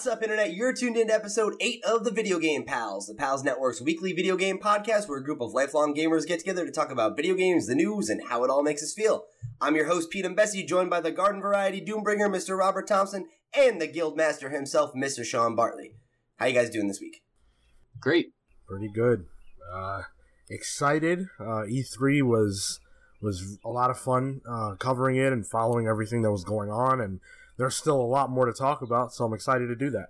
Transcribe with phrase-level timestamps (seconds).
[0.00, 0.54] What's up, Internet?
[0.54, 4.34] You're tuned into episode 8 of the Video Game Pals, the Pals Network's weekly video
[4.34, 7.66] game podcast where a group of lifelong gamers get together to talk about video games,
[7.66, 9.24] the news, and how it all makes us feel.
[9.60, 12.56] I'm your host, Pete and Bessie, joined by the Garden Variety Doombringer, Mr.
[12.56, 15.22] Robert Thompson, and the Guild Master himself, Mr.
[15.22, 15.96] Sean Bartley.
[16.36, 17.20] How you guys doing this week?
[18.00, 18.32] Great.
[18.66, 19.26] Pretty good.
[19.70, 20.04] Uh,
[20.48, 21.26] excited.
[21.38, 22.80] Uh, E3 was
[23.20, 27.02] was a lot of fun uh, covering it and following everything that was going on,
[27.02, 27.20] and
[27.60, 30.06] there's still a lot more to talk about, so I'm excited to do that.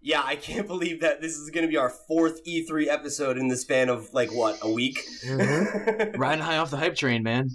[0.00, 3.48] Yeah, I can't believe that this is going to be our fourth E3 episode in
[3.48, 4.98] the span of like what a week.
[5.26, 6.16] Mm-hmm.
[6.20, 7.50] Riding high off the hype train, man.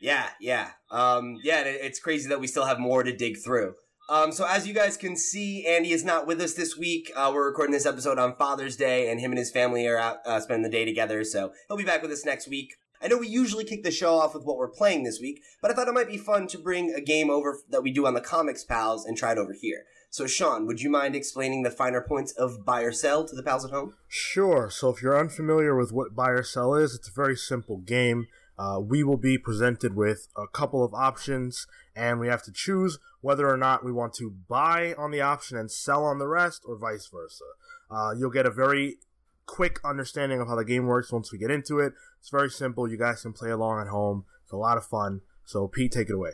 [0.00, 1.62] Yeah, yeah, um, yeah.
[1.64, 3.74] It's crazy that we still have more to dig through.
[4.08, 7.10] Um, so as you guys can see, Andy is not with us this week.
[7.16, 10.18] Uh, we're recording this episode on Father's Day, and him and his family are out
[10.24, 11.24] uh, spending the day together.
[11.24, 12.74] So he'll be back with us next week.
[13.02, 15.70] I know we usually kick the show off with what we're playing this week, but
[15.70, 18.14] I thought it might be fun to bring a game over that we do on
[18.14, 19.84] the Comics Pals and try it over here.
[20.14, 23.42] So, Sean, would you mind explaining the finer points of buy or sell to the
[23.42, 23.94] pals at home?
[24.06, 24.70] Sure.
[24.70, 28.28] So, if you're unfamiliar with what buy or sell is, it's a very simple game.
[28.56, 31.66] Uh, we will be presented with a couple of options,
[31.96, 35.56] and we have to choose whether or not we want to buy on the option
[35.56, 37.44] and sell on the rest, or vice versa.
[37.90, 38.98] Uh, you'll get a very
[39.46, 41.92] quick understanding of how the game works once we get into it.
[42.20, 42.88] It's very simple.
[42.88, 44.24] You guys can play along at home.
[44.42, 45.20] It's a lot of fun.
[45.44, 46.32] So, Pete, take it away.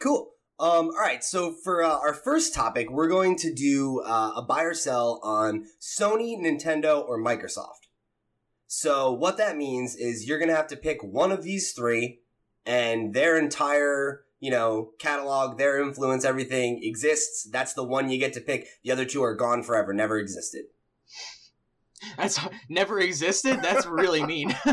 [0.00, 0.32] Cool.
[0.58, 4.42] Um, all right, so for uh, our first topic, we're going to do uh, a
[4.42, 7.86] buy or sell on Sony, Nintendo, or Microsoft.
[8.66, 12.20] So what that means is you're going to have to pick one of these three,
[12.64, 17.48] and their entire you know catalog, their influence, everything exists.
[17.50, 18.66] That's the one you get to pick.
[18.82, 20.64] The other two are gone forever, never existed.
[22.16, 23.60] That's never existed.
[23.62, 24.50] That's really mean.
[24.64, 24.72] I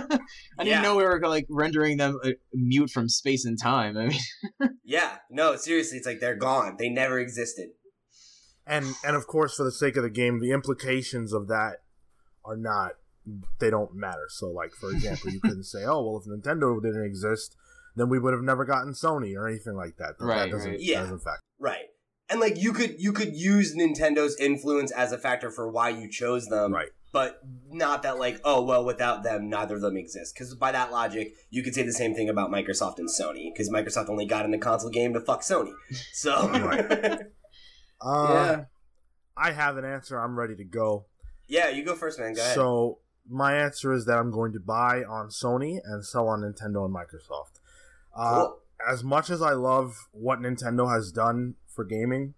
[0.59, 0.81] didn't Yeah.
[0.81, 3.97] know we were like rendering them uh, mute from space and time.
[3.97, 4.19] I mean,
[4.83, 6.75] Yeah, no, seriously, it's like they're gone.
[6.77, 7.69] They never existed.
[8.65, 11.77] And and of course, for the sake of the game, the implications of that
[12.45, 12.91] are not
[13.59, 14.25] they don't matter.
[14.29, 17.55] So, like for example, you couldn't say, "Oh, well, if Nintendo didn't exist,
[17.95, 20.71] then we would have never gotten Sony or anything like that." That, Right, that doesn't
[20.71, 20.79] right.
[20.79, 20.99] Yeah.
[20.99, 21.41] that doesn't factor.
[21.59, 21.85] Right.
[22.29, 26.09] And like you could you could use Nintendo's influence as a factor for why you
[26.09, 26.73] chose them.
[26.73, 26.89] Right.
[27.13, 30.33] But not that like, oh well, without them, neither of them exist.
[30.33, 33.53] Because by that logic, you could say the same thing about Microsoft and Sony.
[33.53, 35.71] Because Microsoft only got in the console game to fuck Sony.
[36.11, 36.33] So.
[38.05, 38.65] Uh, yeah.
[39.37, 40.19] I have an answer.
[40.19, 41.05] I'm ready to go.
[41.47, 42.33] yeah, you go first, man.
[42.33, 42.53] Go ahead.
[42.55, 42.99] So
[43.29, 46.93] my answer is that I'm going to buy on Sony and sell on Nintendo and
[46.93, 47.59] Microsoft.
[48.15, 48.59] Uh, Cool.
[48.85, 52.33] As much as I love what Nintendo has done for gaming,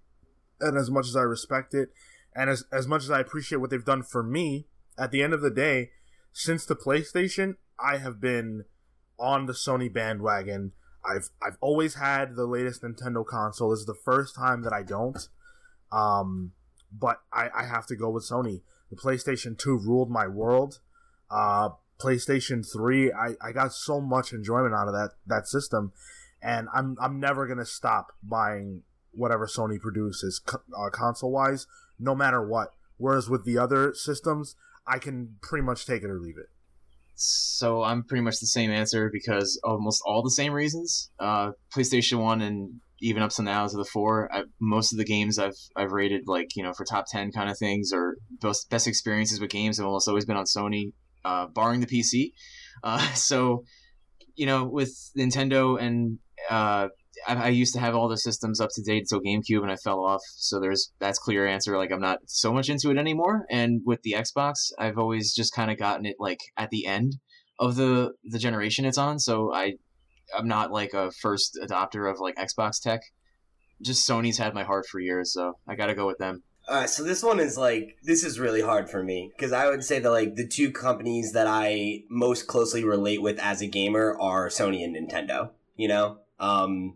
[0.62, 1.90] and as much as I respect it,
[2.36, 5.34] and as as much as I appreciate what they've done for me, at the end
[5.34, 5.92] of the day,
[6.34, 8.66] since the PlayStation, I have been
[9.18, 10.74] on the Sony bandwagon.
[11.04, 13.70] I've I've always had the latest Nintendo console.
[13.70, 15.28] This is the first time that I don't.
[15.92, 16.52] Um,
[16.92, 18.62] but I, I have to go with Sony.
[18.90, 20.80] The PlayStation 2 ruled my world.
[21.30, 21.70] Uh,
[22.00, 25.94] PlayStation 3, I, I got so much enjoyment out of that, that system.
[26.42, 31.68] And I'm, I'm never going to stop buying whatever Sony produces uh, console wise,
[32.00, 32.70] no matter what.
[32.98, 34.56] Whereas with the other systems,
[34.88, 36.48] I can pretty much take it or leave it.
[37.16, 41.12] So I'm pretty much the same answer because almost all the same reasons.
[41.20, 44.30] Uh, PlayStation One and even up to now to the four.
[44.34, 47.50] I, most of the games I've I've rated like you know for top ten kind
[47.50, 50.92] of things or best best experiences with games have almost always been on Sony,
[51.24, 52.32] uh, barring the PC.
[52.84, 53.64] Uh, so
[54.36, 56.20] you know with Nintendo and
[56.50, 56.90] uh,
[57.28, 59.76] I, I used to have all the systems up to date until GameCube and I
[59.76, 60.22] fell off.
[60.36, 61.78] So there's that's clear answer.
[61.78, 63.46] Like I'm not so much into it anymore.
[63.50, 67.18] And with the Xbox, I've always just kind of gotten it like at the end
[67.60, 69.20] of the the generation it's on.
[69.20, 69.74] So I
[70.36, 73.02] I'm not like a first adopter of like Xbox tech.
[73.82, 76.44] Just Sony's had my heart for years, so I got to go with them.
[76.68, 79.70] All right, so this one is like this is really hard for me because I
[79.70, 83.68] would say that like the two companies that I most closely relate with as a
[83.68, 85.52] gamer are Sony and Nintendo.
[85.76, 86.96] You know, um,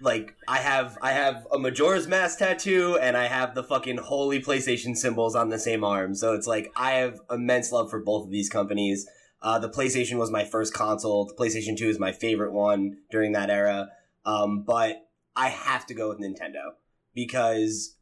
[0.00, 4.40] like I have I have a Majora's Mask tattoo and I have the fucking holy
[4.40, 6.14] PlayStation symbols on the same arm.
[6.14, 9.06] So it's like I have immense love for both of these companies.
[9.42, 11.26] Uh, the PlayStation was my first console.
[11.26, 13.88] The PlayStation Two is my favorite one during that era.
[14.24, 15.06] Um, but
[15.36, 16.74] I have to go with Nintendo
[17.14, 17.96] because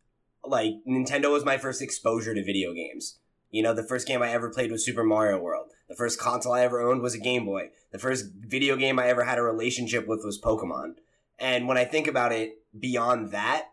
[0.45, 3.19] like Nintendo was my first exposure to video games.
[3.51, 5.71] You know, the first game I ever played was Super Mario World.
[5.89, 7.71] The first console I ever owned was a Game Boy.
[7.93, 10.97] The first video game I ever had a relationship with was Pokemon.
[11.39, 13.69] And when I think about it beyond that,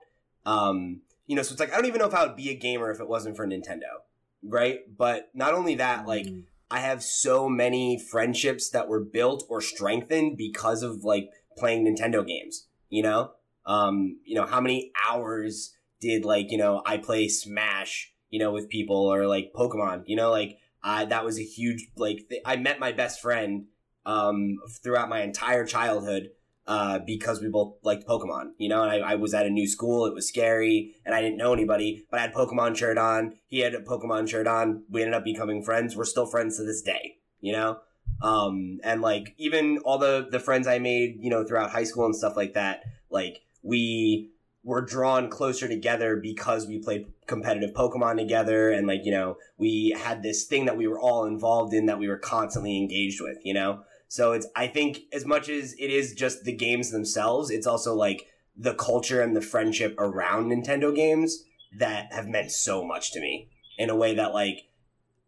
[0.45, 2.56] um, you know, so it's like I don't even know if I would be a
[2.56, 4.03] gamer if it wasn't for Nintendo,
[4.44, 4.79] right?
[4.95, 6.44] But not only that, like Mm.
[6.69, 12.25] I have so many friendships that were built or strengthened because of like playing Nintendo
[12.25, 12.67] games.
[12.89, 13.31] You know,
[13.65, 18.51] um, you know how many hours did like you know I play Smash you know
[18.51, 22.41] with people or like Pokemon you know like I that was a huge like th-
[22.45, 23.65] I met my best friend
[24.06, 26.29] um throughout my entire childhood
[26.67, 29.67] uh, because we both liked Pokemon, you know, and I, I, was at a new
[29.67, 30.07] school.
[30.07, 33.35] It was scary and I didn't know anybody, but I had Pokemon shirt on.
[33.45, 34.83] He had a Pokemon shirt on.
[34.89, 35.95] We ended up becoming friends.
[35.95, 37.81] We're still friends to this day, you know?
[38.21, 42.06] Um, and like even all the, the friends I made, you know, throughout high school
[42.06, 44.31] and stuff like that, like we
[44.63, 49.95] were drawn closer together because we played competitive Pokemon together and like, you know, we
[49.95, 53.38] had this thing that we were all involved in that we were constantly engaged with,
[53.44, 53.81] you know?
[54.15, 57.94] So it's I think as much as it is just the games themselves, it's also
[57.94, 61.44] like the culture and the friendship around Nintendo games
[61.77, 64.69] that have meant so much to me in a way that like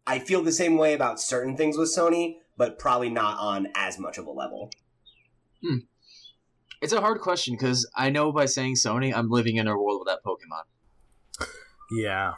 [0.06, 3.98] I feel the same way about certain things with Sony, but probably not on as
[3.98, 4.70] much of a level.
[5.62, 5.80] Hmm.
[6.80, 10.00] It's a hard question because I know by saying Sony, I'm living in a world
[10.02, 11.46] without Pokemon.
[11.90, 12.32] Yeah.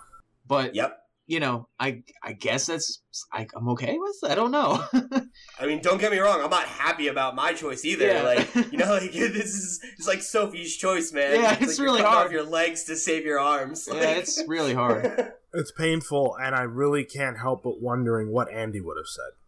[0.49, 1.00] But yep
[1.31, 4.17] you know, I I guess that's I, am okay with.
[4.29, 4.85] I don't know.
[5.61, 6.43] I mean, don't get me wrong.
[6.43, 8.09] I'm not happy about my choice either.
[8.09, 8.23] Yeah.
[8.23, 11.41] Like you know, like this is it's like Sophie's choice, man.
[11.41, 12.27] Yeah, it's, it's like really hard.
[12.27, 13.87] Off your legs to save your arms.
[13.87, 14.17] Yeah, like...
[14.17, 15.32] it's really hard.
[15.55, 19.38] it's painful, and I really can't help but wondering what Andy would have said.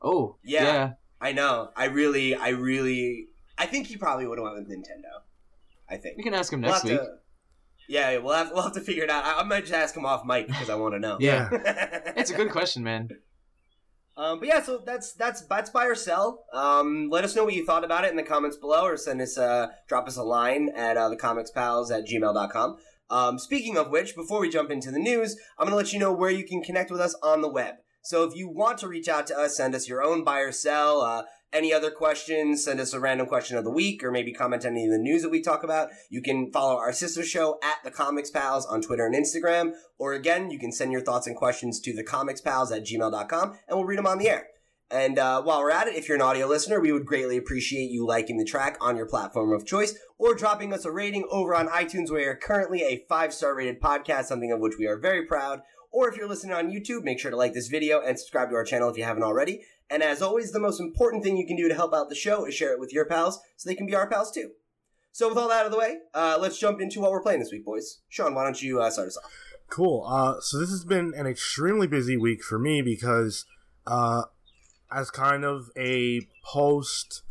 [0.00, 0.92] Oh yeah, yeah.
[1.20, 1.72] I know.
[1.76, 3.26] I really, I really,
[3.58, 5.20] I think he probably would have went with Nintendo.
[5.90, 7.02] I think we can ask him next we'll week.
[7.02, 7.08] To,
[7.88, 9.24] yeah, we'll have we'll have to figure it out.
[9.24, 11.16] I, I might just ask him off mic because I want to know.
[11.20, 11.48] yeah,
[12.16, 13.08] it's a good question, man.
[14.16, 16.44] Um, but yeah, so that's that's that's buy or sell.
[16.52, 19.20] Um, let us know what you thought about it in the comments below, or send
[19.20, 22.76] us uh, drop us a line at uh, thecomicspals at gmail.com.
[23.08, 25.98] Um, speaking of which, before we jump into the news, I'm going to let you
[25.98, 27.74] know where you can connect with us on the web.
[28.02, 30.52] So if you want to reach out to us, send us your own buy or
[30.52, 31.02] sell.
[31.02, 34.64] Uh, any other questions, send us a random question of the week or maybe comment
[34.64, 35.88] on any of the news that we talk about.
[36.10, 39.72] You can follow our sister show at The Comics Pals on Twitter and Instagram.
[39.98, 43.84] Or again, you can send your thoughts and questions to thecomicspals at gmail.com and we'll
[43.84, 44.48] read them on the air.
[44.90, 47.90] And uh, while we're at it, if you're an audio listener, we would greatly appreciate
[47.90, 51.56] you liking the track on your platform of choice or dropping us a rating over
[51.56, 52.10] on iTunes.
[52.10, 55.62] Where are currently a five star rated podcast, something of which we are very proud.
[55.90, 58.54] Or if you're listening on YouTube, make sure to like this video and subscribe to
[58.54, 59.62] our channel if you haven't already.
[59.88, 62.44] And as always, the most important thing you can do to help out the show
[62.44, 64.50] is share it with your pals so they can be our pals too.
[65.12, 67.40] So with all that out of the way, uh, let's jump into what we're playing
[67.40, 68.00] this week, boys.
[68.08, 69.30] Sean, why don't you uh, start us off?
[69.70, 70.04] Cool.
[70.06, 73.46] Uh, so this has been an extremely busy week for me because,
[73.86, 74.24] uh,
[74.92, 77.22] as kind of a post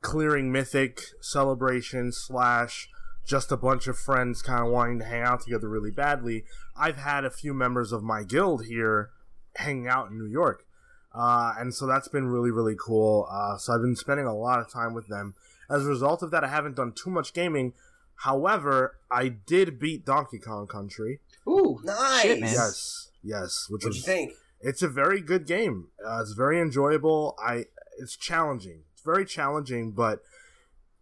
[0.00, 2.88] clearing mythic celebration slash
[3.26, 6.44] just a bunch of friends kind of wanting to hang out together really badly,
[6.76, 9.10] I've had a few members of my guild here
[9.56, 10.64] hanging out in New York.
[11.14, 13.26] Uh, and so that's been really, really cool.
[13.30, 15.34] Uh, so I've been spending a lot of time with them.
[15.70, 17.72] As a result of that, I haven't done too much gaming.
[18.16, 21.20] However, I did beat Donkey Kong Country.
[21.46, 22.22] Ooh, nice!
[22.22, 23.66] Shit, yes, yes.
[23.68, 24.32] Which What'd was, you think?
[24.60, 25.88] It's a very good game.
[26.04, 27.36] Uh, it's very enjoyable.
[27.38, 27.66] I.
[28.00, 28.82] It's challenging.
[28.92, 30.20] It's very challenging, but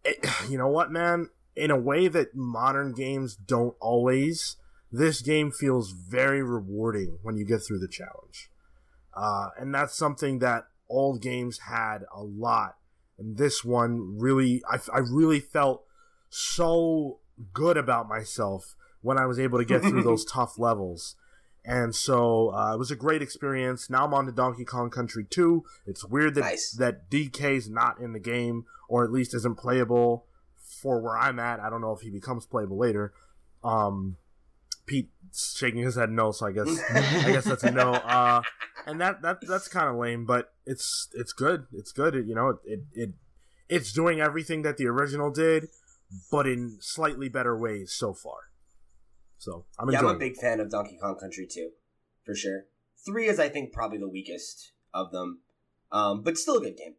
[0.04, 1.30] it, you know what, man?
[1.54, 4.56] In a way that modern games don't always,
[4.92, 8.50] this game feels very rewarding when you get through the challenge.
[9.16, 12.76] Uh, and that's something that old games had a lot.
[13.18, 15.85] And this one really, I, I really felt
[16.28, 17.18] so
[17.52, 21.16] good about myself when I was able to get through those tough levels.
[21.64, 23.90] And so uh, it was a great experience.
[23.90, 25.64] Now I'm on to Donkey Kong Country 2.
[25.87, 26.70] It's weird that nice.
[26.73, 31.58] that DK's not in the game, or at least isn't playable for where I'm at.
[31.58, 33.12] I don't know if he becomes playable later.
[33.64, 34.16] Um,
[34.87, 37.95] Pete shaking his head no, so I guess I guess that's a no.
[37.95, 38.43] Uh,
[38.87, 41.66] and that that that's kind of lame, but it's it's good.
[41.73, 42.14] It's good.
[42.14, 43.11] It, you know, it, it, it
[43.69, 45.69] it's doing everything that the original did,
[46.31, 48.50] but in slightly better ways so far.
[49.38, 51.71] So I'm yeah, I'm a big fan of Donkey Kong Country 2,
[52.25, 52.64] for sure.
[53.05, 55.40] Three is I think probably the weakest of them,
[55.93, 56.95] um, but still a good game.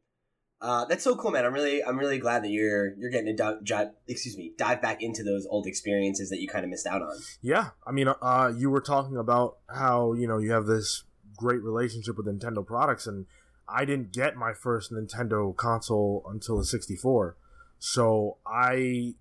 [0.59, 1.45] Uh, that's so cool, man.
[1.45, 5.03] I'm really, I'm really glad that you're you're getting to dive, excuse me, dive back
[5.03, 7.15] into those old experiences that you kind of missed out on.
[7.41, 11.03] Yeah, I mean, uh, you were talking about how you know you have this
[11.35, 13.27] great relationship with Nintendo products, and
[13.69, 17.37] I didn't get my first Nintendo console until the 64.
[17.77, 18.73] So I,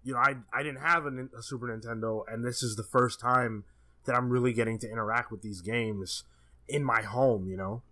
[0.02, 3.21] you know, I I didn't have a, a Super Nintendo, and this is the first
[3.21, 3.64] time
[4.07, 6.25] that I'm really getting to interact with these games
[6.66, 7.47] in my home.
[7.47, 7.83] You know.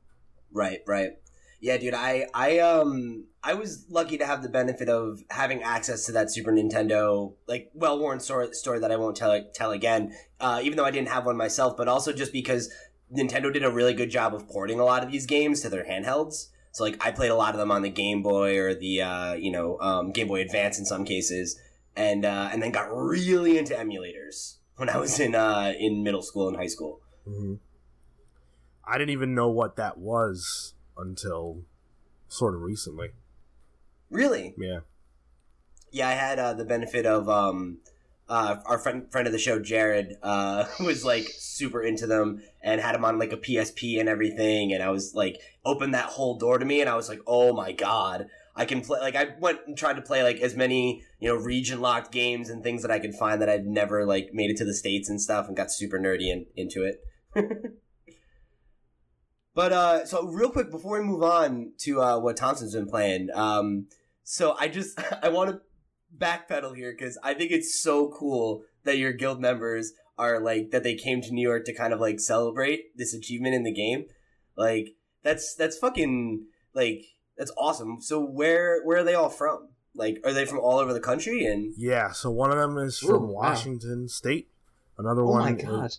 [0.50, 1.18] Right, right.
[1.64, 6.04] Yeah, dude, I I um I was lucky to have the benefit of having access
[6.04, 10.12] to that Super Nintendo like well worn story, story that I won't tell tell again.
[10.38, 12.70] Uh, even though I didn't have one myself, but also just because
[13.10, 15.86] Nintendo did a really good job of porting a lot of these games to their
[15.86, 16.48] handhelds.
[16.72, 19.32] So like I played a lot of them on the Game Boy or the uh,
[19.32, 21.58] you know um, Game Boy Advance in some cases,
[21.96, 26.20] and uh, and then got really into emulators when I was in uh, in middle
[26.20, 27.00] school and high school.
[27.26, 27.54] hmm
[28.86, 31.62] I didn't even know what that was until
[32.28, 33.10] sort of recently.
[34.10, 34.54] Really?
[34.58, 34.80] Yeah.
[35.90, 37.78] Yeah, I had uh, the benefit of um,
[38.28, 42.80] uh, our friend friend of the show, Jared, uh, was like super into them and
[42.80, 44.72] had them on like a PSP and everything.
[44.72, 47.52] And I was like, opened that whole door to me, and I was like, oh
[47.52, 49.00] my god, I can play.
[49.00, 52.50] Like, I went and tried to play like as many you know region locked games
[52.50, 55.08] and things that I could find that I'd never like made it to the states
[55.08, 57.04] and stuff, and got super nerdy and into it.
[59.54, 63.28] but uh, so real quick before we move on to uh, what Thompson's been playing,
[63.34, 63.86] um,
[64.22, 65.60] so I just I want to
[66.16, 70.82] backpedal here because I think it's so cool that your guild members are like that
[70.82, 74.06] they came to New York to kind of like celebrate this achievement in the game.
[74.56, 77.04] Like that's that's fucking like
[77.36, 78.00] that's awesome.
[78.00, 79.68] So where where are they all from?
[79.94, 83.02] Like are they from all over the country and Yeah, so one of them is
[83.02, 83.42] Ooh, from wow.
[83.42, 84.48] Washington State.
[84.98, 85.96] Another Oh one my god.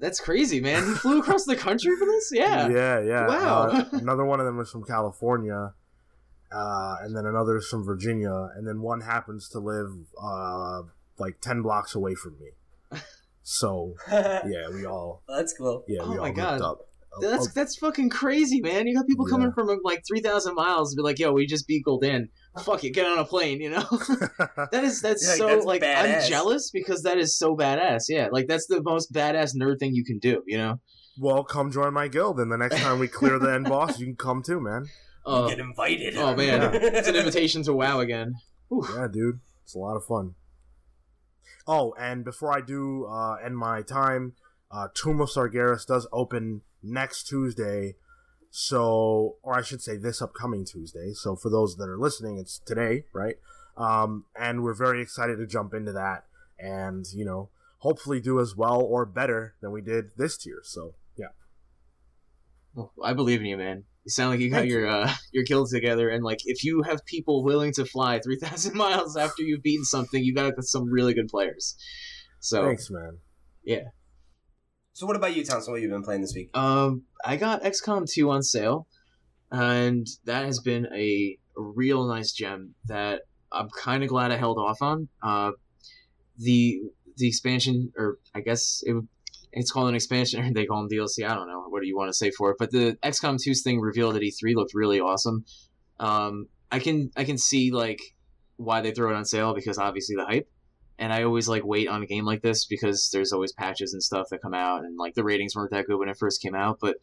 [0.00, 0.86] That's crazy, man.
[0.86, 2.30] He flew across the country for this?
[2.32, 2.68] Yeah.
[2.68, 3.26] Yeah, yeah.
[3.26, 3.62] Wow.
[3.68, 5.72] Uh, another one of them is from California,
[6.52, 9.90] uh, and then another is from Virginia, and then one happens to live
[10.22, 10.82] uh,
[11.18, 13.00] like ten blocks away from me.
[13.42, 15.84] So yeah, we all that's cool.
[15.88, 16.60] yeah we Oh all my hooked God.
[16.62, 16.88] up.
[17.20, 18.86] That's Oh, that's fucking crazy, man.
[18.86, 19.32] You got people Yeah.
[19.36, 22.28] coming from like three thousand miles to be like, "Yo, we just beat Gul'dan.
[22.62, 23.80] Fuck it, get on a plane." You know,
[24.72, 26.22] that is that's Yeah, so that's like badass.
[26.24, 28.04] I'm jealous because that is so badass.
[28.08, 30.42] Yeah, like that's the most badass nerd thing you can do.
[30.46, 30.80] You know,
[31.18, 34.06] well, come join my guild, and the next time we clear the end boss, you
[34.06, 34.86] can come too, man.
[35.26, 36.16] uh, Get invited.
[36.16, 36.78] oh man, Yeah.
[36.98, 38.34] it's an invitation to WoW again.
[38.68, 38.86] Whew.
[38.94, 40.34] Yeah, dude, it's a lot of fun.
[41.66, 44.34] Oh, and before I do uh, end my time,
[44.70, 47.96] uh, Tomb of Sargeras does open next Tuesday.
[48.50, 51.12] So, or I should say, this upcoming Tuesday.
[51.12, 53.36] So, for those that are listening, it's today, right?
[53.76, 56.24] Um, and we're very excited to jump into that,
[56.58, 60.60] and you know, hopefully do as well or better than we did this tier.
[60.64, 61.28] So, yeah,
[62.74, 63.84] Well, I believe in you, man.
[64.04, 66.82] You sound like you got Thank your uh, your guild together, and like if you
[66.82, 70.90] have people willing to fly three thousand miles after you've beaten something, you got some
[70.90, 71.76] really good players.
[72.40, 73.18] So, thanks, man.
[74.98, 75.70] So what about you, Thompson?
[75.70, 76.50] What have you been playing this week?
[76.54, 78.88] um, I got XCOM two on sale,
[79.52, 83.20] and that has been a real nice gem that
[83.52, 85.08] I'm kind of glad I held off on.
[85.22, 85.52] Uh,
[86.36, 86.80] the
[87.16, 88.96] the expansion, or I guess it.
[89.52, 91.24] It's called an expansion, or they call them DLC.
[91.24, 91.66] I don't know.
[91.68, 92.56] What do you want to say for it?
[92.58, 95.44] But the XCOM 2's thing revealed at E3 looked really awesome.
[96.00, 98.00] Um, I can I can see like
[98.56, 100.50] why they throw it on sale because obviously the hype.
[100.98, 104.02] And I always like wait on a game like this because there's always patches and
[104.02, 106.54] stuff that come out, and like the ratings weren't that good when it first came
[106.54, 106.78] out.
[106.80, 106.96] But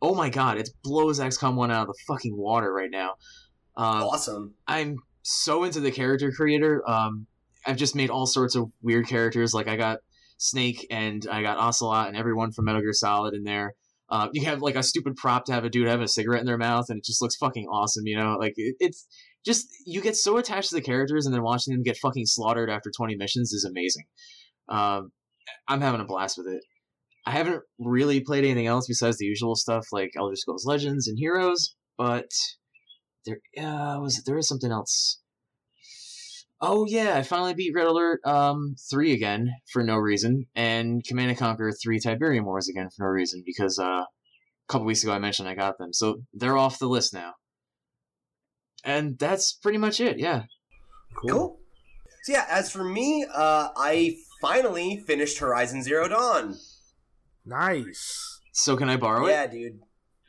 [0.00, 3.16] oh my god, it blows XCOM one out of the fucking water right now.
[3.76, 4.54] Um, awesome.
[4.66, 6.82] I'm so into the character creator.
[6.88, 7.26] Um,
[7.66, 9.54] I've just made all sorts of weird characters.
[9.54, 9.98] Like I got
[10.38, 13.74] Snake and I got Ocelot and everyone from Metal Gear Solid in there.
[14.08, 16.46] Uh, you have like a stupid prop to have a dude have a cigarette in
[16.46, 18.06] their mouth, and it just looks fucking awesome.
[18.06, 19.06] You know, like it, it's
[19.44, 22.70] just you get so attached to the characters, and then watching them get fucking slaughtered
[22.70, 24.04] after 20 missions is amazing.
[24.68, 25.12] Um,
[25.68, 26.62] I'm having a blast with it.
[27.26, 31.18] I haven't really played anything else besides the usual stuff like Elder Scrolls Legends and
[31.18, 32.30] Heroes, but
[33.26, 35.20] there uh, was there is something else.
[36.60, 41.30] Oh yeah, I finally beat Red Alert um three again for no reason, and Command
[41.30, 44.06] and Conquer three Tiberium Wars again for no reason because uh, a
[44.68, 47.34] couple weeks ago I mentioned I got them, so they're off the list now.
[48.84, 50.18] And that's pretty much it.
[50.18, 50.44] Yeah.
[51.14, 51.58] Cool.
[52.24, 56.56] So yeah, as for me, uh, I finally finished Horizon Zero Dawn.
[57.44, 58.40] Nice.
[58.52, 59.52] So can I borrow yeah, it?
[59.54, 59.80] Yeah, dude.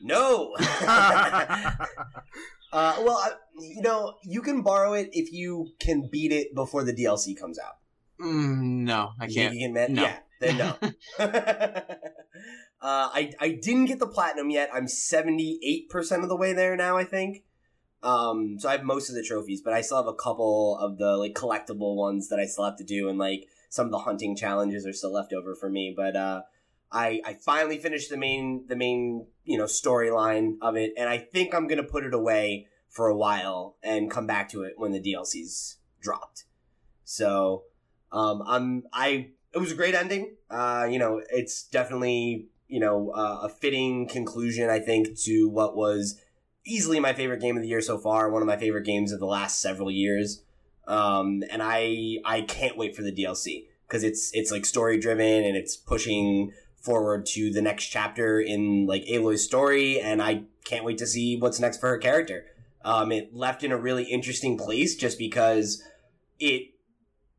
[0.02, 0.56] No.
[0.82, 1.76] uh,
[2.72, 7.38] well, you know, you can borrow it if you can beat it before the DLC
[7.38, 7.78] comes out.
[8.20, 9.54] Mm, no, I can't.
[9.54, 9.94] You can, man?
[9.94, 10.04] No.
[10.04, 10.76] Yeah, then no.
[11.20, 11.30] uh,
[12.82, 14.70] I I didn't get the platinum yet.
[14.74, 16.98] I'm 78 percent of the way there now.
[16.98, 17.44] I think.
[18.04, 20.98] Um, so I have most of the trophies, but I still have a couple of
[20.98, 24.00] the like collectible ones that I still have to do, and like some of the
[24.00, 25.94] hunting challenges are still left over for me.
[25.96, 26.42] But uh,
[26.92, 31.18] I I finally finished the main the main you know storyline of it, and I
[31.18, 34.92] think I'm gonna put it away for a while and come back to it when
[34.92, 36.44] the DLCs dropped.
[37.06, 37.64] So
[38.12, 40.36] um, I'm I it was a great ending.
[40.50, 44.70] Uh, you know, it's definitely you know uh, a fitting conclusion.
[44.70, 46.20] I think to what was
[46.66, 48.30] easily my favorite game of the year so far.
[48.30, 50.44] One of my favorite games of the last several years.
[50.88, 55.44] Um, and I I can't wait for the DLC because it's it's like story driven
[55.44, 56.52] and it's pushing
[56.82, 61.38] forward to the next chapter in like Aloy's story, and I can't wait to see
[61.38, 62.46] what's next for her character.
[62.84, 65.82] Um, it left in a really interesting place just because
[66.40, 66.74] it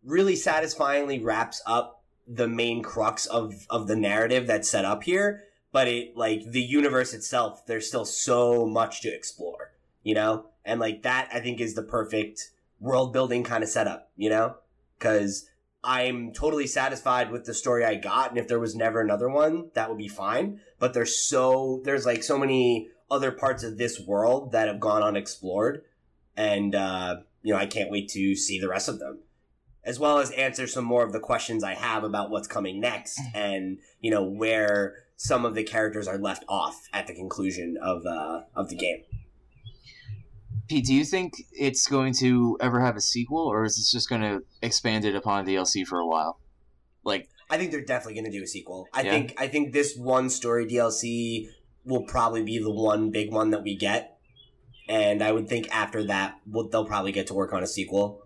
[0.02, 5.43] really satisfyingly wraps up the main crux of of the narrative that's set up here
[5.74, 9.72] but it like the universe itself there's still so much to explore
[10.04, 10.46] you know?
[10.64, 14.56] And like that i think is the perfect world building kind of setup you know?
[14.96, 15.50] Because
[15.82, 19.70] i'm totally satisfied with the story i got and if there was never another one
[19.74, 20.60] that would be fine.
[20.78, 25.02] But there's so there's like so many other parts of this world that have gone
[25.02, 25.82] unexplored
[26.36, 29.18] and uh you know i can't wait to see the rest of them.
[29.82, 33.20] As well as answer some more of the questions I have about what's coming next
[33.34, 38.04] and, you know, where some of the characters are left off at the conclusion of
[38.04, 39.02] uh, of the game.
[40.68, 44.08] Pete, do you think it's going to ever have a sequel, or is this just
[44.08, 46.38] going to expand it upon DLC for a while?
[47.04, 48.86] Like, I think they're definitely going to do a sequel.
[48.92, 49.10] I Yeah.
[49.12, 51.48] think I think this one story DLC
[51.84, 54.18] will probably be the one big one that we get,
[54.88, 58.22] and I would think after that we'll, they'll probably get to work on a sequel.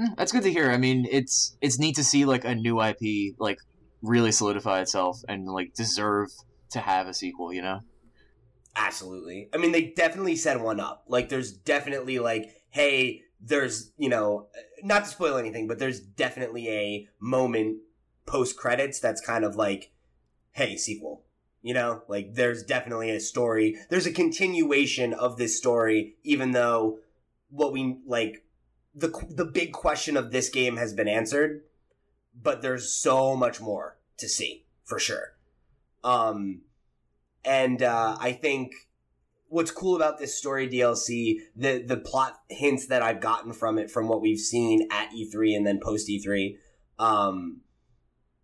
[0.00, 0.70] eh, that's good to hear.
[0.70, 3.58] I mean, it's it's neat to see like a new IP like
[4.04, 6.28] really solidify itself and like deserve
[6.70, 7.52] to have a sequel.
[7.52, 7.80] You know?
[8.76, 9.48] Absolutely.
[9.52, 11.04] I mean, they definitely set one up.
[11.08, 14.48] Like, there's definitely like, hey, there's you know,
[14.82, 17.78] not to spoil anything, but there's definitely a moment
[18.26, 19.92] post credits that's kind of like,
[20.52, 21.22] hey, sequel.
[21.62, 23.76] You know, like there's definitely a story.
[23.88, 26.98] There's a continuation of this story, even though
[27.48, 28.44] what we like
[28.94, 31.62] the the big question of this game has been answered,
[32.40, 35.34] but there's so much more to see for sure.
[36.02, 36.62] Um,
[37.44, 38.72] and uh, I think
[39.48, 43.90] what's cool about this story DLC, the the plot hints that I've gotten from it,
[43.90, 46.56] from what we've seen at E3 and then post E3,
[46.98, 47.60] um,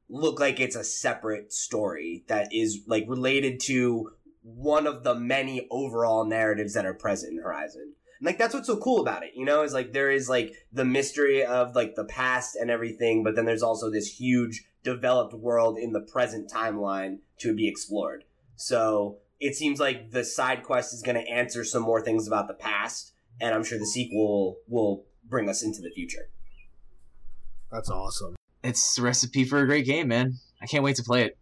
[0.08, 5.66] look like it's a separate story that is like related to one of the many
[5.70, 7.94] overall narratives that are present in Horizon.
[8.20, 10.54] And like that's what's so cool about it, you know, is like there is like
[10.72, 15.32] the mystery of like the past and everything, but then there's also this huge developed
[15.32, 18.24] world in the present timeline to be explored.
[18.56, 22.46] So it seems like the side quest is going to answer some more things about
[22.46, 26.28] the past, and I'm sure the sequel will bring us into the future.
[27.72, 28.36] That's awesome.
[28.62, 30.34] It's a recipe for a great game, man.
[30.60, 31.38] I can't wait to play it.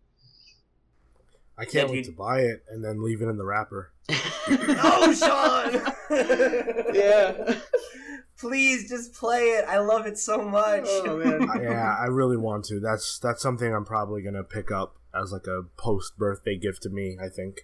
[1.58, 2.12] I can't Yeah, wait dude.
[2.14, 3.92] to buy it and then leave it in the wrapper.
[4.10, 5.94] oh, Sean!
[6.94, 7.54] yeah.
[8.38, 9.64] Please just play it.
[9.68, 10.84] I love it so much.
[10.86, 11.48] Oh man.
[11.60, 12.78] Yeah, I really want to.
[12.78, 16.90] That's that's something I'm probably gonna pick up as like a post birthday gift to
[16.90, 17.18] me.
[17.20, 17.62] I think.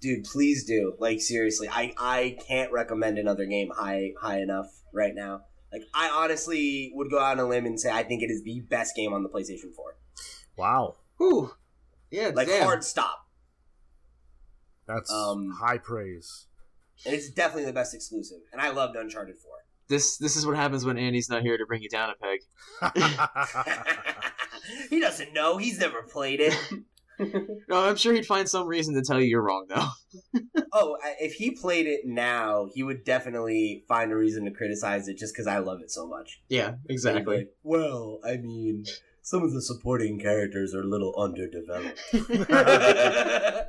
[0.00, 0.94] Dude, please do.
[0.98, 5.42] Like seriously, I I can't recommend another game high high enough right now.
[5.70, 8.42] Like I honestly would go out on a limb and say I think it is
[8.42, 9.94] the best game on the PlayStation 4.
[10.56, 11.50] Wow, Whew.
[12.10, 12.64] Yeah, Like damn.
[12.64, 13.26] hard stop.
[14.86, 16.46] that's Um, high praise.
[17.04, 18.38] And it's definitely the best exclusive.
[18.52, 19.52] And I loved Uncharted 4.
[19.88, 22.40] This this is what happens when Andy's not here to bring you down a peg.
[24.90, 25.56] he doesn't know.
[25.56, 26.54] He's never played it.
[27.68, 29.88] No, I'm sure he'd find some reason to tell you you're wrong though.
[30.72, 35.18] oh, if he played it now, he would definitely find a reason to criticize it
[35.18, 36.40] just because I love it so much.
[36.48, 37.26] Yeah, He'd like,
[37.64, 38.84] well, I mean,
[39.28, 42.00] some of the supporting characters are a little underdeveloped.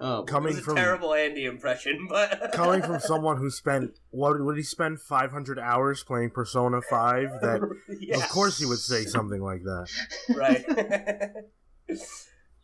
[0.00, 4.40] Oh, coming was a from terrible Andy impression, but coming from someone who spent what
[4.40, 7.40] would he spend 500 hours playing Persona 5?
[7.40, 7.60] That
[8.00, 8.16] Yeah.
[8.16, 9.88] of course he would say something like that.
[10.36, 10.64] right.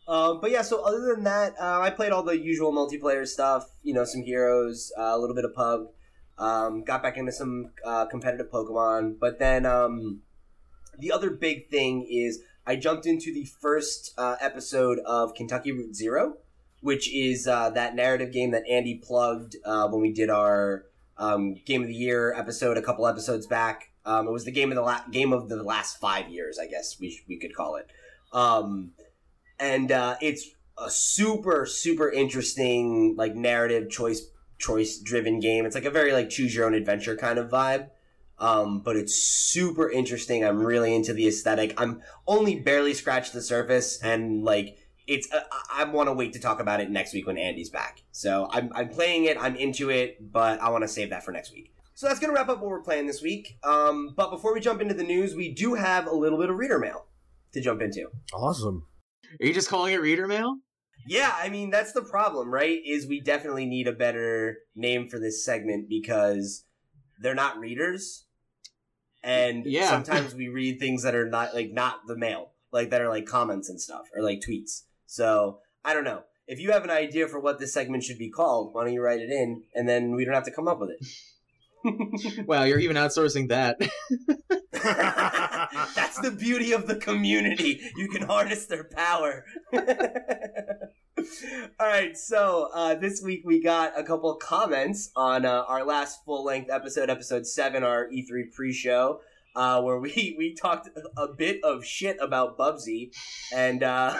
[0.09, 3.65] um, but yeah, so other than that, uh, I played all the usual multiplayer stuff.
[3.81, 5.85] You know, some heroes, uh, a little bit of pub.
[6.37, 10.21] Um, got back into some uh, competitive Pokemon, but then um,
[11.01, 15.95] the other big thing is I jumped into the first uh, episode of Kentucky Route
[15.95, 16.37] Zero,
[16.81, 20.85] which is uh, that narrative game that Andy plugged uh, when we did our
[21.17, 23.89] um, Game of the Year episode a couple episodes back.
[24.05, 26.67] Um, it was the game of the la- game of the last five years, I
[26.67, 27.87] guess we sh- we could call it.
[28.31, 28.91] Um,
[29.59, 35.65] and uh, it's a super super interesting like narrative choice choice driven game.
[35.65, 37.89] It's like a very like choose your own adventure kind of vibe.
[38.41, 40.43] Um, but it's super interesting.
[40.43, 41.79] I'm really into the aesthetic.
[41.79, 44.77] I'm only barely scratched the surface, and like
[45.07, 45.31] it's.
[45.31, 48.01] Uh, I want to wait to talk about it next week when Andy's back.
[48.11, 49.37] So I'm I'm playing it.
[49.39, 51.73] I'm into it, but I want to save that for next week.
[51.93, 53.59] So that's gonna wrap up what we're playing this week.
[53.63, 56.57] Um, but before we jump into the news, we do have a little bit of
[56.57, 57.05] reader mail
[57.53, 58.07] to jump into.
[58.33, 58.87] Awesome.
[59.39, 60.57] Are you just calling it reader mail?
[61.05, 62.79] Yeah, I mean that's the problem, right?
[62.85, 66.65] Is we definitely need a better name for this segment because
[67.19, 68.25] they're not readers,
[69.23, 69.89] and Yeah.
[69.89, 73.25] sometimes we read things that are not like not the mail, like that are like
[73.25, 74.83] comments and stuff or like tweets.
[75.05, 76.23] So I don't know.
[76.47, 79.01] If you have an idea for what this segment should be called, why don't you
[79.01, 81.05] write it in, and then we don't have to come up with it.
[82.45, 83.79] Wow, you're even outsourcing that.
[85.95, 87.81] That's the beauty of the community.
[87.95, 89.45] You can harness their power.
[91.79, 96.25] All right, so uh, this week we got a couple comments on uh, our last
[96.25, 99.21] full length episode, episode seven, our E3 pre show.
[99.55, 103.11] Uh, where we, we talked a bit of shit about Bubsy,
[103.53, 104.17] and uh,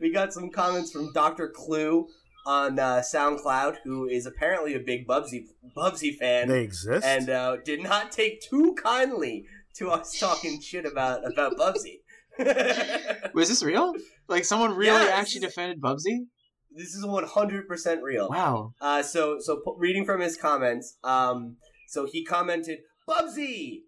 [0.00, 1.48] we got some comments from Dr.
[1.48, 2.08] Clue
[2.46, 6.48] on uh, SoundCloud, who is apparently a big Bubsy Bubsy fan.
[6.48, 11.56] They exist, and uh, did not take too kindly to us talking shit about about
[11.58, 12.00] Bubsy.
[13.34, 13.94] Was this real?
[14.28, 15.10] Like someone really Yes.
[15.18, 16.26] actually defended Bubsy?
[16.70, 18.28] This is one hundred percent real.
[18.28, 18.72] Wow.
[18.80, 21.56] Uh, so so p- reading from his comments, um,
[21.88, 22.78] so he commented
[23.08, 23.82] Bubsy,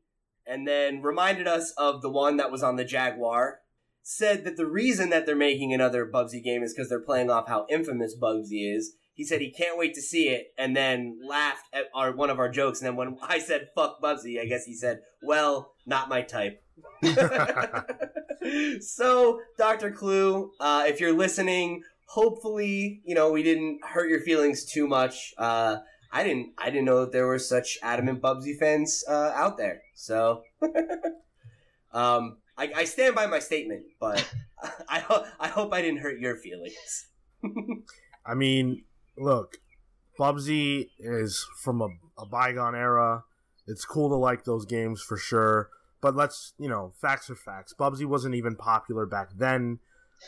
[0.47, 3.61] and then reminded us of the one that was on the Jaguar.
[4.11, 7.47] Said that the reason that they're making another Bubsy game is because they're playing off
[7.47, 8.95] how infamous Bubsy is.
[9.13, 12.39] He said he can't wait to see it, and then laughed at our one of
[12.39, 12.81] our jokes.
[12.81, 16.63] And then when I said "fuck Bubsy," I guess he said, "Well, not my type."
[18.81, 24.65] so, Doctor Clue, uh, if you're listening, hopefully, you know we didn't hurt your feelings
[24.65, 25.35] too much.
[25.37, 26.55] Uh, I didn't.
[26.57, 29.83] I didn't know that there were such adamant Bubsy fans uh, out there.
[29.95, 30.45] So,
[31.93, 34.29] um, I, I stand by my statement, but
[34.89, 37.07] I ho- I hope I didn't hurt your feelings.
[38.27, 38.83] I mean,
[39.17, 39.59] look,
[40.19, 43.25] Bubsy is from a, a bygone era.
[43.67, 45.71] It's cool to like those games for sure.
[46.01, 47.75] But let's, you know, facts are facts.
[47.79, 49.79] Bubsy wasn't even popular back then.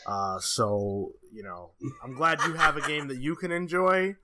[0.05, 1.71] Uh, so, you know,
[2.03, 4.15] I'm glad you have a game that you can enjoy.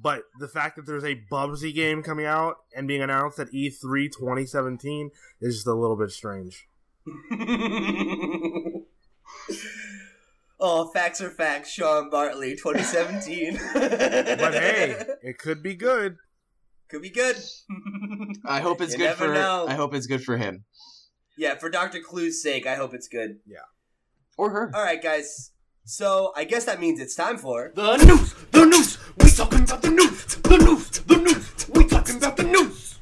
[0.00, 3.70] But the fact that there's a Bubsy game coming out and being announced at E
[3.70, 5.10] E3 2017
[5.40, 6.66] is just a little bit strange.
[10.60, 11.72] oh, facts are facts.
[11.72, 13.58] Sean Bartley, 2017.
[13.74, 16.16] But hey, it could be good.
[16.88, 17.36] could be good.
[18.44, 19.66] I hope it's You good never for know.
[19.68, 20.64] I hope it's good for him.
[21.36, 23.38] Yeah, for Doctor Clue's sake, I hope it's good.
[23.46, 23.58] Yeah,
[24.36, 24.70] or her.
[24.74, 25.50] All right, guys.
[25.84, 29.82] So I guess that means it's time for The news, the news, we talking about
[29.82, 33.00] the news, the news, the news, we talking about the news.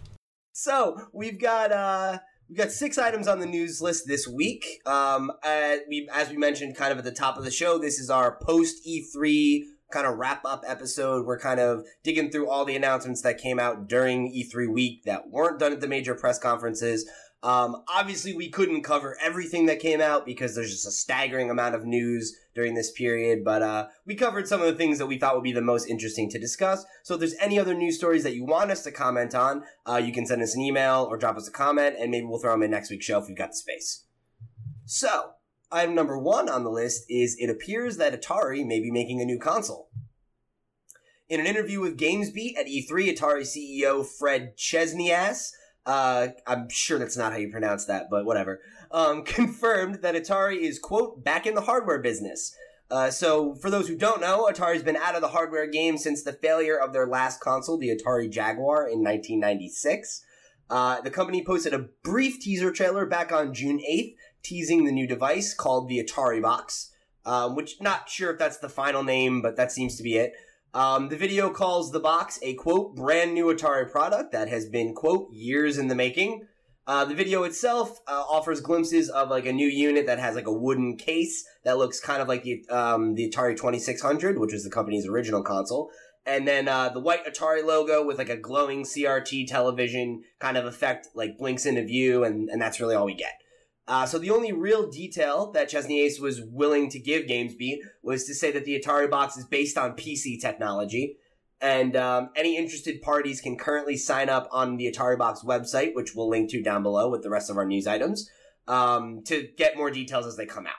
[0.52, 2.18] So we've got uh
[2.50, 4.80] we've got six items on the news list this week.
[4.84, 7.98] Um, uh, we as we mentioned, kind of at the top of the show, this
[7.98, 11.26] is our post E3 kind of wrap up episode.
[11.26, 15.30] We're kind of digging through all the announcements that came out during E3 week that
[15.30, 17.08] weren't done at the major press conferences.
[17.42, 21.74] Um, obviously, we couldn't cover everything that came out because there's just a staggering amount
[21.74, 25.18] of news during this period, but uh, we covered some of the things that we
[25.18, 26.84] thought would be the most interesting to discuss.
[27.02, 29.96] So if there's any other news stories that you want us to comment on, uh,
[29.96, 32.52] you can send us an email or drop us a comment, and maybe we'll throw
[32.52, 34.04] them in next week's show if we've got the space.
[34.84, 35.32] So,
[35.70, 39.24] item number one on the list is it appears that Atari may be making a
[39.24, 39.88] new console.
[41.28, 45.52] In an interview with GamesBeat at E3, Atari CEO Fred Chesnais,
[45.86, 50.58] uh, I'm sure that's not how you pronounce that, but whatever, um, confirmed that Atari
[50.58, 52.54] is, quote, back in the hardware business.
[52.90, 56.24] Uh, so, for those who don't know, Atari's been out of the hardware game since
[56.24, 60.24] the failure of their last console, the Atari Jaguar, in 1996.
[60.68, 65.06] Uh, the company posted a brief teaser trailer back on June 8th, teasing the new
[65.06, 66.90] device called the Atari Box,
[67.24, 70.32] um, which not sure if that's the final name, but that seems to be it.
[70.72, 74.94] Um, the video calls the box a quote brand new Atari product that has been
[74.94, 76.46] quote years in the making.
[76.87, 80.46] Uh, the video itself uh, offers glimpses of like a new unit that has like
[80.46, 84.64] a wooden case that looks kind of like the um, the Atari 2600, which was
[84.64, 85.90] the company's original console,
[86.24, 90.66] and then uh, the white Atari logo with like a glowing CRT television kind of
[90.66, 93.35] effect like blinks into view, and, and that's really all we get.
[93.88, 98.34] Uh, so the only real detail that Chesnais was willing to give GamesBeat was to
[98.34, 101.16] say that the Atari box is based on PC technology,
[101.60, 106.14] and um, any interested parties can currently sign up on the Atari box website, which
[106.14, 108.30] we'll link to down below with the rest of our news items,
[108.68, 110.74] um, to get more details as they come out.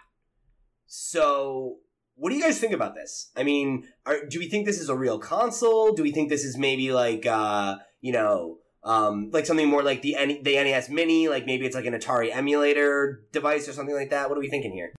[0.88, 1.78] So,
[2.16, 3.32] what do you guys think about this?
[3.36, 5.94] I mean, are, do we think this is a real console?
[5.94, 10.02] Do we think this is maybe like, uh, you know, um, like something more like
[10.02, 11.28] the N- the NES Mini?
[11.28, 14.30] Like maybe it's like an Atari emulator device or something like that.
[14.30, 14.94] What are we thinking here?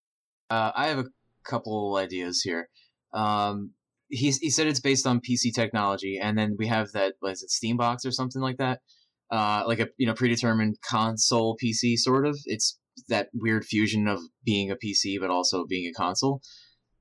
[0.51, 1.07] Uh, I have a
[1.45, 2.69] couple ideas here.
[3.13, 3.73] Um,
[4.09, 7.43] he's, he said it's based on PC technology, and then we have that what is
[7.43, 8.81] it Steambox or something like that,
[9.31, 12.39] uh, like a you know predetermined console PC sort of.
[12.45, 16.41] It's that weird fusion of being a PC but also being a console,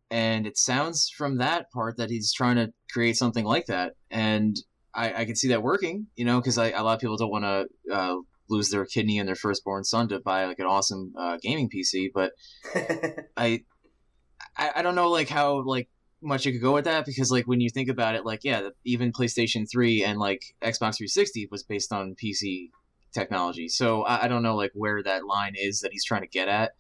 [0.10, 4.56] and it sounds from that part that he's trying to create something like that, and
[4.94, 7.46] I, I can see that working, you know, because a lot of people don't want
[7.46, 8.16] to uh,
[8.50, 12.12] lose their kidney and their firstborn son to buy like an awesome uh, gaming PC,
[12.14, 12.34] but
[13.38, 13.64] I,
[14.58, 15.90] I I don't know like how like
[16.22, 18.62] much you could go with that because like when you think about it like yeah
[18.62, 22.70] the, even PlayStation 3 and like Xbox 360 was based on PC
[23.14, 23.68] technology.
[23.68, 26.48] So I, I don't know like where that line is that he's trying to get
[26.48, 26.74] at.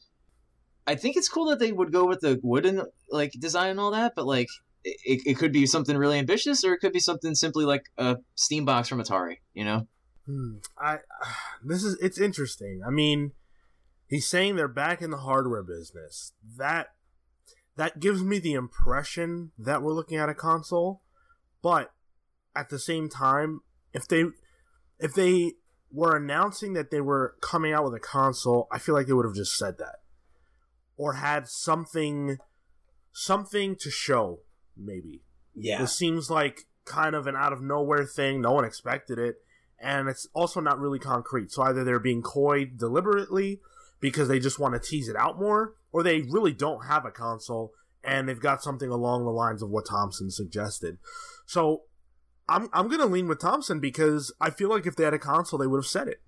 [0.88, 3.92] I think it's cool that they would go with the wooden like design and all
[3.92, 4.50] that, but like
[4.84, 8.18] it, it could be something really ambitious or it could be something simply like a
[8.36, 9.88] Steam box from Atari, you know?
[10.26, 10.58] Hmm.
[10.78, 11.00] I
[11.64, 12.82] this is it's interesting.
[12.86, 13.32] I mean,
[14.08, 16.34] he's saying they're back in the hardware business.
[16.58, 16.88] That
[17.78, 21.02] that gives me the impression that we're looking at a console,
[21.62, 21.92] but
[22.56, 23.62] at the same time,
[23.94, 24.26] if they
[25.00, 25.54] if they
[25.92, 29.26] were announcing that they were coming out with a console, I feel like they would
[29.26, 29.98] have just said that
[30.98, 32.38] or had something
[33.12, 34.40] something to show
[34.78, 35.22] maybe.
[35.56, 35.82] Yeah.
[35.82, 38.42] This seems like kind of an out of nowhere thing.
[38.42, 39.36] No one expected it.
[39.80, 41.52] And it's also not really concrete.
[41.52, 43.60] So either they're being coy deliberately
[44.00, 47.12] because they just want to tease it out more, or they really don't have a
[47.12, 50.98] console and they've got something along the lines of what Thompson suggested.
[51.46, 51.84] So
[52.50, 55.60] I'm I'm gonna lean with Thompson because I feel like if they had a console
[55.60, 56.22] they would have said it.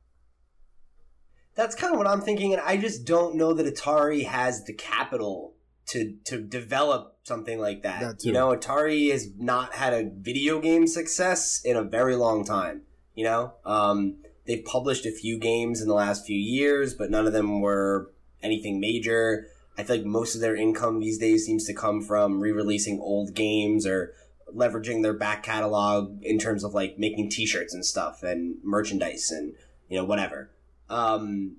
[1.55, 4.73] That's kind of what I'm thinking, and I just don't know that Atari has the
[4.73, 5.52] capital
[5.87, 8.01] to to develop something like that.
[8.01, 12.45] That you know, Atari has not had a video game success in a very long
[12.45, 12.81] time.
[13.15, 14.17] You know, um,
[14.47, 18.11] they've published a few games in the last few years, but none of them were
[18.41, 19.47] anything major.
[19.77, 23.33] I feel like most of their income these days seems to come from re-releasing old
[23.33, 24.13] games or
[24.53, 29.55] leveraging their back catalog in terms of like making T-shirts and stuff and merchandise and
[29.89, 30.51] you know whatever.
[30.89, 31.57] Um,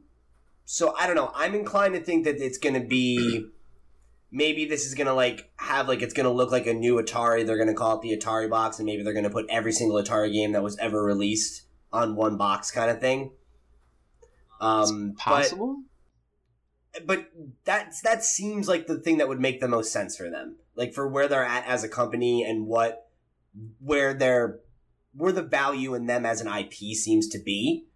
[0.64, 1.32] so I don't know.
[1.34, 3.46] I'm inclined to think that it's going to be
[4.34, 6.96] maybe this is going to like have like it's going to look like a new
[6.96, 7.46] Atari.
[7.46, 9.72] They're going to call it the Atari box, and maybe they're going to put every
[9.72, 13.30] single Atari game that was ever released on one box, kind of thing.
[14.60, 15.76] Um, but- Possible?
[17.06, 17.26] but
[17.64, 20.94] that that seems like the thing that would make the most sense for them like
[20.94, 23.08] for where they're at as a company and what
[23.80, 24.60] where their
[25.12, 27.86] where the value in them as an ip seems to be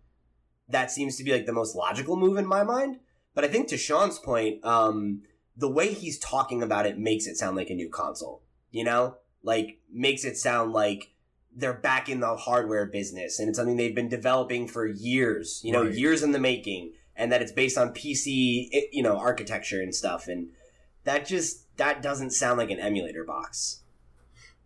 [0.69, 2.97] that seems to be like the most logical move in my mind
[3.35, 5.23] but i think to sean's point um
[5.59, 9.17] the way he's talking about it makes it sound like a new console you know
[9.43, 11.13] like makes it sound like
[11.55, 15.73] they're back in the hardware business and it's something they've been developing for years you
[15.73, 15.95] know Right.
[15.95, 20.29] years in the making and that it's based on PC, you know, architecture and stuff.
[20.29, 20.51] And
[21.03, 23.81] that just that doesn't sound like an emulator box.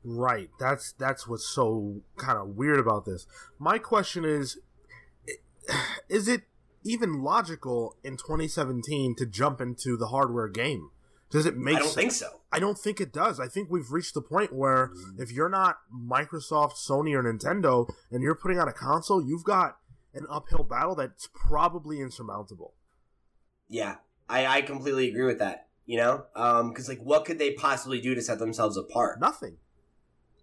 [0.04, 0.50] Right.
[0.60, 3.26] That's that's what's so kind of weird about this.
[3.58, 4.58] My question is
[6.10, 6.42] is it
[6.84, 10.90] even logical in 2017 to jump into the hardware game?
[11.30, 11.94] Does it make I don't sense?
[11.94, 12.40] think so.
[12.52, 13.40] I don't think it does.
[13.40, 15.22] I think we've reached the point where mm-hmm.
[15.22, 19.78] if you're not Microsoft, Sony, or Nintendo, and you're putting out a console, you've got
[20.12, 22.74] an uphill battle that's probably insurmountable.
[23.68, 23.96] Yeah,
[24.28, 25.68] I, I completely agree with that.
[25.86, 29.18] You know, um, because like, what could they possibly do to set themselves apart?
[29.20, 29.56] Nothing.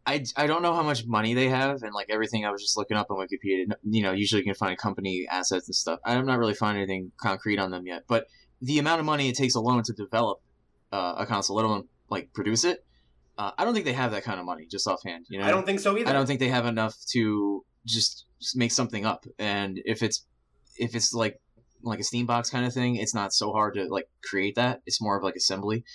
[0.09, 2.75] I, I don't know how much money they have and like everything I was just
[2.77, 3.67] looking up on Wikipedia.
[3.83, 5.99] You know, usually you can find company assets and stuff.
[6.03, 8.27] I'm not really finding anything concrete on them yet, but
[8.61, 10.41] the amount of money it takes alone to develop
[10.91, 12.83] uh, a console, let alone like produce it,
[13.37, 15.25] uh, I don't think they have that kind of money just offhand.
[15.29, 16.09] You know, I don't think so either.
[16.09, 19.25] I don't think they have enough to just make something up.
[19.37, 20.25] And if it's
[20.77, 21.39] if it's like
[21.81, 24.81] like a Steam box kind of thing, it's not so hard to like create that.
[24.85, 25.85] It's more of like assembly,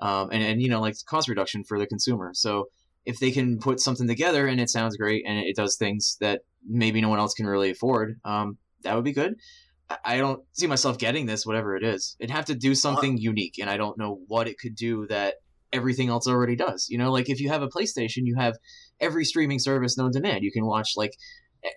[0.00, 2.30] um, and and you know like cost reduction for the consumer.
[2.34, 2.68] So
[3.08, 6.42] if they can put something together and it sounds great and it does things that
[6.68, 9.34] maybe no one else can really afford, um, that would be good.
[10.04, 12.16] I- don't see myself getting this, whatever it is.
[12.20, 15.36] It'd have to do something unique, and I don't know what it could do that
[15.72, 16.86] everything else already does.
[16.90, 18.58] You know, like if you have a PlayStation, you have
[19.00, 20.42] every streaming service known to man.
[20.42, 21.12] You can watch like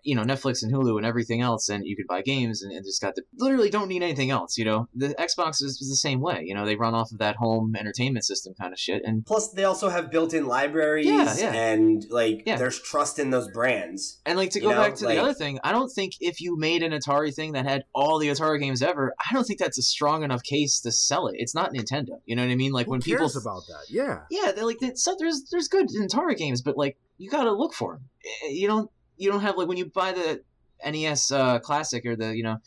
[0.04, 2.86] you know Netflix and Hulu and everything else, and you can buy games and, and
[2.86, 4.58] just got the literally don't need anything else.
[4.58, 6.44] You know, the Xbox is, is the same way.
[6.46, 9.50] You know, they run off of that home entertainment system kind of shit, and Plus,
[9.52, 11.54] they also have built-in libraries, Yeah, yeah.
[11.54, 12.58] and like Yeah.
[12.58, 14.22] there's trust in those brands.
[14.26, 16.14] and like to You go know, back to like- the other thing, I don't think
[16.20, 19.44] if you made an Atari thing that had all the Atari games ever, I don't
[19.46, 21.36] think that's a strong enough case to sell it.
[21.38, 22.20] It's not Nintendo.
[22.26, 22.72] You know what I mean?
[22.72, 23.86] Like Who when people cares about that?
[23.90, 24.22] Yeah.
[24.30, 27.94] yeah, they're like there's there's there's good Atari games, but like you gotta look for
[27.94, 28.10] them.
[28.46, 28.90] Eh, you don't
[29.22, 30.42] you don't have like when you buy the
[30.86, 32.58] NES uh, Classic or the you know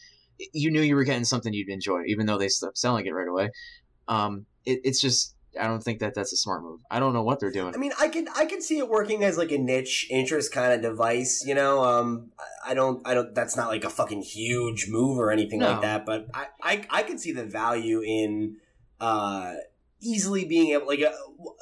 [0.53, 3.29] you knew you were getting something you'd enjoy, even though they stopped selling it right
[3.29, 3.51] away.
[4.09, 6.81] Um, it, it's just I don't think that that's a smart move.
[6.91, 7.75] I don't know what they're doing.
[7.75, 10.73] I mean, I could I could see it working as like a niche interest kind
[10.73, 11.45] of device.
[11.47, 12.31] You know, um,
[12.67, 13.35] I- don't I don't.
[13.35, 15.73] That's not like a fucking huge move or anything No.
[15.73, 16.05] like that.
[16.07, 18.57] But I I I could see the value in
[19.01, 19.55] uh
[20.03, 21.13] easily being able like a,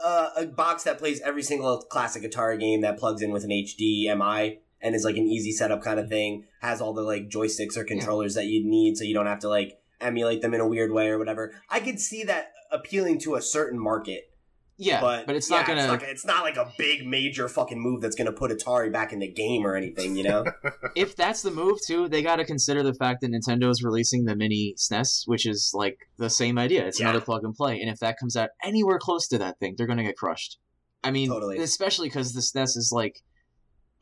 [0.04, 3.50] a a box that plays every single classic Atari game that plugs in with an
[3.50, 6.14] HDMI and is like an easy setup kind of mm-hmm.
[6.14, 6.44] thing.
[6.60, 9.48] Has all the like joysticks or controllers that you'd need, so you don't have to
[9.48, 11.54] like emulate them in a weird way or whatever.
[11.70, 14.24] I could see that appealing to a certain market
[14.78, 15.80] Yeah, but, but, it's yeah, not gonna.
[15.80, 19.12] It's not, it's not like a big major fucking move that's gonna put Atari back
[19.12, 20.16] in the game or anything.
[20.16, 20.44] You know?
[20.96, 24.24] if that's the move too, they got to consider the fact that Nintendo is releasing
[24.24, 26.86] the mini SNES, which is like the same idea.
[26.86, 27.10] It's Yeah.
[27.10, 29.86] another plug and play, and if that comes out anywhere close to that thing, they're
[29.86, 30.58] gonna get crushed.
[31.04, 31.58] I mean, Totally.
[31.58, 33.22] especially because the SNES is like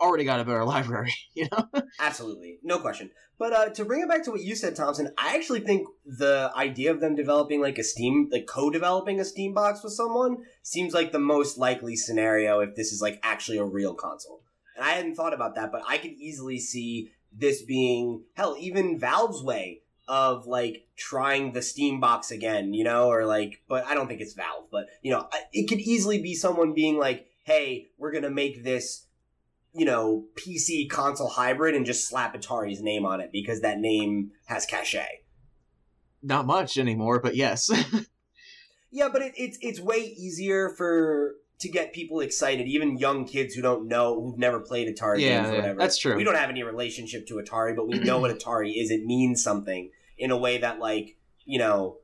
[0.01, 1.69] already got a better library, you know?
[1.99, 3.11] Absolutely, no question.
[3.39, 6.53] But uh, to bring it back to what you said, Thompson, I actually think the
[6.55, 10.93] idea of them developing like a Steam, like co-developing a Steam box with someone, seems
[10.93, 14.43] like the most likely scenario if this is like actually a real console.
[14.77, 18.99] And I hadn't thought about that, but I could easily see this being hell, even
[18.99, 23.95] Valve's way of like trying the Steam box again, you know, or like, but I
[23.95, 27.89] don't think it's Valve, but you know, it could easily be someone being like, "Hey,
[27.97, 29.07] we're gonna make this."
[29.73, 34.33] You know, PC console hybrid and just slap Atari's name on it because that name
[34.47, 35.23] has cachet.
[36.23, 37.71] Not much anymore, but yes.
[38.93, 43.55] Yeah, but it, it's it's way easier for to get people excited, even young kids
[43.55, 45.79] who don't know, who've never played Atari Yeah, games or yeah, whatever.
[45.79, 46.17] that's true.
[46.17, 48.91] We don't have any relationship to Atari, but we know what Atari is.
[48.91, 51.99] It means something in a way that, like, you know,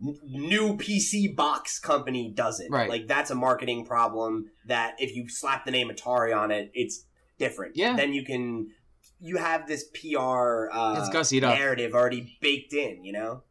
[0.00, 2.70] new PC box company doesn't.
[2.70, 2.88] Right.
[2.88, 4.46] Like that's a marketing problem.
[4.66, 7.04] That if you slap the name Atari on it, it's
[7.38, 7.76] different.
[7.76, 7.96] Yeah.
[7.96, 8.68] Then you can
[9.20, 11.58] you have this PR uh, It's gussied up.
[11.58, 13.04] narrative already baked in.
[13.04, 13.42] You know.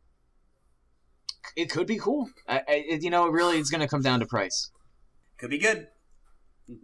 [1.56, 2.30] it could be cool.
[2.48, 4.72] I, I, you know, really, it's gonna come down to price.
[5.38, 5.88] Could be good.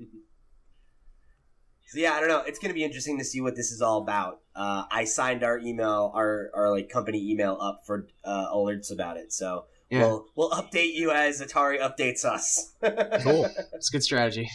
[1.93, 2.41] so yeah, I don't know.
[2.47, 4.39] It's gonna be interesting to see what this is all about.
[4.55, 9.17] Uh, I signed our email, our our like company email up for uh, alerts about
[9.17, 9.31] it.
[9.31, 12.73] So Yeah, we'll we'll update you as Atari updates us.
[12.81, 13.47] Cool.
[13.73, 14.49] it's a good strategy.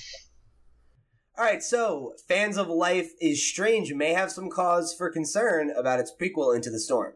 [1.38, 6.00] All right, so fans of Life is Strange may have some cause for concern about
[6.00, 7.12] its prequel Into the Storm.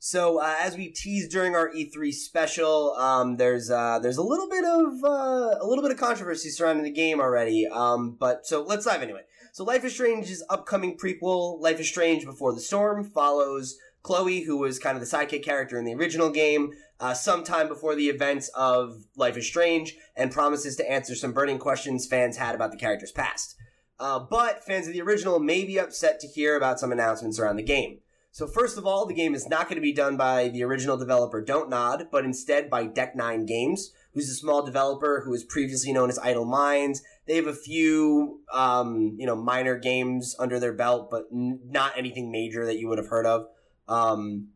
[0.00, 4.48] So, uh, as we teased during our E3 special, um, there's uh, there's a little
[4.48, 7.66] bit of uh, a little bit of controversy surrounding the game already.
[7.66, 9.27] Um, but so let's dive into it.
[9.58, 14.56] So, Life is Strange's upcoming prequel, Life is Strange Before the Storm, follows Chloe, who
[14.58, 18.46] was kind of the sidekick character in the original game, uh, sometime before the events
[18.54, 22.76] of Life is Strange, and promises to answer some burning questions fans had about the
[22.76, 23.56] character's past.
[23.98, 27.56] Uh, but fans of the original may be upset to hear about some announcements around
[27.56, 27.98] the game.
[28.30, 30.96] So first of all, the game is not going to be done by the original
[30.96, 35.92] developer Dontnod, but instead by Deck Nine Games, who's a small developer who was previously
[35.92, 37.02] known as Idol Minds.
[37.28, 41.92] They have a few, um, you know, minor games under their belt, but n- not
[41.94, 43.46] anything major that you would have heard of.
[43.86, 44.48] Um,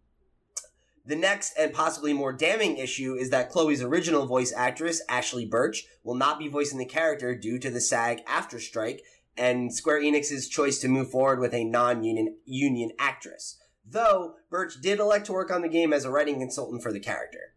[1.05, 5.85] the next and possibly more damning issue is that Chloe's original voice actress, Ashly Burch,
[6.03, 9.03] will not be voicing the character due to the SAG-AFTRA strike
[9.37, 13.59] and Square Enix's choice to move forward with a non-union union actress.
[13.85, 17.01] Though Birch did elect to work on the game as a writing consultant for the
[17.01, 17.52] character.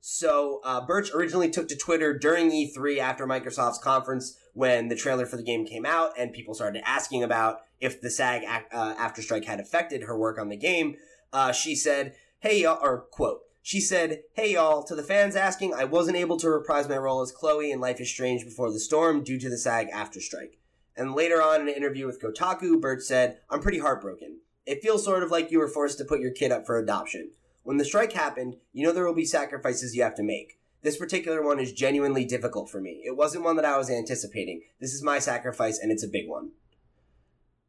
[0.00, 5.26] So uh, Burch originally took to Twitter during E3 after Microsoft's conference when the trailer
[5.26, 9.22] for the game came out, and people started asking about if the SAG uh, AFTRA
[9.22, 10.96] strike had affected her work on the game.
[11.32, 13.40] Uh, she said, "Hey y'all," or quote.
[13.62, 17.20] She said, Hey y'all, to the fans asking, I wasn't able to reprise my role
[17.20, 20.58] as Chloe in Life is Strange Before the Storm due to the SAG-AFTRA strike.
[20.96, 24.40] And later on in an interview with Kotaku, Burch said, I'm pretty heartbroken.
[24.66, 27.32] It feels sort of like you were forced to put your kid up for adoption.
[27.62, 30.58] When the strike happened, you know there will be sacrifices you have to make.
[30.82, 33.02] This particular one is genuinely difficult for me.
[33.04, 34.62] It wasn't one that I was anticipating.
[34.80, 36.52] This is my sacrifice, and it's a big one.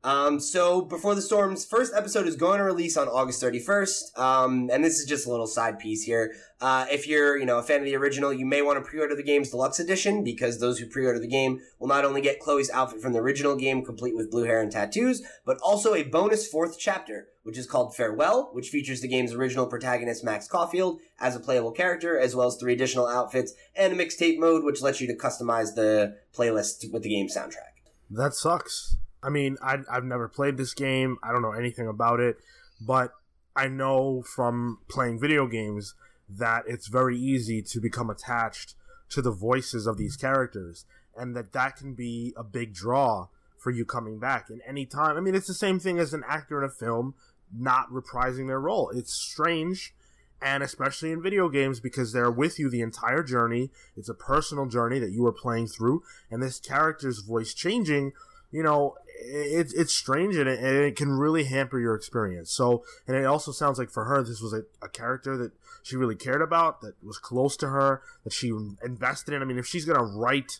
[0.03, 4.17] Um, so Before the Storm's first episode is going to release on August 31st.
[4.17, 6.33] Um, and this is just a little side piece here.
[6.59, 9.15] Uh, if you're, you know, a fan of the original, you may want to pre-order
[9.15, 12.71] the game's deluxe edition because those who pre-order the game will not only get Chloe's
[12.71, 16.47] outfit from the original game complete with blue hair and tattoos, but also a bonus
[16.47, 21.35] fourth chapter, which is called Farewell, which features the game's original protagonist Max Caulfield as
[21.35, 24.99] a playable character, as well as three additional outfits and a mixtape mode, which lets
[24.99, 27.71] you to customize the playlist with the game soundtrack.
[28.09, 28.97] That sucks.
[29.23, 31.17] I mean, I, I've never played this game.
[31.23, 32.37] I don't know anything about it,
[32.79, 33.13] but
[33.55, 35.93] I know from playing video games
[36.29, 38.75] that it's very easy to become attached
[39.09, 40.85] to the voices of these characters,
[41.15, 43.27] and that that can be a big draw
[43.57, 44.49] for you coming back.
[44.49, 47.13] And any time, I mean, it's the same thing as an actor in a film
[47.53, 48.89] not reprising their role.
[48.91, 49.93] It's strange,
[50.41, 53.69] and especially in video games because they're with you the entire journey.
[53.97, 58.13] It's a personal journey that you are playing through, and this character's voice changing
[58.51, 62.51] you know, it's it's strange and it, and it can really hamper your experience.
[62.51, 65.51] So, and it also sounds like for her, this was a, a character that
[65.83, 68.51] she really cared about, that was close to her, that she
[68.83, 69.41] invested in.
[69.41, 70.59] I mean, if she's gonna write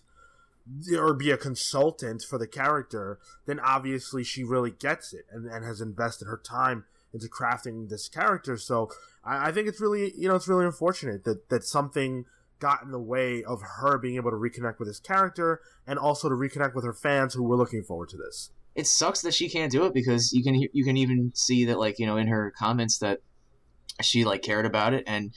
[0.97, 5.65] or be a consultant for the character, then obviously she really gets it and, and
[5.65, 8.57] has invested her time into crafting this character.
[8.57, 8.89] So,
[9.23, 12.25] I, I think it's really, you know, it's really unfortunate that that something
[12.61, 16.29] got in the way of her being able to reconnect with this character and also
[16.29, 18.51] to reconnect with her fans who were looking forward to this.
[18.75, 21.77] It sucks that she can't do it because you can you can even see that
[21.77, 23.19] like you know in her comments that
[24.01, 25.03] she like cared about it.
[25.07, 25.33] And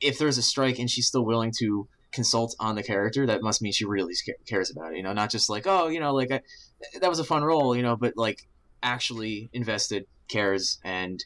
[0.00, 3.60] if there's a strike and she's still willing to consult on the character that must
[3.60, 4.14] mean she really
[4.46, 6.40] cares about it you know not just like oh you know like I,
[7.00, 8.46] that was a fun role you know but like
[8.82, 10.78] actually invested cares.
[10.82, 11.22] And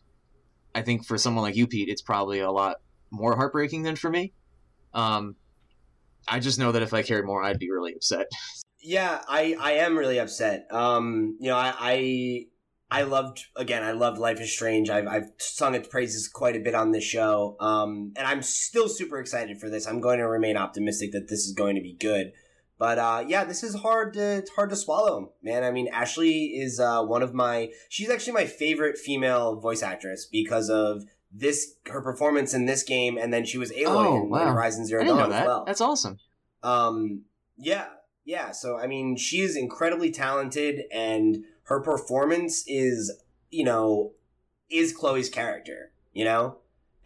[0.75, 2.79] i think for someone like you pete it's probably a lot
[3.11, 4.33] more heartbreaking than for me
[4.95, 5.37] um
[6.29, 8.27] i just know that if i cared more i'd be really upset
[8.83, 10.67] Yeah, I, I am really upset.
[10.71, 12.47] Um, you know, I, I
[12.91, 13.83] I loved again.
[13.83, 14.89] I loved Life is Strange.
[14.89, 17.57] I've I've sung its praises quite a bit on this show.
[17.61, 19.87] Um, and I'm still super excited for this.
[19.87, 22.33] I'm going to remain optimistic that this is going to be good.
[22.79, 25.63] But uh, yeah, this is hard to it's hard to swallow, man.
[25.63, 27.69] I mean, Ashly is uh, one of my.
[27.91, 33.17] She's actually my favorite female voice actress because of this her performance in this game,
[33.19, 34.53] and then she was Aloy Oh, in, in wow.
[34.53, 35.65] Horizon Zero Dawn as well.
[35.65, 36.19] that's awesome
[36.63, 37.23] Um,
[37.57, 37.87] yeah,
[38.25, 38.51] yeah.
[38.53, 43.13] So I mean, she is incredibly talented, and her performance is,
[43.51, 44.13] you know,
[44.71, 45.93] is Chloe's character.
[46.13, 46.57] You know,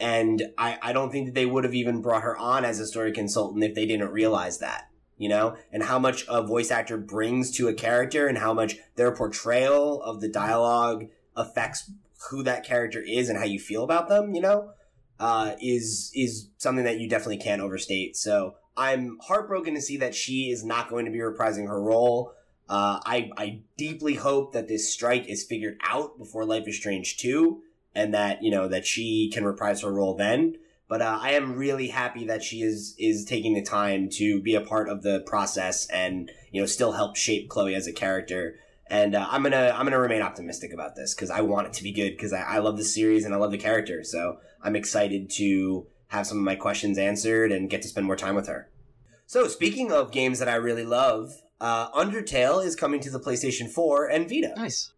[0.01, 2.87] and I I don't think that they would have even brought her on as a
[2.87, 4.89] story consultant if they didn't realize that.
[5.18, 8.77] You know, and how much a voice actor brings to a character, and how much
[8.97, 11.07] their portrayal of the dialogue
[11.37, 11.91] affects
[12.31, 14.35] who that character is and how you feel about them.
[14.35, 14.70] You know,
[15.18, 18.16] uh, is is something that you definitely can't overstate.
[18.16, 22.33] So I'm heartbroken to see that she is not going to be reprising her role.
[22.68, 27.18] Uh, I I deeply hope that this strike is figured out before Life is Strange
[27.18, 27.62] two,
[27.95, 30.57] and that you know that she can reprise her role then.
[30.89, 34.55] But uh, I am really happy that she is is taking the time to be
[34.55, 38.59] a part of the process and you know still help shape Chloe as a character.
[38.89, 41.82] And uh, I'm gonna I'm gonna remain optimistic about this because I want it to
[41.82, 44.05] be good because I, I love the series and I love the character.
[44.05, 48.16] So I'm excited to have some of my questions answered and get to spend more
[48.16, 48.70] time with her.
[49.26, 53.70] So speaking of games that I really love, uh, Undertale is coming to the PlayStation
[53.70, 54.53] 4 and Vita.
[54.57, 54.93] nice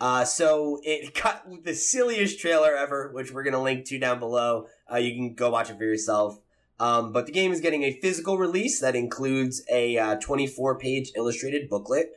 [0.00, 4.66] Uh, so it got the silliest trailer ever, which we're gonna link to down below.
[4.92, 6.40] Uh, you can go watch it for yourself.
[6.78, 11.12] Um, but the game is getting a physical release that includes a uh, 24 page
[11.16, 12.12] illustrated booklet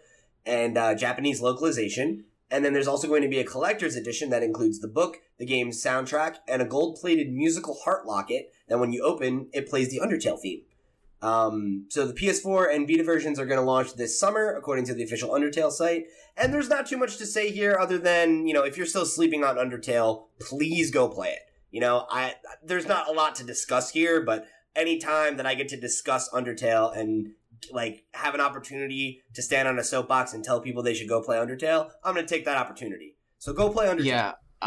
[0.45, 2.25] and uh, Japanese localization.
[2.51, 5.45] And then there's also going to be a collector's edition that includes the book, the
[5.45, 9.89] game's soundtrack, and a gold plated musical heart locket that when you open, it plays
[9.89, 10.61] the Undertale theme.
[11.21, 14.93] Um, so the PS4 and Vita versions are going to launch this summer, according to
[14.93, 16.05] the official Undertale site.
[16.37, 19.05] And there's not too much to say here other than, you know, if you're still
[19.05, 21.41] sleeping on Undertale, please go play it.
[21.71, 25.69] You know, I there's not a lot to discuss here, but anytime that I get
[25.69, 27.33] to discuss Undertale and
[27.71, 31.21] like have an opportunity to stand on a soapbox and tell people they should go
[31.21, 33.15] play Undertale, I'm going to take that opportunity.
[33.37, 34.05] So go play Undertale.
[34.05, 34.29] Yeah.
[34.61, 34.65] Uh,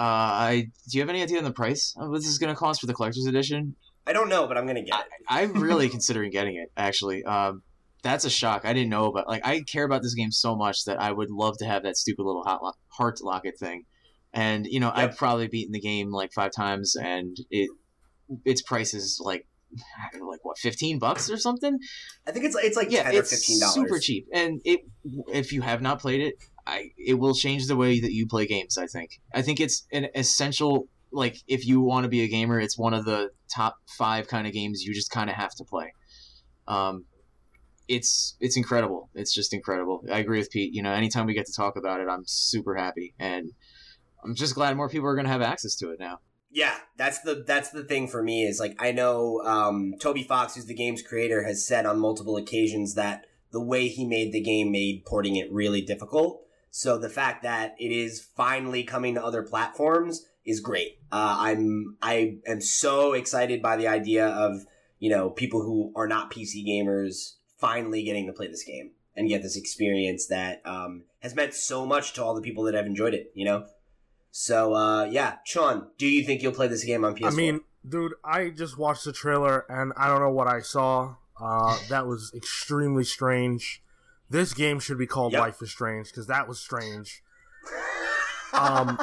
[0.49, 2.59] I do you have any idea on the price of what this is going to
[2.59, 3.77] cost for the collector's edition?
[4.07, 5.07] I don't know, but I'm going to get it.
[5.29, 6.73] I'm really considering getting it.
[6.77, 7.63] Actually, um,
[8.03, 8.65] that's a shock.
[8.65, 9.29] I didn't know about.
[9.29, 11.97] Like, I care about this game so much that I would love to have that
[11.97, 13.85] stupid little hot lo- heart locket thing.
[14.33, 14.97] And you know, Yep.
[14.97, 17.69] I've probably beaten the game like five times, and it
[18.47, 19.47] its price is like
[20.29, 21.79] like what fifteen bucks or something.
[22.27, 23.75] I think it's it's like yeah, it's fifteen dollars.
[23.75, 24.27] super cheap.
[24.33, 24.81] And it
[25.33, 26.35] if you have not played it,
[26.67, 28.79] I it will change the way that you play games.
[28.79, 29.21] I think.
[29.35, 30.89] I think it's an essential.
[31.15, 34.47] Like if you want to be a gamer, it's one of the top five kind
[34.47, 35.93] of games you just kind of have to play.
[36.67, 37.05] Um,
[37.89, 39.11] it's it's incredible.
[39.15, 40.05] It's just incredible.
[40.11, 40.73] I agree with Pete.
[40.73, 43.51] You know, anytime we get to talk about it, I'm super happy, and
[44.25, 46.19] I'm just glad more people are going to have access to it now.
[46.55, 50.55] Yeah, that's the that's the thing for me is like I know um, Toby Fox,
[50.55, 54.41] who's the game's creator, has said on multiple occasions that the way he made the
[54.41, 56.43] game made porting it really difficult.
[56.71, 60.99] So the fact that it is finally coming to other platforms is great.
[61.11, 64.67] Uh, I'm I am so excited by the idea of
[64.99, 69.29] you know people who are not PC gamers finally getting to play this game and
[69.29, 72.87] get this experience that um, has meant so much to all the people that have
[72.87, 73.33] enjoyed it.
[73.35, 73.67] You know.
[74.35, 77.27] So uh, yeah, Sean, do you think you'll play this game on PS4?
[77.27, 81.17] I mean, dude, I just watched the trailer and I don't know what I saw.
[81.41, 83.83] Uh, that was extremely strange.
[84.31, 85.41] This game should be called Yep.
[85.41, 87.23] Life is Strange because that was strange.
[88.55, 88.97] um,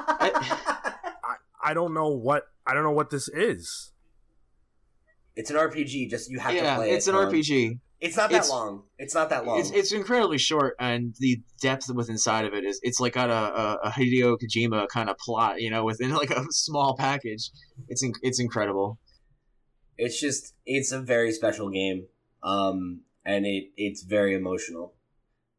[1.64, 3.92] I don't know what I don't know what this is.
[5.36, 6.10] it's an RPG.
[6.10, 7.14] Just you have to yeah, play it's it.
[7.14, 7.80] an Um, RPG.
[8.02, 8.84] It's not that It's- long.
[8.98, 9.60] It's not that long.
[9.60, 13.30] It's, it's incredibly short, and the depth within inside of it is it's like got
[13.30, 17.50] a, a, a Hideo Kojima kind of plot, you know, within like a small package.
[17.90, 19.00] It's in, it's incredible.
[19.98, 22.08] It's just it's a very special game,
[22.42, 24.94] um, and it it's very emotional.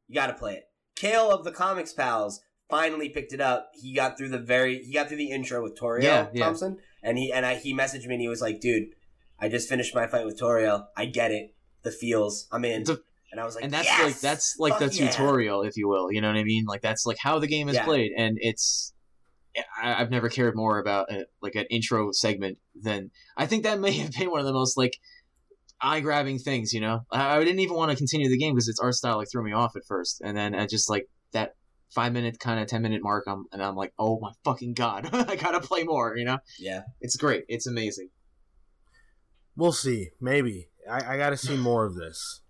[0.08, 0.64] You got to play it.
[0.96, 3.70] Kale of the Comics Pals finally picked it up.
[3.74, 6.44] He got through the very he got through the intro with Toriel Yeah, yeah.
[6.46, 8.88] Thompson, and he and I, he messaged me and he was like, "Dude,
[9.38, 10.86] I just finished my fight with Toriel.
[10.96, 11.54] I get it.
[11.82, 12.46] The feels.
[12.52, 12.82] I'm in.
[12.88, 12.98] A-
[13.32, 14.04] and I was like, and that's yes!
[14.04, 15.08] like that's like the yeah!
[15.08, 16.10] tutorial, if you will.
[16.10, 16.64] You know what I mean?
[16.66, 17.84] Like that's like how the game is Yeah.
[17.84, 18.92] played, and it's.
[19.82, 23.78] I, I've never cared more about a, like an intro segment than I think that
[23.84, 24.96] may have been one of the most like
[25.80, 26.72] eye grabbing things.
[26.72, 29.16] You know, I, I didn't even want to continue the game because its art style
[29.18, 31.54] like threw me off at first, and then I just like that
[31.94, 33.24] five minute kind of ten minute mark.
[33.28, 36.16] I'm and I'm like, oh my fucking god, I gotta play more.
[36.16, 36.82] You know, Yeah.
[37.00, 38.10] it's great, it's amazing.
[39.56, 40.10] We'll see.
[40.20, 42.40] Maybe I, I got to see more of this.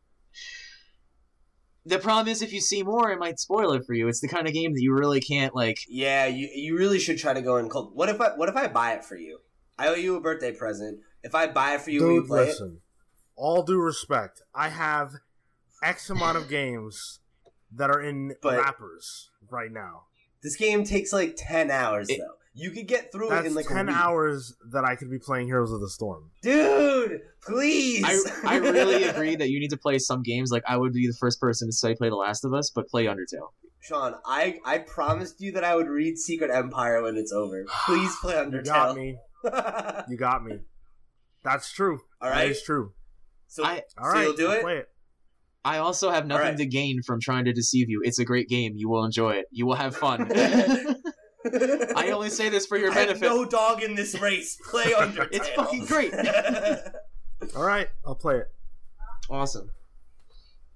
[1.85, 4.07] The problem is if you see more, it might spoil it for you.
[4.09, 5.79] It's the kind of game that you really can't like.
[5.89, 7.93] Yeah, you you really should try to go in cold.
[7.95, 9.39] What if I what if I buy it for you?
[9.79, 11.01] I owe you a birthday present.
[11.23, 12.57] If I buy it for you, will you Dude, play it?
[13.37, 15.13] All due respect, I have
[15.83, 17.21] X amount of games
[17.75, 20.03] that are in But- wrappers right now.
[20.43, 22.35] This game takes like ten hours It- though.
[22.61, 23.97] You could get through it in like ten a week.
[23.97, 26.31] hours that I could be playing Heroes of the Storm.
[26.43, 28.05] Dude, please.
[28.05, 30.51] I, I really agree that you need to play some games.
[30.51, 32.89] Like I would be the first person to say play The Last of Us, but
[32.89, 33.49] play Undertale.
[33.81, 37.65] Sean, I I promised you that I would read Secret Empire when it's over.
[37.87, 38.57] Please play Undertale.
[38.57, 39.17] You got me.
[40.11, 40.59] You got me.
[41.43, 42.01] That's true.
[42.21, 42.51] All That right.
[42.51, 42.93] is true.
[43.49, 44.63] so I All so you'll do I'll it.
[44.63, 44.89] Play it.
[45.65, 46.59] I also have nothing Alright.
[46.59, 48.01] to gain from trying to deceive you.
[48.05, 48.73] It's a great game.
[48.77, 49.47] You will enjoy it.
[49.51, 50.31] You will have fun.
[51.97, 53.23] I only say this for your I have benefit.
[53.29, 54.59] no dog in this race.
[54.71, 55.29] Play Undertale.
[55.33, 56.13] It's fucking great.
[57.57, 58.49] All right, I'll play it.
[59.31, 59.71] awesome.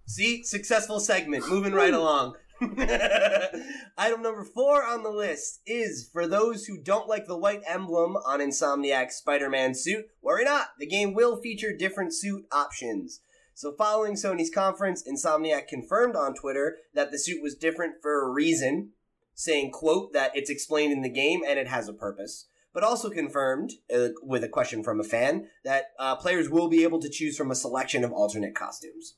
[0.06, 1.48] See, successful segment.
[1.48, 2.36] Moving right along.
[3.98, 8.16] Item number four on the list is for those who don't like the white emblem
[8.16, 10.68] on Insomniac's Spider Man suit, worry not.
[10.78, 13.20] The game will feature different suit options.
[13.54, 18.28] So, following Sony's conference, Insomniac confirmed on Twitter that the suit was different for a
[18.30, 18.90] reason,
[19.34, 22.46] saying, quote, that it's explained in the game and it has a purpose.
[22.72, 26.82] But also confirmed, uh, with a question from a fan, that uh, players will be
[26.82, 29.14] able to choose from a selection of alternate costumes.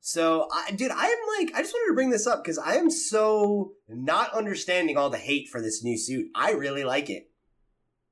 [0.00, 2.74] So, I, dude, I am like, I just wanted to bring this up because I
[2.76, 6.28] am so not understanding all the hate for this new suit.
[6.34, 7.30] I really like it.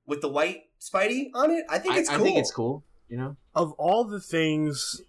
[0.07, 2.25] With the white Spidey on it, I think I, it's I cool.
[2.25, 2.85] think it's cool.
[3.09, 5.01] You know, Of all the things,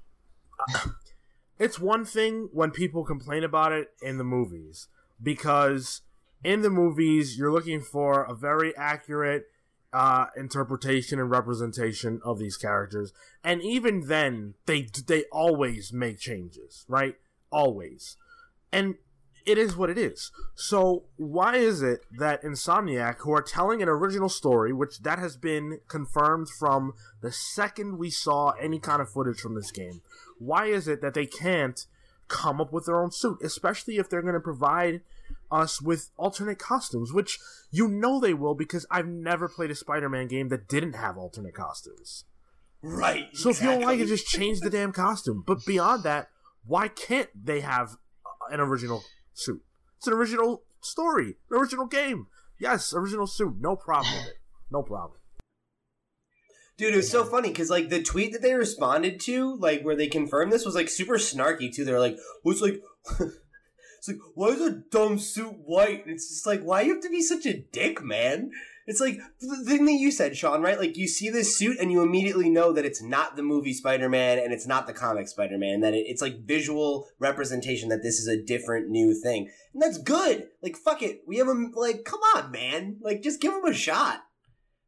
[1.59, 4.88] it's one thing when people complain about it in the movies
[5.22, 6.01] because
[6.43, 9.45] in the movies you're looking for a very accurate
[9.93, 13.11] uh, interpretation and representation of these characters,
[13.43, 17.15] and even then they they always make changes, right?
[17.51, 18.15] Always,
[18.72, 18.95] and
[19.45, 20.32] it is what it is.
[20.55, 25.36] So why is it that Insomniac, who are telling an original story, which that has
[25.36, 30.01] been confirmed from the second we saw any kind of footage from this game,
[30.38, 31.86] why is it that they can't
[32.32, 35.01] come up with their own suit, especially if they're going to provide
[35.51, 37.38] us with alternate costumes, which
[37.69, 41.53] you know they will because I've never played a Spider-Man game that didn't have alternate
[41.53, 42.23] costumes.
[42.82, 43.27] Right.
[43.34, 45.43] So if you don't like it, just change the damn costume.
[45.45, 46.29] But beyond that,
[46.65, 47.97] why can't they have
[48.49, 49.03] an original
[49.34, 49.61] suit?
[49.97, 52.27] It's an original story, an original game.
[52.57, 54.38] Yes, original suit, no problem with it.
[54.71, 55.19] No problem.
[56.82, 59.95] Dude, it was so funny because like the tweet that they responded to, like where
[59.95, 61.86] they confirmed this, was like super snarky too.
[61.86, 62.82] They're like, "Well, it's like,
[63.19, 67.03] it's like, why is a dumb suit white?" And it's just like, why you have
[67.03, 68.49] to be such a dick, man?
[68.88, 70.79] It's like the thing that you said, Sean, right?
[70.79, 74.39] Like you see this suit and you immediately know that it's not the movie Spider-Man
[74.39, 75.82] and it's not the comic Spider-Man.
[75.82, 79.99] That it, it's like visual representation that this is a different new thing, and that's
[79.99, 80.47] good.
[80.63, 81.73] Like fuck it, we have him.
[81.75, 82.97] Like come on, man.
[83.01, 84.21] Like just give him a shot.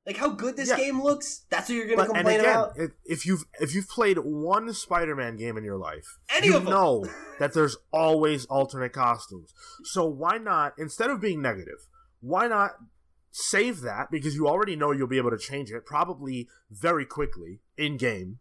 [0.06, 0.76] Like how good this Yeah.
[0.78, 1.45] game looks.
[1.49, 2.74] That's what you're gonna But, and again, about.
[3.06, 7.06] if- you've if you've played one Spider-Man game in your life, Any you know
[7.39, 9.54] that there's always alternate costumes.
[9.86, 11.88] So why not, instead of being negative,
[12.20, 12.72] why not
[13.32, 17.62] save that because you already know you'll be able to change it probably very quickly
[17.78, 18.39] in game,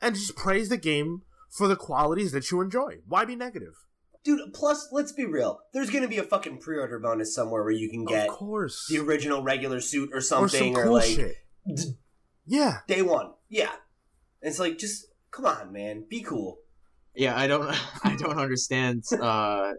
[0.00, 3.00] and just praise the game for the qualities that you enjoy.
[3.06, 3.74] Why be negative?
[4.24, 5.60] Dude, plus, let's be real.
[5.72, 8.98] There's gonna be a fucking pre-order bonus somewhere where you can get of course, the
[8.98, 11.36] original regular suit or or some something, or, cool like shit.
[11.66, 11.94] d-
[12.46, 13.32] Yeah, day one.
[13.48, 13.72] Yeah,
[14.40, 16.58] it's like just come on, man, be cool.
[17.14, 17.68] Yeah, I don't,
[18.04, 19.72] I don't understand uh,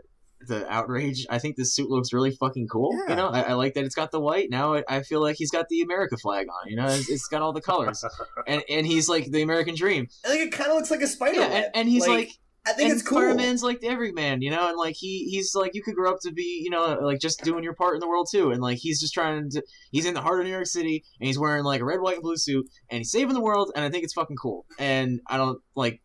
[0.48, 1.26] the outrage.
[1.30, 2.92] I think this suit looks really fucking cool.
[2.94, 3.10] Yeah.
[3.12, 4.50] You know, I, I like that it's got the white.
[4.50, 6.70] Now I, I feel like he's got the America flag on.
[6.70, 8.04] You know, it's, it's got all the colors,
[8.48, 10.08] and and he's like the American dream.
[10.26, 12.32] I think it kind of looks like a spider Yeah, and, and he's like,
[12.66, 13.18] I think and it's cool.
[13.18, 16.20] Spider-Man's like the everyman, you know, and like he he's like you could grow up
[16.22, 18.78] to be, you know, like just doing your part in the world too, and like
[18.78, 19.62] he's just trying to.
[19.92, 22.16] He's in the heart of New York City, and he's wearing like a red, white,
[22.16, 24.66] and blue suit, and he's saving the world, and I think it's fucking cool.
[24.80, 26.02] And I don't like,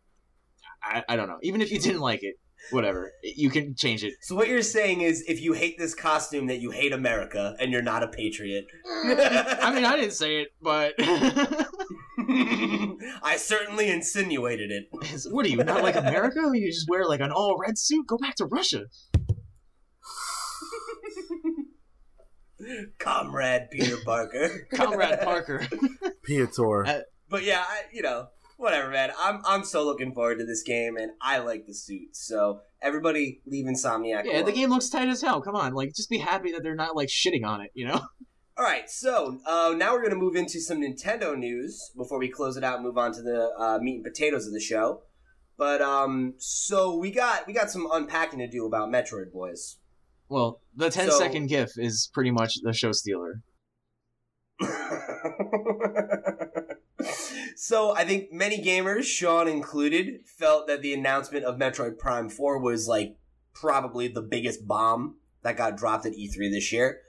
[0.83, 1.39] I, I don't know.
[1.43, 2.35] Even if you didn't like it,
[2.71, 4.13] whatever, you can change it.
[4.21, 7.71] So what you're saying is, if you hate this costume, that you hate America and
[7.71, 8.65] you're not a patriot.
[8.85, 10.93] I mean, I didn't say it, but
[13.23, 14.89] I certainly insinuated it.
[15.31, 16.41] What are you not like America?
[16.53, 18.05] You just wear like an all red suit.
[18.07, 18.83] Go back to Russia.
[22.99, 24.67] Comrade Peter Parker.
[24.73, 25.65] Comrade Parker.
[26.27, 26.87] Piator.
[26.87, 26.99] Uh,
[27.29, 28.27] But yeah, I, you know,
[28.57, 29.11] whatever, man.
[29.19, 32.25] I'm I'm so looking forward to this game, and I like the suits.
[32.27, 34.23] So everybody, leave Insomniac.
[34.25, 35.41] Yeah, the game looks tight as hell.
[35.41, 37.71] Come on, like just be happy that they're not like shitting on it.
[37.73, 38.01] You know.
[38.59, 42.27] All right, so uh, now we're going to move into some Nintendo news before we
[42.27, 45.03] close it out and move on to the uh, meat and potatoes of the show.
[45.57, 49.77] But um, so we got we got some unpacking to do about Metroid, boys.
[50.27, 53.43] Well, the 10 So- second GIF is pretty much the show stealer.
[57.55, 62.59] so I think many gamers, Sean included, felt that the announcement of Metroid Prime 4
[62.59, 63.15] was like
[63.53, 66.99] probably the biggest bomb that got dropped at E3 this year.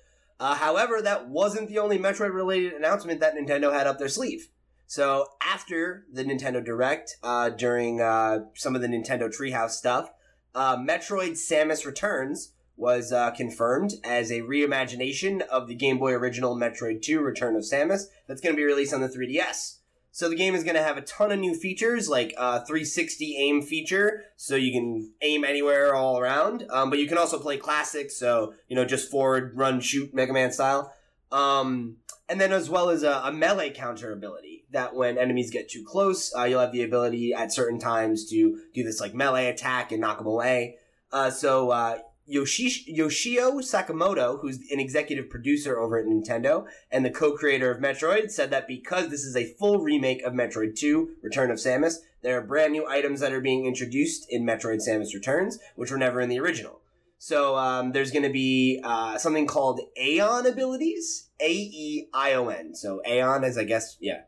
[0.40, 4.48] Uh, however, that wasn't the only Metroid related announcement that Nintendo had up their sleeve.
[4.86, 10.10] So after the Nintendo Direct, uh, during uh, some of the Nintendo Treehouse stuff,
[10.54, 16.56] uh, Metroid Samus Returns was uh, confirmed as a reimagination of the Game Boy original
[16.56, 19.79] Metroid 2 Return of Samus that's going to be released on the 3DS.
[20.12, 23.36] So the game is going to have a ton of new features, like a 360
[23.38, 26.66] aim feature, so you can aim anywhere all around.
[26.70, 30.32] Um, but you can also play classic, so you know just forward, run, shoot, Mega
[30.32, 30.92] Man style.
[31.30, 31.96] Um,
[32.28, 35.84] and then as well as a, a melee counter ability that when enemies get too
[35.84, 39.92] close, uh, you'll have the ability at certain times to do this like melee attack
[39.92, 40.76] and knock them away.
[41.12, 41.98] Uh, so uh,
[42.30, 48.30] Yoshi- Yoshio Sakamoto, who's an executive producer over at Nintendo and the co-creator of Metroid,
[48.30, 52.38] said that because this is a full remake of Metroid 2: Return of Samus, there
[52.38, 56.20] are brand new items that are being introduced in Metroid: Samus Returns, which were never
[56.20, 56.80] in the original.
[57.18, 62.48] So um, there's going to be uh, something called Aeion abilities, A E I O
[62.48, 62.74] N.
[62.74, 64.22] So Aeion is, I guess, yeah,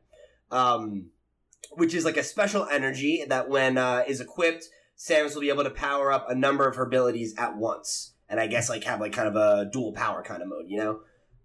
[0.51, 1.07] um,
[1.71, 4.67] which is like a special energy that, when uh, is equipped,
[5.03, 8.39] Samus will be able to power up a number of her abilities at once, and
[8.39, 11.01] I guess like have like kind of a dual power kind of mode, you know.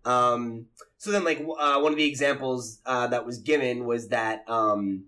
[0.06, 4.48] Um, so then, like uh, one of the examples uh, that was given was that
[4.48, 5.06] um,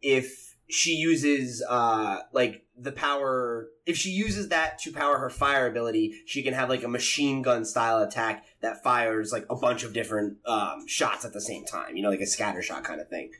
[0.00, 5.66] if she uses uh, like the power, if she uses that to power her fire
[5.66, 9.82] ability, she can have like a machine gun style attack that fires like a bunch
[9.82, 11.96] of different um, shots at the same time.
[11.96, 13.32] You know, like a scatter shot kind of thing.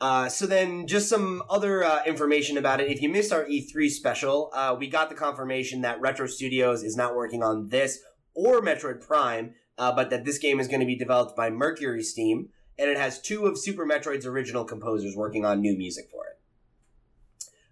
[0.00, 2.88] Uh, so then, just some other uh, information about it.
[2.88, 6.96] If you missed our E3 special, uh, we got the confirmation that Retro Studios is
[6.96, 7.98] not working on this
[8.34, 12.48] or Metroid Prime, uh, but that this game is going to be developed by MercurySteam,
[12.78, 16.38] and it has two of Super Metroid's original composers working on new music for it.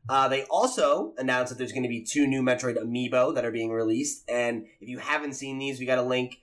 [0.09, 3.53] Uh, they also announced that there's going to be two new Metroid amiibo that are
[3.53, 6.41] being released, and if you haven't seen these, we got a link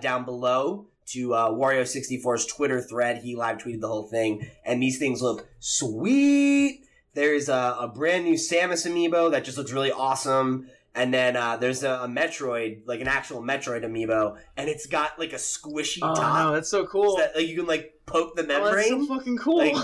[0.00, 3.18] down below to uh, Wario64's Twitter thread.
[3.22, 6.84] He live tweeted the whole thing, and these things look sweet.
[7.14, 10.68] There's a, a brand new Samus amiibo that just looks really awesome.
[10.94, 15.18] And then uh, there's a, a Metroid, like an actual Metroid amiibo, and it's got
[15.18, 17.16] like a squishy Oh top no, that's so cool.
[17.16, 19.06] that like you can like poke the Oh, that's membrane.
[19.06, 19.58] so fucking cool.
[19.58, 19.76] Like,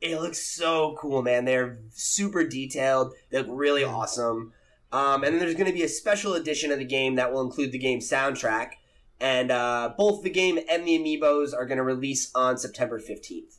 [0.00, 1.44] it looks so cool, man.
[1.44, 3.14] They're super detailed.
[3.30, 4.52] They look really awesome.
[4.92, 7.40] Um, and then there's going to be a special edition of the game that will
[7.42, 8.72] include the game soundtrack.
[9.20, 13.58] And uh, both the game and the amiibos are going to release on September 15th.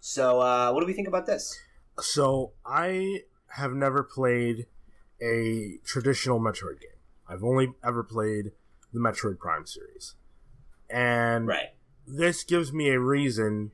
[0.00, 1.58] So, uh, what do we think about this?
[1.98, 3.22] So I
[3.56, 4.66] have never played
[5.20, 6.90] a traditional Metroid game.
[7.28, 8.52] I've only ever played
[8.92, 10.14] the Metroid Prime series.
[10.88, 11.70] And Right.
[12.06, 13.72] this gives me a reason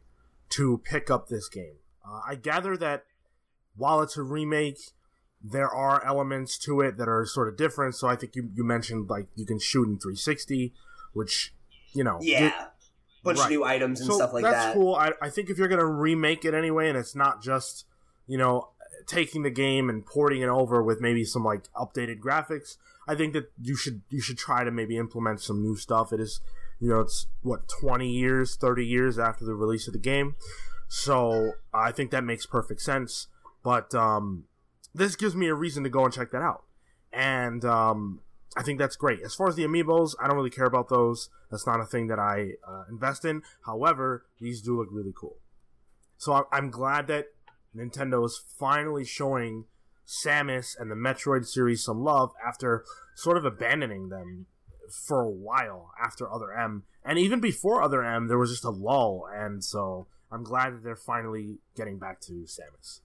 [0.51, 1.77] to pick up this game.
[2.07, 3.05] Uh, I gather that
[3.77, 4.79] while it's a remake,
[5.43, 7.97] there are elements to it that are sort of different.
[7.97, 10.73] So I think you, you mentioned like you can shoot in 360,
[11.13, 11.55] which
[11.95, 12.69] you know Yeah.
[13.25, 14.75] Bunch of new items and so stuff like that's that.
[14.75, 14.97] cool.
[14.97, 17.87] I, I think if you're gonna remake it anyway, and it's not just
[18.27, 18.71] you know
[19.07, 23.33] taking the game and porting it over with maybe some like updated graphics, I think
[23.35, 26.13] that you should you should try to maybe implement some new stuff.
[26.13, 26.41] It is
[26.81, 30.35] you know it's what 20 years, 30 years after the release of the game,
[30.89, 33.29] so I think that makes perfect sense.
[33.63, 34.45] But um,
[34.93, 36.65] this gives me a reason to go and check that out,
[37.13, 38.21] and um,
[38.57, 39.21] I think that's great.
[39.23, 41.31] As far as the amiibos, I don't really care about those.
[41.51, 43.43] That's not a thing that I uh, invest in.
[43.65, 45.37] However, these do look really cool.
[46.19, 47.29] So I- I'm glad that
[47.75, 49.65] Nintendo is finally showing
[50.07, 52.85] Samus and the Metroid series some love after
[53.15, 54.47] sort of abandoning them
[54.91, 56.83] for a while after Other M.
[57.05, 59.27] And even before Other M, there was just a lull.
[59.33, 63.01] And so I'm glad that they're finally getting back to Samus.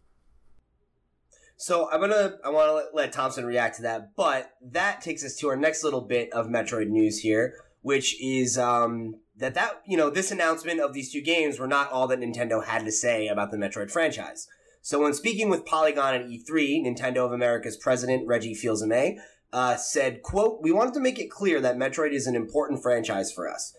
[1.59, 5.35] So I'm gonna I want to let, Thompson react to that, but that takes us
[5.37, 9.97] to our next little bit of Metroid news here, which is um, that that you
[9.97, 13.27] know this announcement of these two games were not all that Nintendo had to say
[13.27, 14.47] about the Metroid franchise.
[14.83, 19.17] So when speaking with Polygon at E3, Nintendo of America's president Reggie Fils-Aimé
[19.51, 23.31] uh, said, "quote We wanted to make it clear that Metroid is an important franchise
[23.31, 23.73] for us."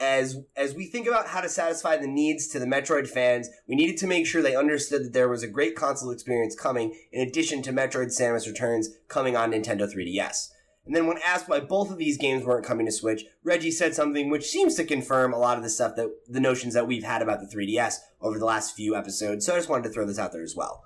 [0.00, 3.76] As, as we think about how to satisfy the needs to the Metroid fans, we
[3.76, 7.26] needed to make sure they understood that there was a great console experience coming in
[7.26, 10.48] addition to Metroid Samus Returns coming on Nintendo 3DS.
[10.84, 13.94] And then when asked why both of these games weren't coming to Switch, Reggie said
[13.94, 17.04] something which seems to confirm a lot of the stuff that the notions that we've
[17.04, 19.46] had about the 3DS over the last few episodes.
[19.46, 20.82] So I just wanted to throw this out there as well.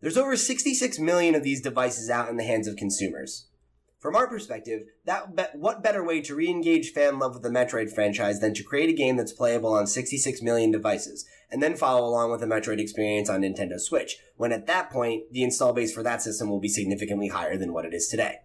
[0.00, 3.47] There's over 66 million of these devices out in the hands of consumers.
[3.98, 7.92] From our perspective, that be- what better way to re-engage fan love with the Metroid
[7.92, 12.06] franchise than to create a game that's playable on 66 million devices, and then follow
[12.06, 15.92] along with the Metroid experience on Nintendo Switch, when at that point, the install base
[15.92, 18.36] for that system will be significantly higher than what it is today.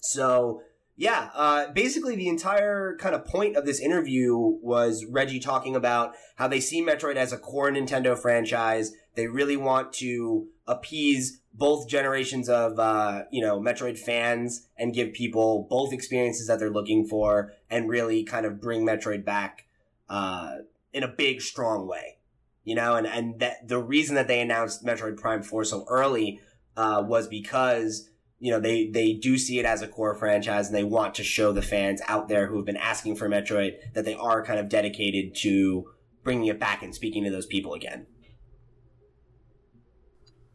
[0.00, 0.62] So,
[0.96, 6.14] yeah, uh, basically the entire kind of point of this interview was Reggie talking about
[6.36, 8.92] how they see Metroid as a core Nintendo franchise.
[9.14, 15.12] They really want to appease both generations of, uh, you know, Metroid fans and give
[15.12, 19.66] people both experiences that they're looking for and really kind of bring Metroid back,
[20.08, 20.56] uh,
[20.92, 22.18] in a big, strong way.
[22.64, 26.40] You know, and, and that the reason that they announced Metroid Prime 4 so early,
[26.76, 30.76] uh, was because you know they they do see it as a core franchise and
[30.76, 34.04] they want to show the fans out there who have been asking for Metroid that
[34.04, 35.90] they are kind of dedicated to
[36.22, 38.06] bringing it back and speaking to those people again.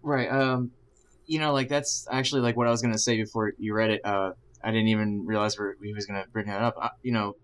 [0.01, 0.31] Right.
[0.31, 0.71] Um,
[1.25, 4.01] you know, like that's actually like what I was gonna say before you read it.
[4.03, 4.31] Uh,
[4.63, 6.75] I didn't even realize we was gonna bring that up.
[6.81, 7.35] I, you know,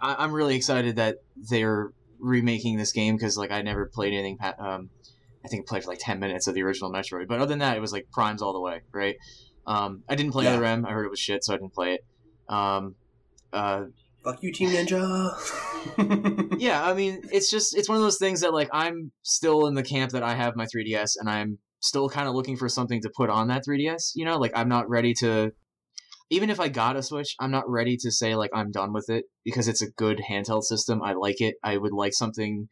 [0.00, 4.38] I, am really excited that they're remaking this game because like I never played anything.
[4.58, 4.90] Um,
[5.44, 7.60] I think I played for like ten minutes of the original Metroid, but other than
[7.60, 9.16] that, it was like Primes all the way, right?
[9.66, 10.54] Um, I didn't play Yeah.
[10.54, 10.86] Other M.
[10.86, 12.04] I heard it was shit, so I didn't play it.
[12.48, 12.96] Um,
[13.52, 13.84] uh,
[14.24, 15.30] Fuck you, Team Ninja.
[16.58, 19.74] yeah, I mean, it's just it's one of those things that like I'm still in
[19.74, 23.02] the camp that I have my 3DS and I'm still kind of looking for something
[23.02, 24.12] to put on that 3DS.
[24.14, 25.52] You know, like I'm not ready to.
[26.30, 29.10] Even if I got a Switch, I'm not ready to say like I'm done with
[29.10, 31.02] it because it's a good handheld system.
[31.02, 31.56] I like it.
[31.62, 32.68] I would like something,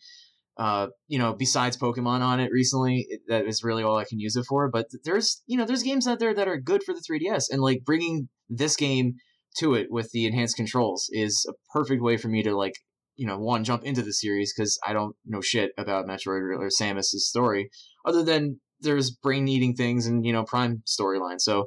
[0.56, 3.06] uh, you know, besides Pokemon on it recently.
[3.10, 4.70] it- That is really all I can use it for.
[4.70, 7.60] But there's you know there's games out there that are good for the 3DS, and
[7.60, 9.14] like bringing this game
[9.58, 12.74] to it with the enhanced controls is a perfect way for me to like
[13.16, 16.54] you know one jump into the series because I don't know shit about Metroid or,
[16.54, 17.68] or Samus's story
[18.06, 21.40] other than there's brain eating things and you know Prime storyline.
[21.40, 21.66] So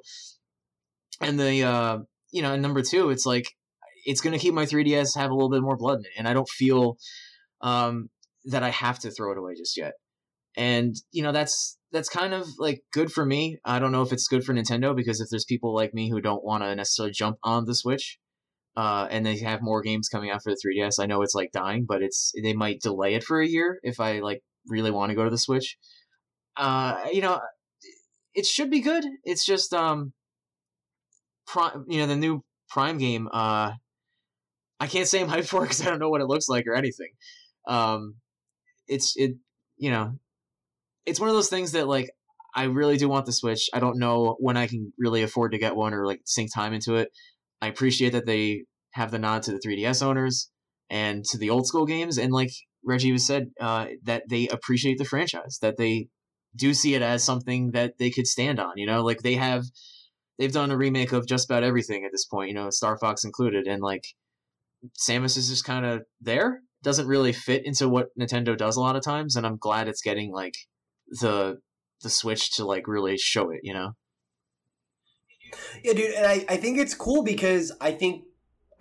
[1.21, 1.97] and the uh
[2.31, 3.45] you know and number two, it's like
[4.05, 6.33] it's gonna keep my 3ds have a little bit more blood in it, and I
[6.33, 6.97] don't feel
[7.61, 8.09] um
[8.45, 9.93] that I have to throw it away just yet.
[10.55, 13.59] And you know that's that's kind of like good for me.
[13.63, 16.21] I don't know if it's good for Nintendo because if there's people like me who
[16.21, 18.17] don't want to necessarily jump on the Switch,
[18.75, 21.01] uh, and they have more games coming out for the 3DS.
[21.01, 23.99] I know it's like dying, but it's they might delay it for a year if
[23.99, 25.77] I like really want to go to the Switch.
[26.57, 27.39] Uh, you know,
[28.33, 29.05] it should be good.
[29.23, 30.13] It's just um,
[31.47, 33.27] Prime, you know, the new Prime game.
[33.31, 33.73] Uh,
[34.79, 36.73] I can't say I'm hyped for because I don't know what it looks like or
[36.73, 37.09] anything.
[37.67, 38.15] Um,
[38.87, 39.35] it's it,
[39.77, 40.17] you know,
[41.05, 42.09] it's one of those things that like
[42.55, 43.69] I really do want the Switch.
[43.73, 46.73] I don't know when I can really afford to get one or like sink time
[46.73, 47.09] into it.
[47.61, 50.51] I appreciate that they have the nod to the 3DS owners
[50.89, 52.51] and to the old school games, and like
[52.85, 56.09] Reggie was said, uh, that they appreciate the franchise, that they
[56.55, 58.73] do see it as something that they could stand on.
[58.77, 59.65] You know, like they have,
[60.37, 62.49] they've done a remake of just about everything at this point.
[62.49, 64.05] You know, Star Fox included, and like
[64.99, 66.61] Samus is just kind of there.
[66.83, 70.01] Doesn't really fit into what Nintendo does a lot of times, and I'm glad it's
[70.01, 70.55] getting like
[71.07, 71.59] the
[72.01, 73.61] the Switch to like really show it.
[73.63, 73.91] You know.
[75.83, 78.25] Yeah, dude, and I, I think it's cool because I think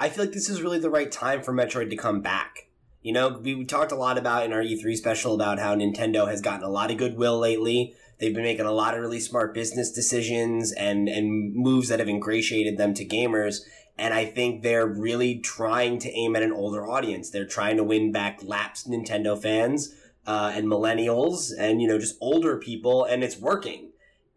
[0.01, 2.69] I feel like this is really the right time for Metroid to come back.
[3.03, 6.41] You know, we, talked a lot about in our E3 special about how Nintendo has
[6.41, 7.95] gotten a lot of goodwill lately.
[8.19, 12.09] They've been making a lot of really smart business decisions and and moves that have
[12.09, 13.63] ingratiated them to gamers.
[13.99, 17.31] And I think they're really trying to aim at an older audience.
[17.31, 19.93] They're trying to win back lapsed Nintendo fans
[20.25, 23.93] uh, and millennials and you know just older people, and it's working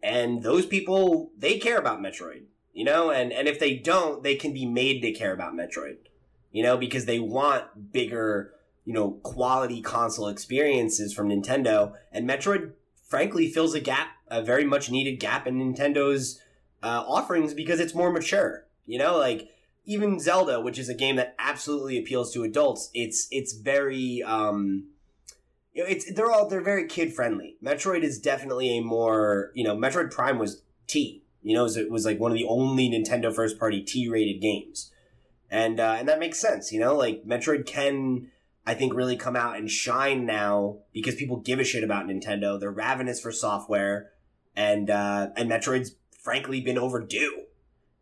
[0.06, 2.42] and those people they care about metroid
[2.72, 5.96] you know and and if they don't they can be made to care about metroid
[6.52, 8.52] you know because they want bigger
[8.86, 12.72] you know quality console experiences from nintendo and metroid
[13.04, 16.40] frankly fills a gap a very much needed gap in nintendo's
[16.82, 19.50] uh, offerings because it's more mature you know like
[19.84, 24.86] even zelda which is a game that absolutely appeals to adults it's it's very um
[25.76, 27.56] you know, it's they're all they're very kid friendly.
[27.62, 31.22] Metroid is definitely a more you know Metroid Prime was T.
[31.42, 34.08] You know, it was, it was like one of the only Nintendo first party T
[34.08, 34.90] rated games,
[35.50, 36.72] and uh, and that makes sense.
[36.72, 38.30] You know, like Metroid can.
[38.66, 42.58] I think really come out and shine now because people give a shit about Nintendo.
[42.58, 44.10] They're ravenous for software,
[44.56, 47.44] and uh, and Metroid's frankly been overdue.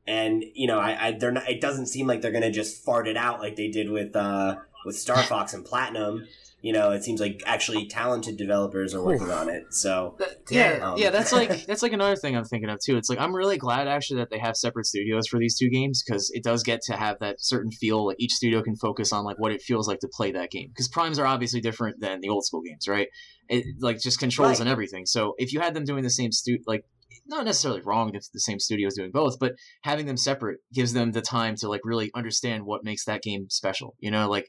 [0.07, 1.49] And you know, I, I they're not.
[1.49, 4.57] It doesn't seem like they're gonna just fart it out like they did with uh,
[4.87, 6.27] with Star Fox and Platinum.
[6.65, 9.65] You know, it seems like actually talented developers are working on it.
[9.75, 10.17] So
[10.49, 12.97] yeah, Um, yeah, that's like that's like another thing I'm thinking of too.
[12.97, 16.03] It's like I'm really glad actually that they have separate studios for these two games
[16.03, 18.07] because it does get to have that certain feel.
[18.07, 20.69] Like each studio can focus on like what it feels like to play that game.
[20.69, 23.09] Because primes are obviously different than the old school games, right?
[23.51, 24.61] It like just controls Right.
[24.61, 25.05] and everything.
[25.05, 26.87] So if you had them doing the same stu like
[27.27, 29.53] not necessarily wrong if the same studio is doing both, but
[29.83, 33.51] having them separate gives them the time to like really understand what makes that game
[33.51, 33.97] special.
[34.01, 34.49] You know, like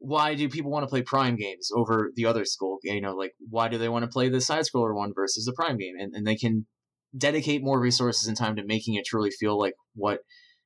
[0.00, 2.78] why do people want to play Prime games over the other school?
[2.82, 5.52] You know, like why do they want to play the side scroller one versus the
[5.52, 5.94] Prime game?
[5.98, 6.66] And, and they can
[7.16, 10.20] dedicate more resources and time to making it truly feel like what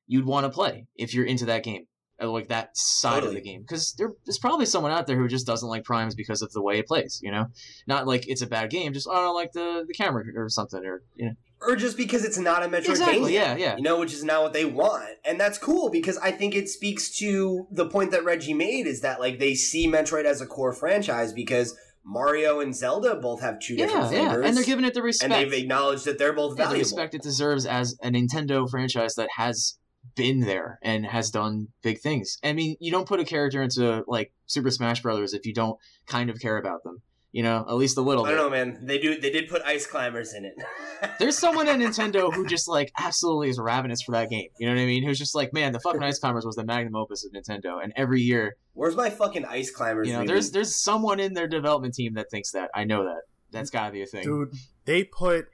[0.07, 1.85] you'd want to play if you're into that game,
[2.21, 3.61] Uh, like that side of the game.
[3.61, 6.61] Because there, there's probably someone out there who just doesn't like Primes because of the
[6.61, 7.19] way it plays.
[7.21, 7.47] You know,
[7.87, 10.47] not like it's a bad game, just oh, I don't like the the camera or
[10.47, 12.89] something, or you know, or just because it's not a Metroidvania.
[12.89, 13.75] exactly, yeah, yeah.
[13.75, 15.09] you know, which is not what they want.
[15.25, 19.01] And that's cool because I think it speaks to the point that Reggie made is
[19.01, 23.59] that like they see Metroid as a core franchise because Mario and Zelda both have
[23.59, 24.45] two different Yeah, yeah, flavors.
[24.45, 27.13] and they're giving it the respect, and they've acknowledged that they're both yeah, the respect
[27.15, 29.77] it deserves as a Nintendo franchise that has
[30.15, 32.37] been there and has done big things.
[32.43, 35.77] I mean, you don't put a character into like Super Smash Brothers if you don't
[36.07, 37.01] kind of care about them.
[37.31, 38.31] You know, at least a little bit.
[38.31, 38.85] I don't know, man.
[38.85, 39.19] They do.
[39.19, 40.53] They did put ice climbers in it.
[41.19, 44.47] There's someone at Nintendo who just like absolutely is ravenous for that game.
[44.57, 45.03] You know what I mean?
[45.03, 47.91] Who's just like, man, the fucking Ice Climbers was the magnum opus of Nintendo, and
[47.97, 50.07] every year, Where's my fucking ice climbers?
[50.07, 52.69] you know, We've there's someone in their development team that thinks that.
[52.73, 53.23] I know that.
[53.51, 54.23] That's gotta be a thing.
[54.23, 54.53] dude.
[54.85, 55.47] They put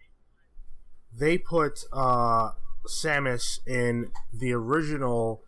[1.17, 2.51] they put uh
[2.87, 5.43] Samus in the original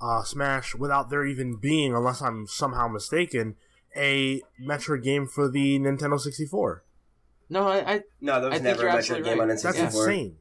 [0.00, 3.56] uh Smash without there even being, unless I'm somehow mistaken,
[3.96, 6.84] a Metroid game for the Nintendo 64.
[7.50, 9.50] No, I, I no, there I was think never you're a Metroid absolutely game right.
[9.50, 9.62] on N64.
[9.62, 10.36] That's insane.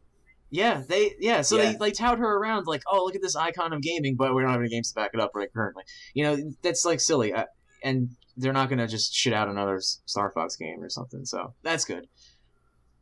[0.50, 1.72] Yeah, they yeah, so Yeah.
[1.72, 4.42] they like tout her around like, oh, look at this icon of gaming, but we
[4.42, 5.84] don't have any games to back it up right currently.
[6.14, 7.46] You know, that's like silly, I,
[7.84, 11.26] and they're not gonna just shit out another Star Fox game or something.
[11.26, 12.08] So that's good.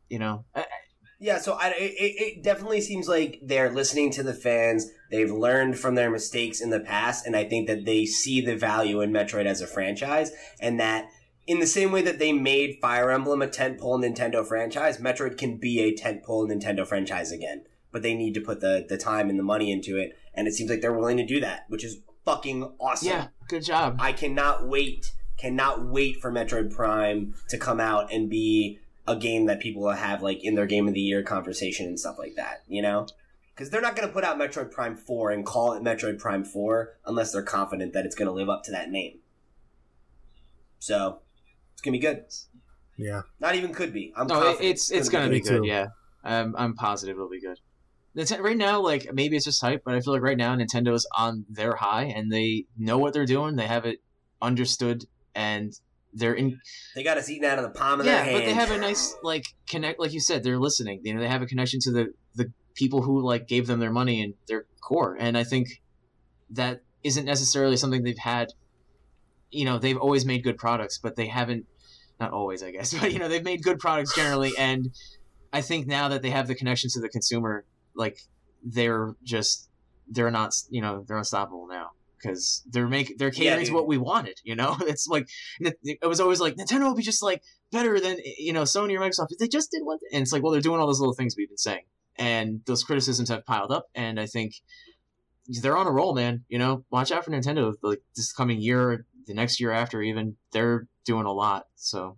[0.08, 0.64] You know, I, I-
[1.18, 4.90] Yeah, so I, it, it definitely seems like they're listening to the fans.
[5.10, 8.56] They've learned from their mistakes in the past, and I think that they see the
[8.56, 11.08] value in Metroid as a franchise, and that
[11.46, 15.56] in the same way that they made Fire Emblem a tentpole Nintendo franchise, Metroid can
[15.56, 17.64] be a tentpole Nintendo franchise again.
[17.92, 20.52] But they need to put the, the time and the money into it, and it
[20.52, 23.08] seems like they're willing to do that, which is fucking awesome.
[23.08, 23.96] yeah, good job.
[23.98, 29.46] I cannot wait, cannot wait for Metroid Prime to come out and be a game
[29.46, 32.34] that people will have like in their game of the year conversation and stuff like
[32.36, 32.62] that.
[32.66, 33.06] You know,
[33.54, 36.44] because they're not going to put out Metroid Prime Four and call it Metroid Prime
[36.44, 39.18] Four unless they're confident that it's going to live up to that name.
[40.78, 41.20] So
[41.72, 42.24] it's gonna be good.
[42.96, 43.22] Yeah.
[43.40, 44.12] Not even could be.
[44.16, 45.62] I'm no, confident it's it's gonna Me be good.
[45.62, 45.66] too.
[45.66, 45.88] Yeah,
[46.24, 47.58] I'm I'm positive it'll be good.
[48.16, 51.06] Nint- right now, like maybe it's just hype, but I feel like right now Nintendo's
[51.16, 53.56] on their high and they know what they're doing.
[53.56, 53.98] They have it
[54.40, 55.04] understood
[55.34, 55.72] and
[56.16, 56.58] they're in
[56.94, 58.36] They got us eating out of the palm of yeah, their hand.
[58.36, 60.00] but they have a nice like connect.
[60.00, 61.00] Like you said, they're listening.
[61.04, 63.92] You know, they have a connection to the the people who like gave them their
[63.92, 65.16] money and their core.
[65.18, 65.68] And I think
[66.50, 68.48] that isn't necessarily something they've had.
[69.50, 71.66] You know, they've always made good products, but they haven't.
[72.18, 74.52] Not always, I guess, but you know, they've made good products generally.
[74.58, 74.88] And
[75.52, 78.18] I think now that they have the connection to the consumer, like
[78.64, 79.68] they're just
[80.08, 83.98] they're not you know they're unstoppable now because they're make they're catering to what we
[83.98, 84.40] wanted.
[84.44, 85.28] You know, it's like
[85.60, 87.42] it was always like Nintendo will be just like
[87.72, 89.28] better than you know Sony or Microsoft.
[89.38, 91.48] They just did one, and it's like well they're doing all those little things we've
[91.48, 91.84] been saying,
[92.16, 94.54] and those criticisms have piled up, and I think
[95.48, 96.44] they're on a roll, man.
[96.48, 100.36] You know, watch out for Nintendo like this coming year, the next year after, even
[100.52, 101.66] they're doing a lot.
[101.76, 102.16] So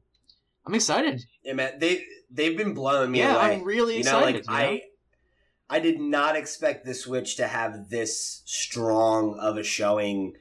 [0.67, 1.25] I'm excited.
[1.43, 3.57] Yeah, man, they they've been blowing me yeah, away.
[3.57, 4.47] I'm really you know, excited.
[4.47, 4.73] like you know?
[4.75, 4.83] I,
[5.71, 10.35] I did not expect the Switch to have this strong of a showing.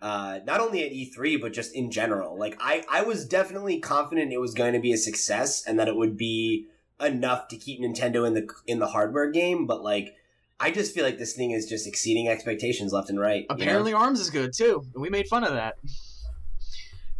[0.00, 2.36] Uh, not only at E3 but just in general.
[2.36, 5.88] Like I, I was definitely confident it was going to be a success and that
[5.88, 6.66] it would be
[7.00, 9.66] enough to keep Nintendo in the in the hardware game.
[9.66, 10.16] But like,
[10.58, 13.42] I just feel like this thing is just exceeding expectations left and right.
[13.42, 13.62] you know?
[13.62, 14.84] Apparently, Arms is good too.
[14.94, 15.76] We made fun of that.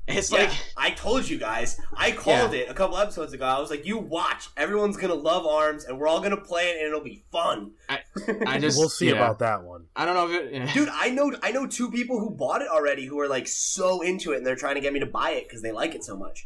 [0.08, 1.80] It's Yeah, like I told you guys.
[1.96, 3.44] I called it a couple episodes ago.
[3.44, 4.48] I was like, "You watch.
[4.56, 8.58] Everyone's gonna love Arms, and we're all gonna play it, and it'll be fun." I
[8.58, 9.12] just we'll see yeah.
[9.12, 9.86] about that one.
[9.94, 10.72] I don't know if it, yeah.
[10.72, 14.00] Dude, I know I know two people who bought it already who are like so
[14.02, 16.02] into it, and they're trying to get me to buy it because they like it
[16.02, 16.44] so much.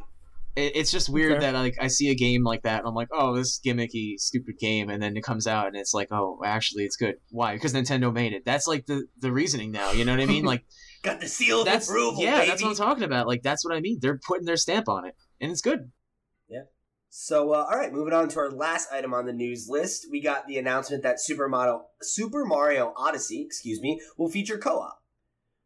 [0.57, 1.41] It, it's just weird Okay.
[1.41, 4.59] that like I see a game like that and I'm like, oh, this gimmicky, stupid
[4.59, 7.17] game, and then it comes out and it's like, oh, actually, it's good.
[7.31, 7.55] Why?
[7.55, 8.45] Because Nintendo made it.
[8.45, 9.93] That's like the the reasoning now.
[9.93, 10.45] You know what I mean?
[10.57, 10.65] Like
[11.07, 12.21] Got the seal of that's approval.
[12.21, 12.49] yeah, baby.
[12.49, 13.29] that's what I'm talking about.
[13.29, 13.99] Like that's what I mean.
[14.01, 15.93] They're putting their stamp on it, and it's good.
[16.49, 16.63] Yeah.
[17.09, 20.21] So, uh, all right, moving on to our last item on the news list, we
[20.21, 24.99] got the announcement that Super Mario, Super Mario Odyssey, excuse me, will feature co-op.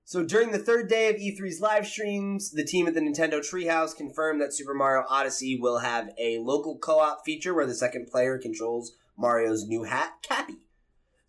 [0.04, 3.96] So, during the third day of E3's live streams, the team at the Nintendo Treehouse
[3.96, 8.36] confirmed that Super Mario Odyssey will have a local co-op feature where the second player
[8.36, 10.58] controls Mario's new hat, Cappy.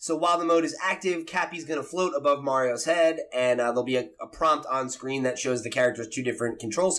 [0.01, 3.83] So, while the mode is active, Cappy's to float above Mario's head, and uh, there'll
[3.83, 6.91] be a, a prompt on screen that shows the character's two different control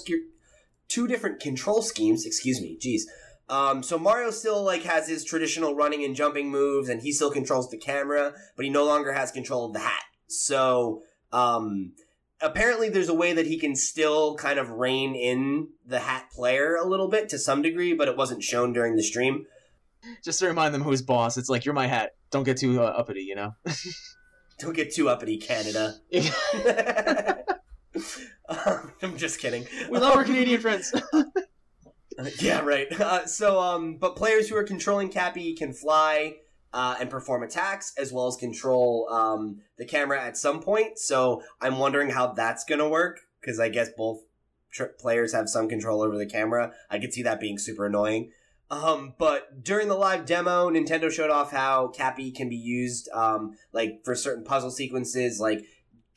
[0.86, 2.24] two different control schemes.
[2.24, 3.02] Excuse me, jeez.
[3.48, 7.32] Um, so Mario still like has his traditional running and jumping moves, and he still
[7.32, 10.04] controls the camera, but he no longer has control of the hat.
[10.28, 11.94] So um,
[12.40, 16.76] apparently, there's a way that he can still kind of rein in the hat player
[16.76, 19.46] a little bit to some degree, but it wasn't shown during the stream.
[20.22, 21.36] Just to remind them who's boss.
[21.36, 22.12] It's like you're my hat.
[22.32, 23.54] Don't get too uh, uppity, you know.
[24.58, 25.94] Don't get too uppity, Canada.
[28.48, 29.66] Um, I'm just kidding.
[29.90, 30.94] we love our Canadian friends.
[32.40, 32.88] yeah, right.
[33.00, 36.36] Uh, so, um, but players who are controlling Cappy can fly
[36.72, 40.98] uh, and perform attacks, as well as control um, the camera at some point.
[40.98, 44.20] So, I'm wondering how that's going to work because I guess both
[44.70, 46.72] tr- players have some control over the camera.
[46.90, 48.32] I could see that being super annoying.
[48.72, 53.54] Um, but during the live demo, Nintendo showed off how Cappy can be used, um,
[53.74, 55.66] like for certain puzzle sequences, like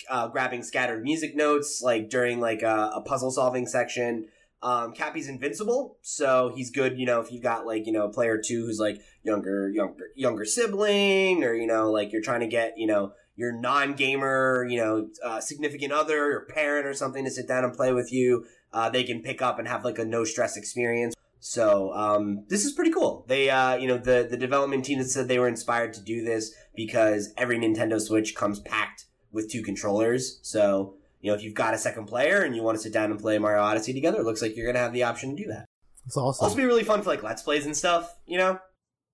[0.09, 4.27] uh, grabbing scattered music notes, like during like a, a puzzle solving section.
[4.63, 6.97] Um, Cappy's invincible, so he's good.
[6.97, 10.05] You know, if you've got like you know a player two who's like younger, younger,
[10.15, 14.77] younger sibling, or you know, like you're trying to get you know your non-gamer, you
[14.77, 18.45] know, uh, significant other or parent or something to sit down and play with you,
[18.71, 21.15] uh, they can pick up and have like a no stress experience.
[21.47, 23.23] So um, this is pretty cool.
[23.27, 26.23] They, uh, you know, the the development team that said they were inspired to do
[26.23, 30.39] this because every Nintendo Switch comes packed with two controllers.
[30.41, 33.11] So you know, if you've got a second player and you want to sit down
[33.11, 35.47] and play Mario Odyssey together, it looks like you're gonna have the option to do
[35.49, 35.65] that.
[36.07, 36.45] It's awesome.
[36.45, 38.11] Also, be really fun for like Let's Plays and stuff.
[38.25, 38.57] You know,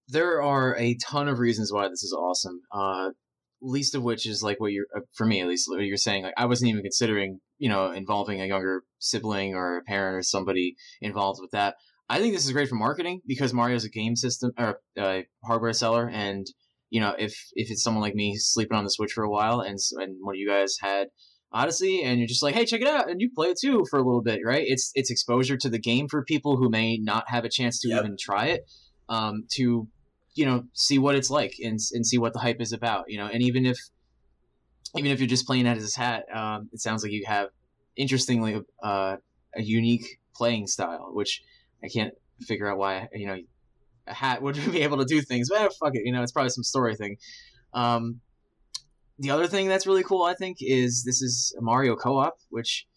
[0.08, 2.62] there are a ton of reasons why this is awesome.
[2.72, 3.10] Uh,
[3.62, 6.24] least of which is like what you're, uh, for me at least, what you're saying.
[6.24, 10.24] Like I wasn't even considering, you know, involving a younger sibling or a parent or
[10.24, 11.76] somebody involved with that.
[12.12, 15.72] I think this is great for marketing because Mario's a game system or uh, hardware
[15.72, 16.46] seller, and
[16.90, 19.62] you know, if if it's someone like me sleeping on the Switch for a while,
[19.62, 21.08] and and one of you guys had
[21.54, 23.98] Odyssey, and you're just like, hey, check it out, and you play it too for
[23.98, 24.66] a little bit, right?
[24.68, 27.88] It's it's exposure to the game for people who may not have a chance to
[27.88, 28.00] Yep.
[28.00, 28.70] even try it,
[29.08, 29.88] um, to
[30.34, 33.20] you know see what it's like and and see what the hype is about, you
[33.20, 33.78] know, and even if
[34.98, 37.48] even if you're just playing at his hat, um, it sounds like you have
[37.96, 39.16] interestingly uh,
[39.56, 41.42] a unique playing style, which
[41.84, 43.38] I can't figure out why you know
[44.08, 45.50] a hat would be able to do things.
[45.50, 47.18] But eh, fuck it, you know, it's probably some story thing.
[47.74, 48.22] Um,
[49.20, 52.88] the other thing that's really cool, I think, is this is a Mario co-op, which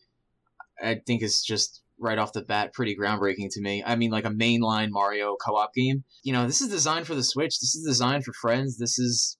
[0.82, 3.82] I think is just right off the bat pretty groundbreaking to me.
[3.84, 6.04] I mean, like a mainline Mario co-op game.
[6.22, 7.60] You know, this is designed for the Switch.
[7.60, 8.78] This is designed for friends.
[8.78, 9.36] This is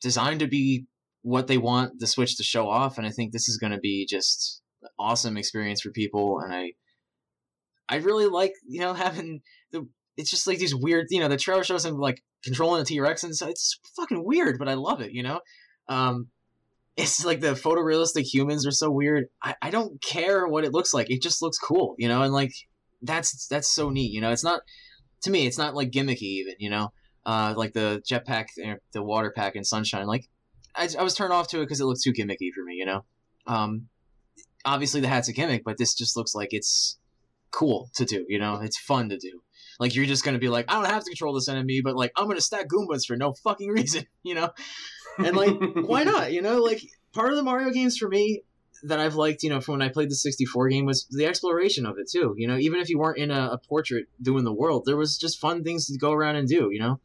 [0.00, 0.86] designed to be
[1.22, 3.78] what they want the Switch to show off, and I think this is going to
[3.78, 4.62] be just
[4.98, 6.40] awesome experience for people.
[6.40, 6.72] And I,
[7.92, 9.86] I really like you know having the.
[10.14, 13.00] It's just like these weird, you know, the trailer shows him like controlling a T
[13.00, 15.12] Rex, and so it's fucking weird, but I love it.
[15.12, 15.40] You know,
[15.88, 16.28] um,
[16.96, 19.28] it's like the photorealistic humans are so weird.
[19.42, 21.10] I, I don't care what it looks like.
[21.10, 22.52] It just looks cool, you know, and like
[23.00, 24.12] that's that's so neat.
[24.12, 24.60] You know, it's not
[25.22, 26.54] to me, it's not like gimmicky even.
[26.58, 26.92] You know,
[27.24, 30.06] uh, like the jetpack, uh, the water pack and Sunshine.
[30.06, 30.28] Like
[30.76, 32.74] I, I was turned off to it because it looked too gimmicky for me.
[32.74, 33.04] You know,
[33.46, 33.88] um,
[34.64, 36.98] obviously the hat's a gimmick, but this just looks like it's
[37.52, 38.24] cool to do.
[38.28, 39.42] You know, it's fun to do.
[39.78, 42.12] Like you're just gonna be like, I don't have to control this enemy, but like
[42.16, 44.06] I'm gonna stack Goombas for no fucking reason.
[44.22, 44.50] You know,
[45.18, 46.82] and like why not you know like
[47.12, 48.42] part of the mario games for me
[48.82, 51.86] that i've liked you know from when i played the 64 game was the exploration
[51.86, 54.52] of it too you know even if you weren't in a, a portrait doing the
[54.52, 57.00] world there was just fun things to go around and do you know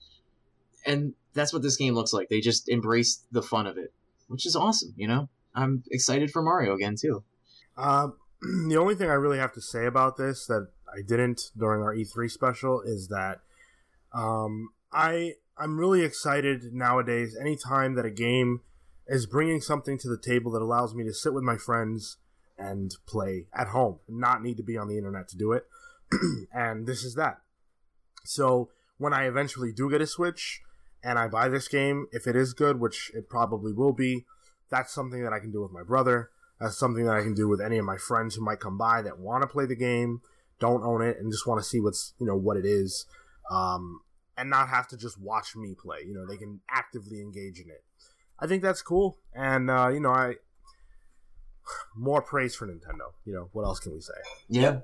[0.86, 3.94] and that's what this game looks like they just embraced the fun of it
[4.28, 7.24] which is awesome you know i'm excited for mario again too
[7.78, 11.82] Um, the only thing I really have to say about this that I didn't during
[11.82, 13.40] our E3 special is that
[14.14, 17.36] um, I I'm really excited nowadays.
[17.40, 18.62] Anytime that a game
[19.08, 22.18] is bringing something to the table that allows me to sit with my friends
[22.58, 25.66] and play at home, not need to be on the internet to do it,
[26.54, 27.40] and this is that.
[28.24, 30.62] So when I eventually do get a Switch
[31.04, 34.26] and I buy this game, if it is good, which it probably will be,
[34.70, 36.30] that's something that I can do with my brother.
[36.60, 39.02] That's something that I can do with any of my friends who might come by
[39.04, 40.22] that want to play the game.
[40.60, 43.06] don't own it and just want to see what's you know what it is,
[43.52, 44.02] um,
[44.38, 46.00] and not have to just watch me play.
[46.06, 47.84] You know, they can actively engage in it.
[48.40, 50.36] I think that's cool, and uh, you know, I
[51.96, 53.12] more praise for Nintendo.
[53.26, 54.14] You know, what else can we say?
[54.50, 54.80] Yeah.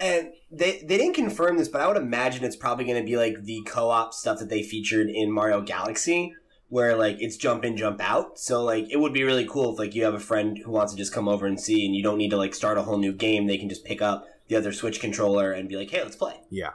[0.00, 3.16] And they they didn't confirm this, but I would imagine it's probably going to be
[3.16, 6.34] like the co-op stuff that they featured in Mario Galaxy,
[6.68, 8.38] where like it's jump in, jump out.
[8.38, 10.92] So like it would be really cool if like you have a friend who wants
[10.92, 12.98] to just come over and see, and you don't need to like start a whole
[12.98, 13.46] new game.
[13.46, 16.40] They can just pick up the other Switch controller and be like, "Hey, let's play."
[16.50, 16.72] Yeah,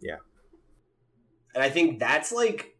[0.00, 0.16] yeah.
[1.54, 2.76] And I think that's like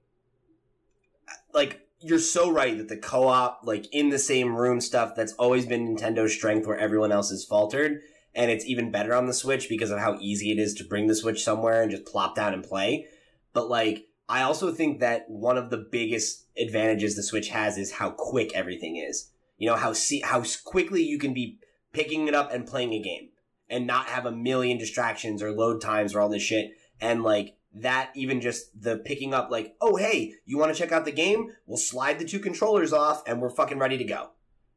[1.55, 5.66] like you're so right that the co-op like in the same room stuff that's always
[5.66, 8.01] been Nintendo's strength where everyone else has faltered
[8.35, 11.09] and it's even better on the Switch because of how easy it is to bring
[11.09, 13.07] the Switch somewhere and just plop down and play.
[13.53, 17.93] But like I also think that one of the biggest advantages the Switch has is
[17.93, 19.31] how quick everything is.
[19.57, 21.59] You know how see how quickly you can be
[21.93, 23.31] picking it up and playing a game
[23.70, 26.72] and not have a million distractions or load times or all this shit.
[27.01, 30.93] And like that even just the picking up like oh hey you want to check
[30.93, 31.53] out the game?
[31.66, 34.31] We'll slide the two controllers off and we're fucking ready to go.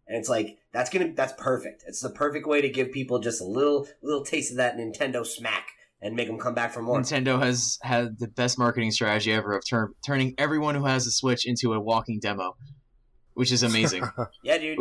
[0.08, 1.84] And it's like that's gonna that's perfect.
[1.88, 5.26] It's the perfect way to give people just a little little taste of that nintendo
[5.26, 5.68] smack
[6.02, 9.56] and make them come back for more Nintendo has had the best marketing strategy ever
[9.56, 12.56] of turn, turning everyone who has a Switch into a walking demo,
[13.34, 14.04] which is amazing.
[14.44, 14.80] yeah dude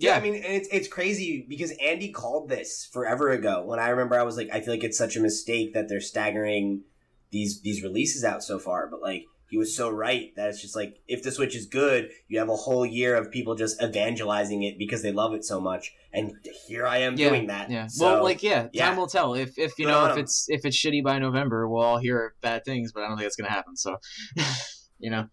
[0.00, 3.64] Yeah, yeah, I mean, and it's it's crazy because Andy called this forever ago.
[3.64, 6.00] When I remember, I was like, I feel like it's such a mistake that they're
[6.00, 6.82] staggering
[7.32, 8.86] these these releases out so far.
[8.88, 12.10] But like, he was so right that it's just like if the Switch is good,
[12.28, 15.60] you have a whole year of people just evangelizing it because they love it so
[15.60, 15.92] much.
[16.12, 16.32] And
[16.66, 17.70] here I am Yeah, doing that.
[17.70, 17.86] yeah.
[17.86, 18.96] So, well, like yeah, time yeah.
[18.96, 19.34] will tell.
[19.34, 22.64] If if you know if it's if it's shitty by November, we'll all hear bad
[22.64, 22.92] things.
[22.92, 23.76] But I don't think it's gonna happen.
[23.76, 23.96] So,
[24.98, 25.28] you know,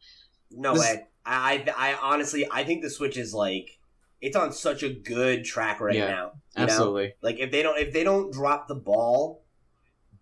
[0.51, 1.07] no this- way.
[1.28, 3.80] I, I honestly I think the Switch is like
[4.22, 6.32] it's on such a good track right Yeah, now.
[6.55, 6.63] you know?
[6.63, 7.13] absolutely.
[7.22, 9.43] Like if they don't if they don't drop the ball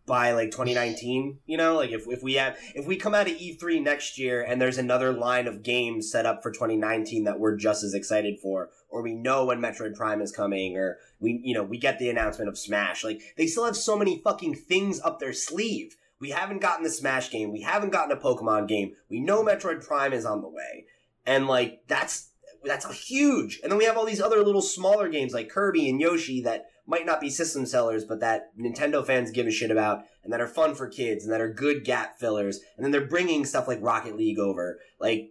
[0.05, 3.37] by like 2019, you know, like if if we have if we come out of
[3.37, 7.55] E3 next year and there's another line of games set up for 2019 that we're
[7.55, 11.53] just as excited for or we know when Metroid Prime is coming or we you
[11.53, 13.03] know, we get the announcement of Smash.
[13.03, 15.95] Like they still have so many fucking things up their sleeve.
[16.19, 17.51] We haven't gotten the Smash game.
[17.51, 18.93] We haven't gotten a Pokemon game.
[19.09, 20.85] We know Metroid Prime is on the way.
[21.25, 22.29] And like that's
[22.65, 23.59] that's a huge.
[23.63, 26.65] And then we have all these other little smaller games like Kirby and Yoshi that
[26.85, 30.41] might not be system sellers, but that Nintendo fans give a shit about and that
[30.41, 32.59] are fun for kids and that are good gap fillers.
[32.75, 34.79] And then they're bringing stuff like Rocket League over.
[34.99, 35.29] Like,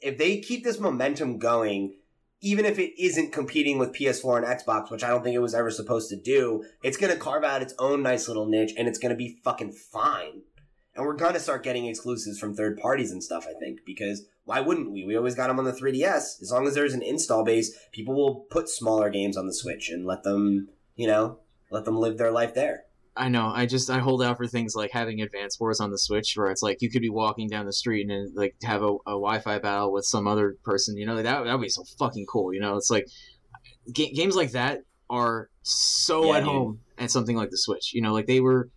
[0.00, 1.96] if they keep this momentum going,
[2.40, 5.54] even if it isn't competing with PS4 and Xbox, which I don't think it was
[5.54, 8.88] ever supposed to do, it's going to carve out its own nice little niche and
[8.88, 10.42] it's going to be fucking fine.
[11.00, 14.26] And we're going to start getting exclusives from third parties and stuff, I think, because
[14.44, 15.02] why wouldn't we?
[15.06, 16.42] We always got them on the 3DS.
[16.42, 19.88] As long as there's an install base, people will put smaller games on the Switch
[19.88, 21.38] and let them, you know,
[21.70, 22.82] let them live their life there.
[23.16, 23.46] I know.
[23.46, 26.50] I just I hold out for things like having Advance Wars on the Switch, where
[26.50, 29.58] it's like you could be walking down the street and like have a, a Wi-Fi
[29.58, 30.98] battle with some other person.
[30.98, 32.52] You know, that that would be so fucking cool.
[32.52, 33.06] You know, it's like
[33.90, 36.48] ga- games like that are so Yeah, at dude.
[36.48, 37.94] home at something like the Switch.
[37.94, 38.68] You know, like they were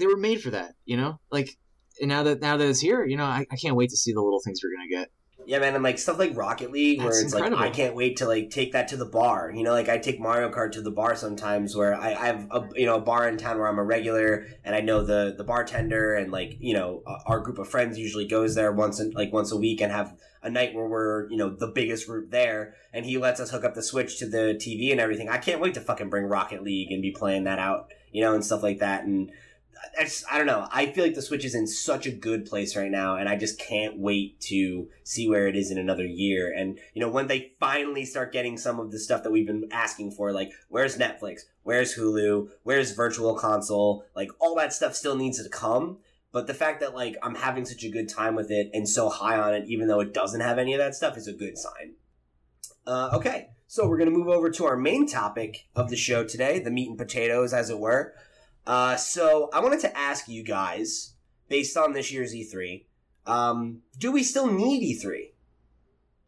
[0.00, 0.74] they were made for that.
[0.84, 1.56] You know, like
[2.00, 4.12] and now that now that it's here, you know, I, I can't wait to see
[4.12, 5.10] the little things we're gonna get.
[5.46, 7.60] Yeah, man, and like stuff like Rocket League, where That's it's incredible.
[7.60, 9.50] like I can't wait to like take that to the bar.
[9.54, 12.46] You know, like I take Mario Kart to the bar sometimes, where I, I have
[12.50, 15.34] a you know a bar in town where I'm a regular, and I know the
[15.36, 19.00] the bartender, and like you know uh, our group of friends usually goes there once
[19.00, 22.06] in, like once a week and have a night where we're you know the biggest
[22.06, 25.28] group there, and he lets us hook up the Switch to the TV and everything.
[25.28, 28.34] I can't wait to fucking bring Rocket League and be playing that out, you know,
[28.34, 29.32] and stuff like that, and.
[29.98, 30.68] I, just, I don't know.
[30.70, 33.36] I feel like the Switch is in such a good place right now, and I
[33.36, 36.52] just can't wait to see where it is in another year.
[36.54, 39.68] And you know, when they finally start getting some of the stuff that we've been
[39.70, 45.16] asking for, like where's Netflix, where's Hulu, where's Virtual Console, like all that stuff still
[45.16, 45.98] needs to come.
[46.32, 49.08] But the fact that like I'm having such a good time with it and so
[49.08, 51.58] high on it, even though it doesn't have any of that stuff, is a good
[51.58, 51.94] sign.
[52.86, 56.58] Uh, okay, so we're gonna move over to our main topic of the show today,
[56.58, 58.14] the meat and potatoes, as it were.
[58.66, 61.14] Uh, so I wanted to ask you guys,
[61.48, 62.84] based on this year's E3,
[63.26, 65.32] um, do we still need E3?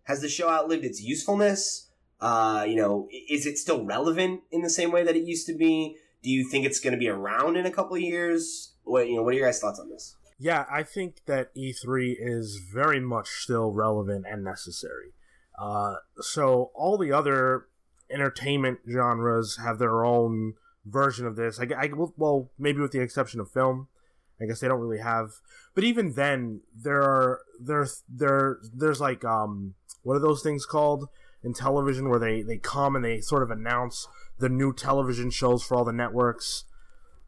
[0.05, 1.91] Has the show outlived its usefulness?
[2.21, 5.55] Uh, you know, is it still relevant in the same way that it used to
[5.55, 5.97] be?
[6.23, 8.75] Do you think it's going to be around in a couple of years?
[8.85, 9.23] What you know?
[9.23, 10.17] What are your guys' thoughts on this?
[10.39, 15.15] Yeah, I think that E3 is very much still relevant and necessary.
[15.59, 17.67] Uh, so all the other
[18.11, 20.55] entertainment genres have their own
[20.85, 21.59] version of this.
[21.61, 23.89] I, gu- I gu- well, maybe with the exception of film,
[24.41, 25.31] I guess they don't really have.
[25.75, 31.09] But even then, there are there's there there's like um what are those things called
[31.45, 35.63] in television where they they come and they sort of announce the new television shows
[35.63, 36.65] for all the networks.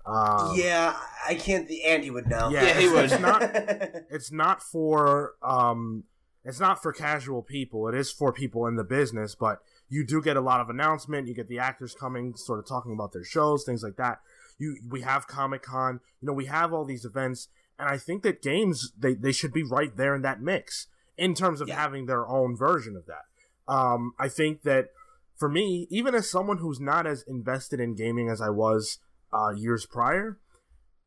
[0.06, 1.66] Um, yeah, I can't.
[1.66, 2.50] The Andy would know.
[2.50, 3.04] Yeah, Yeah, he would.
[3.06, 3.42] It's not.
[4.10, 5.34] It's not for.
[5.42, 6.04] Um,
[6.44, 7.88] it's not for casual people.
[7.88, 11.28] It is for people in the business, but you do get a lot of announcement.
[11.28, 14.20] You get the actors coming, sort of talking about their shows, things like that.
[14.58, 16.00] You we have Comic Con.
[16.20, 17.48] You know, we have all these events,
[17.78, 20.86] and I think that games they they should be right there in that mix
[21.16, 21.76] in terms of Yeah.
[21.76, 23.24] having their own version of that.
[23.72, 24.88] Um, I think that
[25.36, 28.98] for me, even as someone who's not as invested in gaming as I was
[29.32, 30.38] uh, years prior,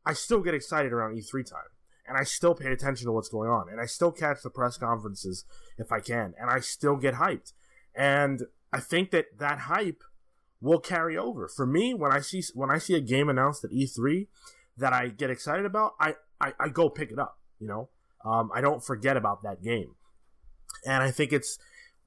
[0.04, 1.68] I still get excited around E3 time.
[2.06, 3.68] And I still pay attention to what's going on.
[3.70, 5.44] And I still catch the press conferences
[5.76, 6.34] if I can.
[6.40, 7.52] And I still get hyped.
[7.94, 8.42] And
[8.72, 10.02] I think that that hype
[10.60, 11.48] will carry over.
[11.48, 14.26] For me, when I see when I see a game announced at E3
[14.76, 17.88] that I get excited about, I, I, I go pick it up, you know?
[18.24, 19.94] Um, I don't forget about that game.
[20.84, 21.58] And I think it's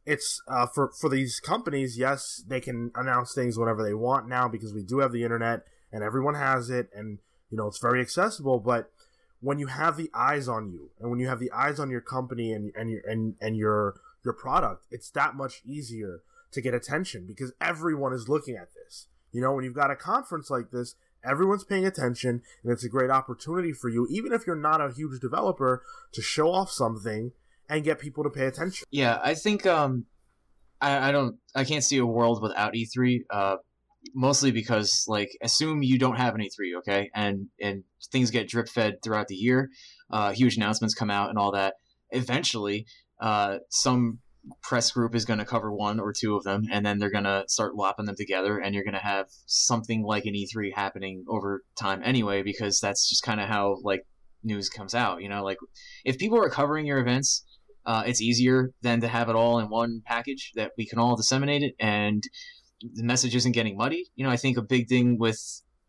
[0.06, 1.98] it's uh, for for these companies.
[1.98, 5.64] Yes, they can announce things whenever they want now because we do have the internet
[5.92, 7.20] and everyone has it, and
[7.50, 8.60] you know it's very accessible.
[8.60, 8.92] But
[9.40, 12.02] when you have the eyes on you, and when you have the eyes on your
[12.02, 16.22] company and and your and and your your product, it's that much easier
[16.52, 19.08] to get attention because everyone is looking at this.
[19.32, 22.90] You know, when you've got a conference like this, everyone's paying attention, and it's a
[22.90, 27.32] great opportunity for you, even if you're not a huge developer, to show off something
[27.70, 28.86] and get people to pay attention.
[28.92, 30.06] Yeah, I think um,
[30.82, 33.22] I, I don't, I can't see a world without E3.
[33.30, 33.56] Uh,
[34.14, 38.68] mostly because like assume you don't have an E3, okay, and and things get drip
[38.68, 39.70] fed throughout the year.
[40.12, 41.76] Uh, huge announcements come out and all that.
[42.10, 42.86] Eventually,
[43.22, 44.20] uh, some
[44.64, 47.24] press group is going to cover one or two of them, and then they're going
[47.26, 51.26] to start lopping them together, and you're going to have something like an E3 happening
[51.28, 54.06] over time anyway, because that's just kind of how like
[54.44, 55.22] news comes out.
[55.22, 55.58] You know, like
[56.06, 57.46] if people are covering your events
[57.86, 61.16] uh, it's easier than to have it all in one package that we can all
[61.16, 62.24] disseminate it and
[62.94, 64.12] the message isn't getting muddy.
[64.16, 65.40] You know, I think a big thing with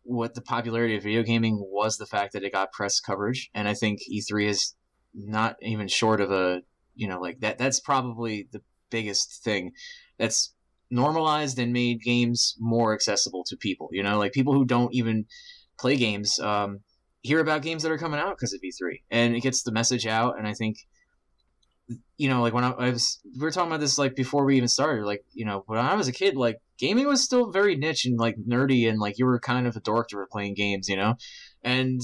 [0.03, 3.67] what the popularity of video gaming was the fact that it got press coverage, and
[3.67, 4.75] I think E3 is
[5.13, 6.61] not even short of a
[6.95, 7.57] you know like that.
[7.57, 9.71] That's probably the biggest thing
[10.17, 10.53] that's
[10.89, 13.89] normalized and made games more accessible to people.
[13.91, 15.25] You know, like people who don't even
[15.79, 16.81] play games um,
[17.21, 20.05] hear about games that are coming out because of E3, and it gets the message
[20.05, 20.37] out.
[20.37, 20.77] And I think
[22.17, 24.57] you know, like when I, I, was, we were talking about this like before we
[24.57, 25.05] even started.
[25.05, 28.17] Like, you know, when I was a kid, like gaming was still very niche and
[28.19, 30.95] like nerdy, and like you were kind of a dork to be playing games, you
[30.95, 31.15] know,
[31.63, 32.01] and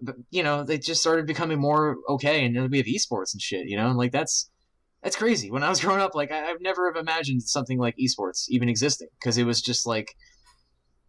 [0.00, 3.66] but you know they just started becoming more okay, and we have esports and shit,
[3.66, 4.50] you know, and like that's
[5.02, 5.50] that's crazy.
[5.50, 8.68] When I was growing up, like I, I've never have imagined something like esports even
[8.68, 10.14] existing because it was just like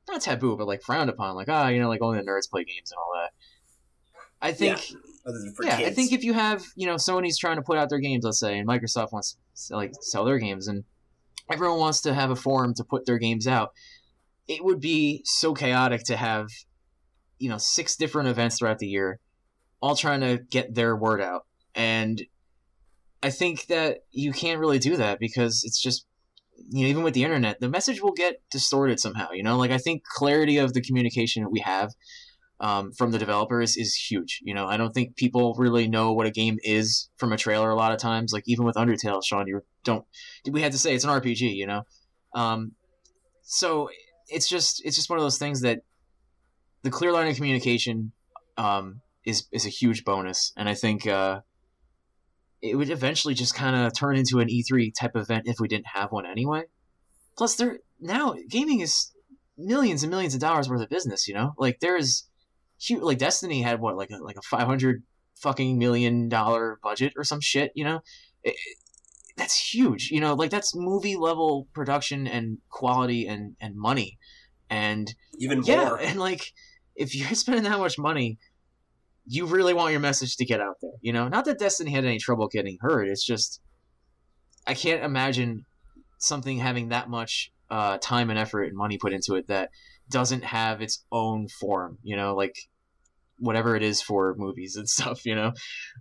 [0.08, 1.36] not taboo, but like frowned upon.
[1.36, 3.32] Like ah, you know, like only the nerds play games and all that.
[4.42, 4.80] I think
[5.56, 5.76] for yeah.
[5.78, 8.40] I think if you have, you know, Sony's trying to put out their games, let's
[8.40, 9.38] say, and Microsoft wants
[9.68, 10.84] to like sell their games, and
[11.52, 13.74] everyone wants to have a forum to put their games out,
[14.48, 16.48] it would be so chaotic to have,
[17.40, 19.20] you know, six different events throughout the year,
[19.82, 21.46] all trying to get their word out,
[21.76, 22.22] and
[23.24, 26.06] I think that you can't really do that because it's just.
[26.72, 29.32] You know, even with the internet, the message will get distorted somehow.
[29.32, 31.94] You know, like I think clarity of the communication we have
[32.60, 34.42] um, from the developers is huge.
[34.44, 37.70] You know, I don't think people really know what a game is from a trailer
[37.70, 38.34] a lot of times.
[38.34, 40.06] Like even with Undertale, Sean, you don't.
[40.50, 41.56] We had to say it's an RPG.
[41.56, 41.84] You know,
[42.34, 42.74] um,
[43.44, 43.90] so
[44.28, 45.82] it's just it's just one of those things that
[46.84, 48.12] the clear line of communication
[48.58, 51.42] um, is is a huge bonus, and I think uh,
[52.62, 55.88] it would eventually just kind of turn into an E3 type event if we didn't
[55.94, 56.64] have one anyway.
[57.38, 59.12] Plus, there now gaming is
[59.58, 61.28] millions and millions of dollars worth of business.
[61.28, 62.24] You know, like there is
[62.80, 65.04] huge, like Destiny had what like a, like a five hundred
[65.36, 67.72] fucking million dollar budget or some shit.
[67.76, 68.02] You know,
[68.44, 68.56] it,
[69.38, 70.12] that's huge.
[70.12, 74.18] You know, like that's movie level production and quality and and money,
[74.70, 76.00] and even yeah, more.
[76.02, 76.54] and like
[77.00, 78.38] if you're spending that much money.
[79.32, 81.28] You really want your message to get out there, you know.
[81.28, 83.08] Not that Destiny had any trouble getting heard.
[83.08, 83.62] It's just
[84.66, 85.66] I can't imagine
[86.18, 89.70] something having that much uh, time and effort and money put into it that
[90.10, 92.56] doesn't have its own forum, you know, like
[93.38, 95.54] whatever it is for movies and stuff, you know,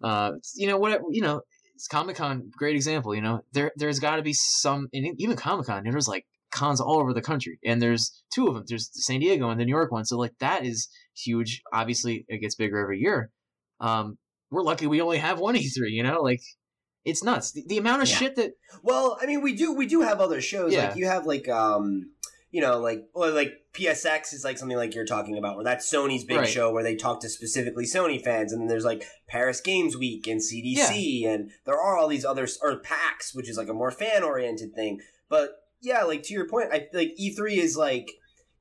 [0.03, 1.43] uh, you know, what, you know,
[1.91, 5.87] Comic Con, great example, you know, there, there's gotta be some, and even Comic Con,
[5.87, 8.65] it was like cons all over the country and there's two of them.
[8.67, 10.05] There's San Diego and the New York one.
[10.05, 11.63] So like that is huge.
[11.73, 13.31] Obviously it gets bigger every year.
[13.81, 14.19] Um,
[14.51, 16.41] we're lucky we only have one E3, you know, like
[17.05, 17.53] it's nuts.
[17.53, 18.17] The, the amount of Yeah.
[18.17, 18.53] shit that
[18.83, 20.73] Well, I mean, we do we do have other shows.
[20.73, 20.89] Yeah.
[20.89, 22.11] Like you have like um,
[22.51, 25.91] you know, like or like PSX is like something like you're talking about, where that's
[25.93, 26.49] Sony's big Right.
[26.49, 30.27] show where they talk to specifically Sony fans, and then there's like Paris Games Week
[30.27, 33.91] and GDC, and there are all these other or PAX, which is like a more
[33.91, 35.01] fan oriented thing.
[35.29, 35.51] But
[35.81, 38.11] yeah, like to your point, I like E3 is like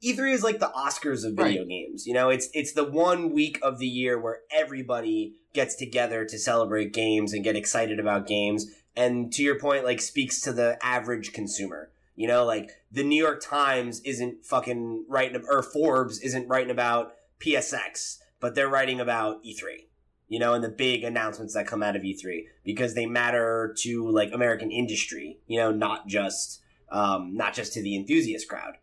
[0.03, 2.05] E3 is like the Oscars of video games.
[2.05, 6.37] You know, it's it's the one week of the year where everybody gets together to
[6.37, 8.67] celebrate games and get excited about games.
[8.95, 11.91] And to your point, like speaks to the average consumer.
[12.15, 17.13] You know, like the New York Times isn't fucking writing or Forbes isn't writing about
[17.39, 19.85] PSX, but they're writing about E3.
[20.27, 24.09] You know, and the big announcements that come out of E3 because they matter to
[24.09, 25.39] like American industry.
[25.47, 28.77] You know, not just um, not just to the enthusiast crowd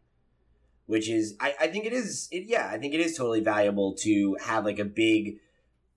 [0.86, 3.94] which is I, I think it is it, yeah i think it is totally valuable
[4.00, 5.38] to have like a big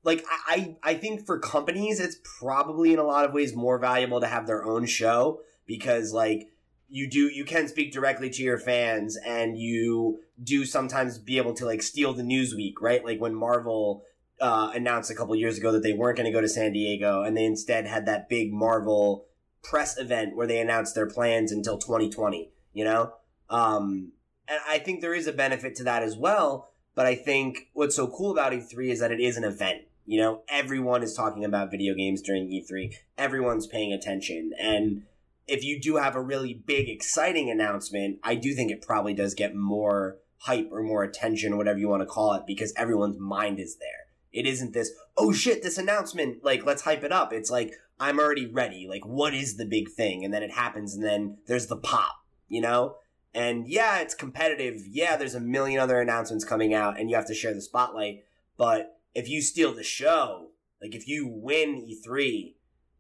[0.08, 4.22] like I, I think for companies it's probably in a lot of ways more valuable
[4.22, 6.50] to have their own show because like
[6.90, 11.54] you do you can speak directly to your fans and you do sometimes be able
[11.56, 13.04] to like steal the news week right?
[13.04, 14.06] Like when marvel
[14.40, 17.24] uh, announced a couple years ago that they weren't going to go to san diego
[17.24, 19.26] and they instead had that big marvel
[19.70, 23.14] press event where they announced their plans until 2020 you know
[23.50, 24.12] um,
[24.48, 26.70] and I think there is a benefit to that as well.
[26.96, 29.84] But I think what's so cool about E3 is that it is an event.
[30.06, 32.94] You know, everyone is talking about video games during E3.
[33.18, 34.52] Everyone's paying attention.
[34.60, 35.04] And
[35.48, 39.34] if you do have a really big, exciting announcement, I do think it probably does
[39.34, 43.60] get more hype or more attention, whatever you want to call it, because everyone's mind
[43.60, 44.08] is there.
[44.32, 47.34] It isn't this, oh shit, this announcement, like, let's hype it up.
[47.34, 48.88] It's like, I'm already ready.
[48.88, 50.24] Like, what is the big thing?
[50.24, 52.98] And then it happens, and then there's the pop, you know?
[53.34, 54.82] And yeah, it's competitive.
[54.90, 58.24] Yeah, there's a million other announcements coming out and you have to share the spotlight.
[58.58, 60.48] But if you steal the show,
[60.82, 62.56] like if you win E3,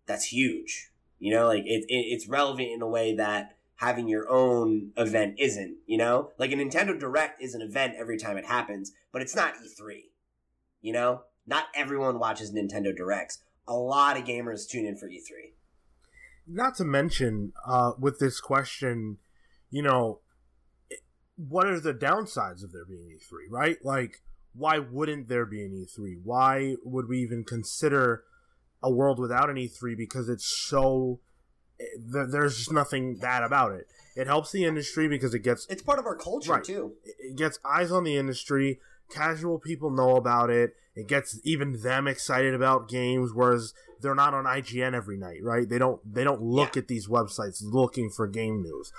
[0.05, 0.91] that's huge.
[1.17, 5.35] You know, like it, it, it's relevant in a way that having your own event
[5.39, 6.31] isn't, you know?
[6.37, 10.03] Like a Nintendo Direct is an event every time it happens, but it's not E3.
[10.81, 11.21] You know?
[11.47, 13.39] Not everyone watches Nintendo Directs.
[13.67, 15.53] A lot of gamers tune in for E3.
[16.47, 19.17] Not to mention, uh, with this question,
[19.69, 20.21] you know,
[21.35, 23.77] what are the downsides of there being E3, right?
[23.83, 24.21] Like,
[24.53, 26.21] why wouldn't there be an E3?
[26.23, 28.23] Why would we even consider
[28.81, 29.95] a world without an E3?
[29.95, 31.19] Because it's so.
[31.99, 33.85] There's just nothing bad about it.
[34.15, 35.67] It helps the industry because it gets.
[35.69, 36.63] It's part of our culture, right.
[36.63, 36.93] too.
[37.03, 38.79] It gets eyes on the industry.
[39.09, 40.75] Casual people know about it.
[40.95, 45.67] It gets even them excited about games, whereas they're not on IGN every night, right?
[45.67, 46.81] They don't they don't look yeah.
[46.81, 48.91] at these websites looking for game news.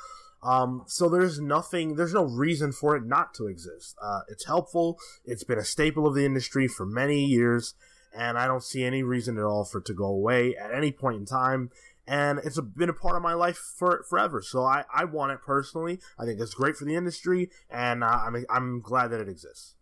[0.43, 3.97] Um, so there's nothing, there's no reason for it not to exist.
[4.01, 4.99] Uh, it's helpful.
[5.25, 7.75] It's been a staple of the industry for many years,
[8.17, 10.93] and I don't see any reason at all for it to go away at any
[10.93, 11.71] point in time.
[12.07, 14.41] And it's a, been a part of my life for forever.
[14.41, 15.99] So I, I want it personally.
[16.19, 19.75] I think it's great for the industry, and uh, I'm I'm glad that it exists.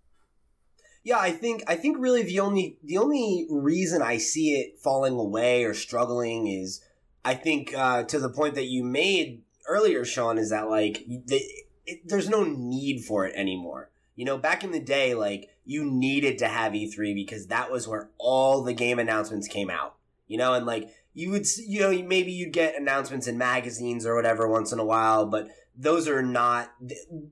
[1.06, 5.14] Yeah, I think I think really the only the only reason I see it falling
[5.14, 6.84] away or struggling is
[7.24, 11.40] I think uh, to the point that you made earlier, Sean, is that like the,
[11.86, 13.88] it, there's no need for it anymore.
[14.16, 17.86] You know, back in the day, like you needed to have E3 because that was
[17.86, 19.94] where all the game announcements came out.
[20.26, 24.16] You know, and like you would, you know, maybe you'd get announcements in magazines or
[24.16, 25.46] whatever once in a while, but
[25.76, 26.70] those are not,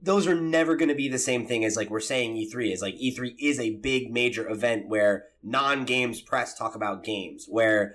[0.02, 2.82] those are never going to be the same thing as like we're saying E3 is.
[2.82, 7.94] Like E3 is a big major event where non games press talk about games, where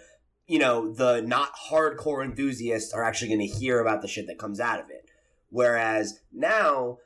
[0.49, 4.39] you know, the not hardcore enthusiasts are actually going to hear about the shit that
[4.39, 5.05] comes out of it.
[5.49, 6.97] Whereas now,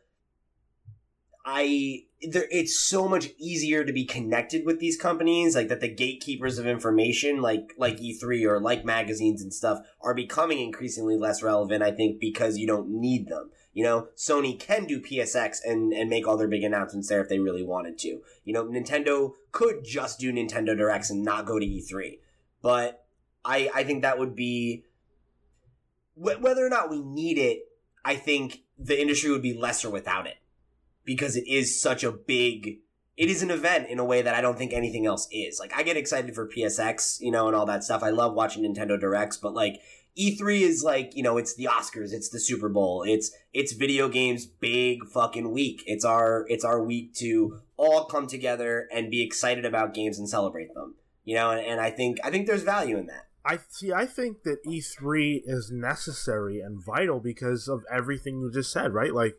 [1.46, 5.94] I there it's so much easier to be connected with these companies like that the
[5.94, 11.44] gatekeepers of information like like E3 or like magazines and stuff are becoming increasingly less
[11.44, 13.52] relevant I think because you don't need them.
[13.74, 17.28] You know Sony can do PSX and and make all their big announcements there if
[17.28, 18.22] they really wanted to.
[18.46, 22.20] You know Nintendo could just do Nintendo Directs and not go to E3
[22.62, 23.06] but
[23.44, 24.86] I I think that would be
[26.16, 27.64] wh- whether or not we need it.
[28.06, 30.36] I think the industry would be lesser without it
[31.06, 32.80] because it is such a big.
[33.16, 35.60] It is an event in a way that I don't think anything else is.
[35.60, 38.02] Like I get excited for PSX, you know, and all that stuff.
[38.02, 39.82] I love watching Nintendo Directs, but like
[40.18, 44.10] E3 is like, you know, it's the Oscars, it's the Super Bowl, it's it's video
[44.10, 45.84] games big fucking week.
[45.86, 50.30] It's our it's our week to all come together and be excited about games and
[50.30, 50.96] celebrate them.
[51.24, 53.28] You know, and, and I think I think there's value in that.
[53.46, 53.92] I see.
[53.92, 59.14] I think that E3 is necessary and vital because of everything you just said, right?
[59.14, 59.38] Like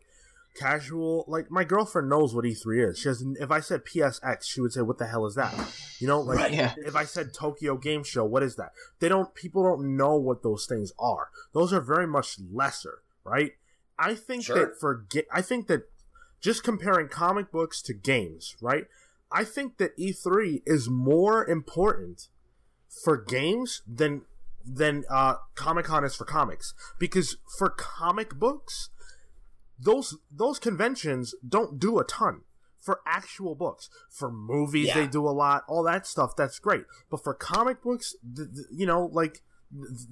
[0.55, 1.25] casual.
[1.27, 2.99] Like my girlfriend knows what E3 is.
[2.99, 3.23] She has.
[3.39, 5.53] If I said PSX, she would say, "What the hell is that?"
[5.99, 6.73] You know, like right, yeah.
[6.77, 8.71] if I said Tokyo Game Show, what is that?
[8.99, 9.33] They don't.
[9.35, 11.29] People don't know what those things are.
[11.53, 13.53] Those are very much lesser, right?
[13.97, 14.55] I think sure.
[14.57, 15.89] that for I think that
[16.41, 18.85] just comparing comic books to games, right?
[19.31, 22.29] I think that E3 is more important
[23.03, 24.21] for games than
[24.65, 28.89] than uh, Comic Con is for comics because for comic books,
[29.79, 32.41] those those conventions don't do a ton
[32.79, 33.89] for actual books.
[34.09, 35.01] For movies, Yeah.
[35.01, 35.63] they do a lot.
[35.67, 36.85] All that stuff, that's great.
[37.09, 39.41] But for comic books, th- th- you know, like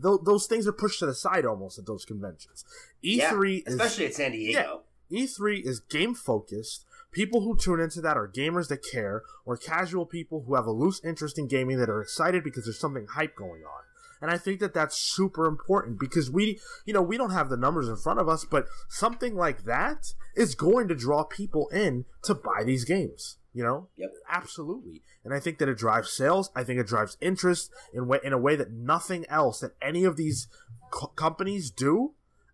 [0.01, 2.65] th- those things are pushed to the side almost at those conventions.
[3.03, 4.81] E3 yeah, is especially at San Diego.
[5.11, 6.85] E3 is game focused.
[7.11, 10.71] People who tune into that are gamers that care, or casual people who have a
[10.71, 13.83] loose interest in gaming that are excited because there's something hype going on.
[14.23, 17.57] And I think that that's super important because we, you know, we don't have the
[17.57, 22.05] numbers in front of us, but something like that is going to draw people in
[22.23, 23.37] to buy these games.
[23.51, 24.11] You know, Yep.
[24.29, 25.01] absolutely.
[25.25, 26.51] And I think that it drives sales.
[26.55, 30.05] I think it drives interest in way, in a way that nothing else that any
[30.05, 30.47] of these
[30.89, 32.13] co- companies do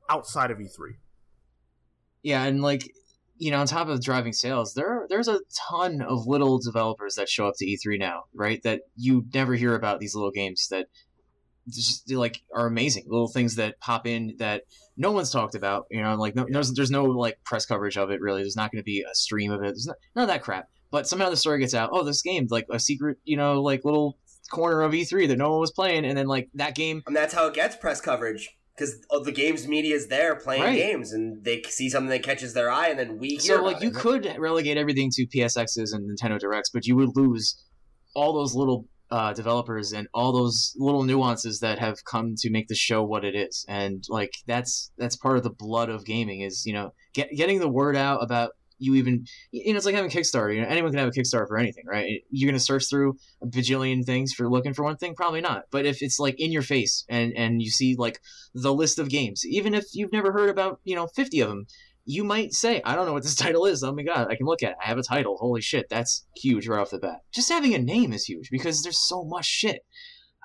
[0.09, 0.95] outside of E E3.
[2.23, 2.91] Yeah, and like
[3.37, 5.39] you know, on top of driving sales, there there's a
[5.69, 8.61] ton of little developers that show up to E3 now, right?
[8.63, 10.87] That you never hear about these little games that
[11.69, 14.63] just like are amazing little things that pop in that
[14.97, 15.85] no one's talked about.
[15.91, 18.41] You know, like no, there's there's no like press coverage of it really.
[18.41, 19.67] There's not going to be a stream of it.
[19.67, 20.67] There's not, none of that crap.
[20.91, 21.91] But somehow the story gets out.
[21.93, 24.17] Oh, this game like a secret, you know, like little
[24.49, 27.33] corner of E3 that no one was playing, and then like that game And that's
[27.33, 30.77] how it gets press coverage because oh, the games media is there playing Right.
[30.77, 33.81] games, and they see something that catches their eye, and then we hear So like
[33.81, 33.95] you it.
[33.95, 37.63] could relegate everything to PSXs and Nintendo Directs, but you would lose
[38.15, 42.67] all those little uh, developers and all those little nuances that have come to make
[42.67, 43.65] the show what it is.
[43.67, 47.59] And like that's that's part of the blood of gaming is you know get, getting
[47.59, 50.55] the word out about you even you know it's like having Kickstarter.
[50.55, 52.23] You know anyone can have a Kickstarter for anything, right?
[52.29, 55.63] You're gonna search through a bajillion things for looking for one thing, probably not.
[55.71, 58.21] But if it's like in your face and and you see like
[58.53, 61.67] the list of games, even if you've never heard about you know 50 of them,
[62.09, 63.83] you might say, I don't know what this title is.
[63.83, 64.77] Oh my god, I can look at it.
[64.83, 65.37] I have a title.
[65.37, 67.21] Holy shit, that's huge right off the bat.
[67.31, 69.85] Just having a name is huge because there's so much shit.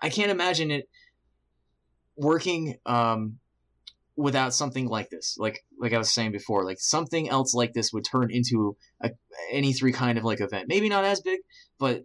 [0.02, 0.88] I can't imagine it
[2.16, 3.38] working um,
[4.14, 5.36] without something like this.
[5.38, 9.12] Like like I was saying before, like something else like this would turn into a
[9.50, 10.68] any three kind of like event.
[10.68, 11.40] Maybe not as big,
[11.78, 12.04] but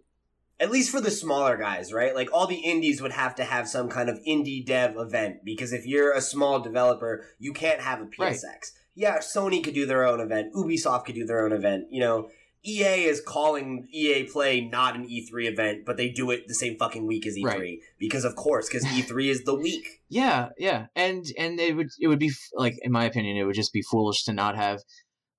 [0.58, 2.14] at least for the smaller guys, right?
[2.14, 5.74] Like all the indies would have to have some kind of indie dev event because
[5.74, 8.18] if you're a small developer, you can't have a PSX.
[8.18, 8.70] Right.
[8.94, 11.86] Yeah, Sony could do their own event, Ubisoft could do their own event.
[11.90, 12.28] You know,
[12.64, 16.76] EA is calling EA Play not an E3 event, but they do it the same
[16.76, 17.78] fucking week as E3 Right.
[17.98, 20.00] because of course, because E3 is the week.
[20.08, 23.54] Yeah, yeah, and and it would it would be like in my opinion, it would
[23.54, 24.80] just be foolish to not have,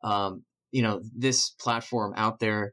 [0.03, 2.71] um, you know, this platform out there,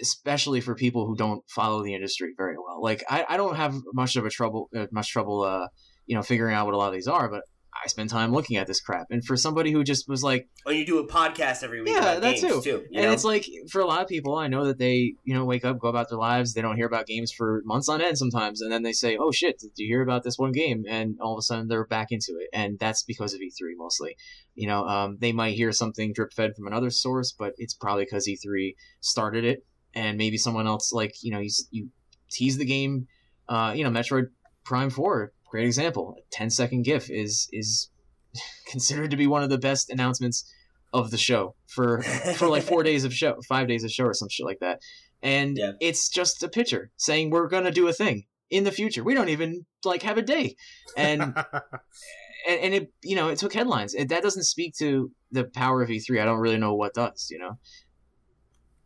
[0.00, 2.80] especially for people who don't follow the industry very well.
[2.82, 5.66] Like I, I don't have much of a trouble uh, much trouble, uh,
[6.06, 7.42] you know, figuring out what a lot of these are, but
[7.86, 10.48] I spend time looking at this crap, and for somebody who just was like.
[10.66, 12.60] oh, you do a podcast every week Yeah, about that games too.
[12.60, 12.84] too.
[12.92, 13.12] and know?
[13.12, 15.78] it's like for a lot of people, I know that they, you know, wake up,
[15.78, 18.72] go about their lives, they don't hear about games for months on end sometimes, and
[18.72, 21.38] then they say, "Oh shit, did you hear about this one game?" And all of
[21.38, 24.16] a sudden they're back into it, and that's because of E3 mostly.
[24.56, 28.04] You know, um, they might hear something drip fed from another source, but it's probably
[28.04, 29.64] because E3 started it,
[29.94, 31.90] and maybe someone else like you know you you
[32.32, 33.06] tease the game,
[33.48, 34.30] uh, you know, Metroid
[34.64, 36.16] Prime Four, great example.
[36.18, 37.90] A 10 second GIF is is
[38.70, 40.50] considered to be one of the best announcements
[40.92, 42.02] of the show for
[42.36, 44.80] for like four days of show, five days of show, or some shit like that.
[45.22, 45.72] And Yeah.
[45.80, 49.02] it's just a picture saying we're gonna do a thing in the future.
[49.02, 50.54] We don't even like have a day,
[50.96, 51.22] and
[52.46, 53.94] and, and it you know it took headlines.
[53.94, 56.20] It, that doesn't speak to the power of E3.
[56.20, 57.28] I don't really know what does.
[57.30, 57.58] You know.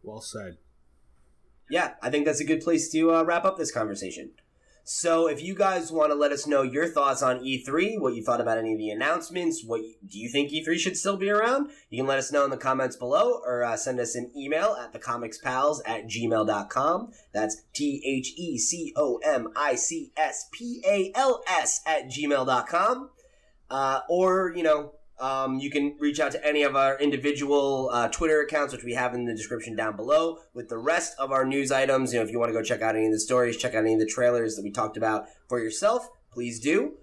[0.03, 0.57] well said.
[1.69, 4.31] yeah, I think that's a good place to uh, wrap up this conversation.
[4.93, 8.25] So, if you guys want to let us know your thoughts on E3, what you
[8.25, 11.71] thought about any of the announcements, what do you think E3 should still be around?
[11.91, 14.77] You can let us know in the comments below or uh, send us an email
[14.83, 17.13] at thecomicspals at gmail.com.
[17.33, 22.07] That's T H E C O M I C S P A L S at
[22.07, 23.11] gmail.com.
[23.71, 28.09] Uh, or, you know, um, you can reach out to any of our individual uh,
[28.09, 31.45] Twitter accounts, which we have in the description down below, with the rest of our
[31.45, 32.13] news items.
[32.13, 33.85] You know, if you want to go check out any of the stories, check out
[33.85, 36.95] any of the trailers that we talked about for yourself, please do.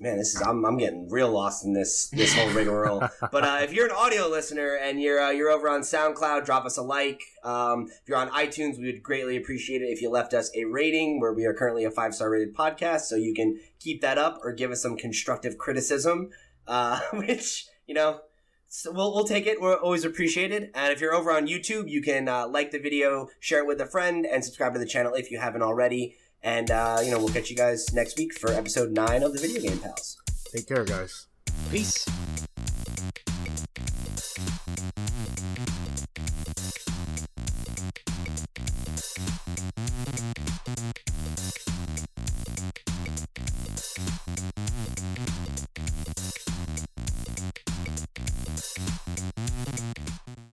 [0.00, 3.08] Man, this is I'm, I'm getting real lost in this this whole rigmarole.
[3.30, 6.64] but uh, if you're an audio listener and you're uh, you're over on SoundCloud, drop
[6.64, 7.22] us a like.
[7.44, 10.64] Um, if you're on iTunes, we would greatly appreciate it if you left us a
[10.64, 11.20] rating.
[11.20, 14.40] Where we are currently a five star rated podcast, so you can keep that up
[14.42, 16.30] or give us some constructive criticism
[16.66, 18.20] uh, which you know
[18.66, 22.02] so we'll, we'll take it we're always appreciated and if you're over on youtube you
[22.02, 25.14] can uh, like the video share it with a friend and subscribe to the channel
[25.14, 28.50] if you haven't already and uh, you know we'll catch you guys next week for
[28.50, 30.18] episode 9 of the video game pals
[30.54, 31.26] Take care, guys.
[31.72, 32.06] Peace.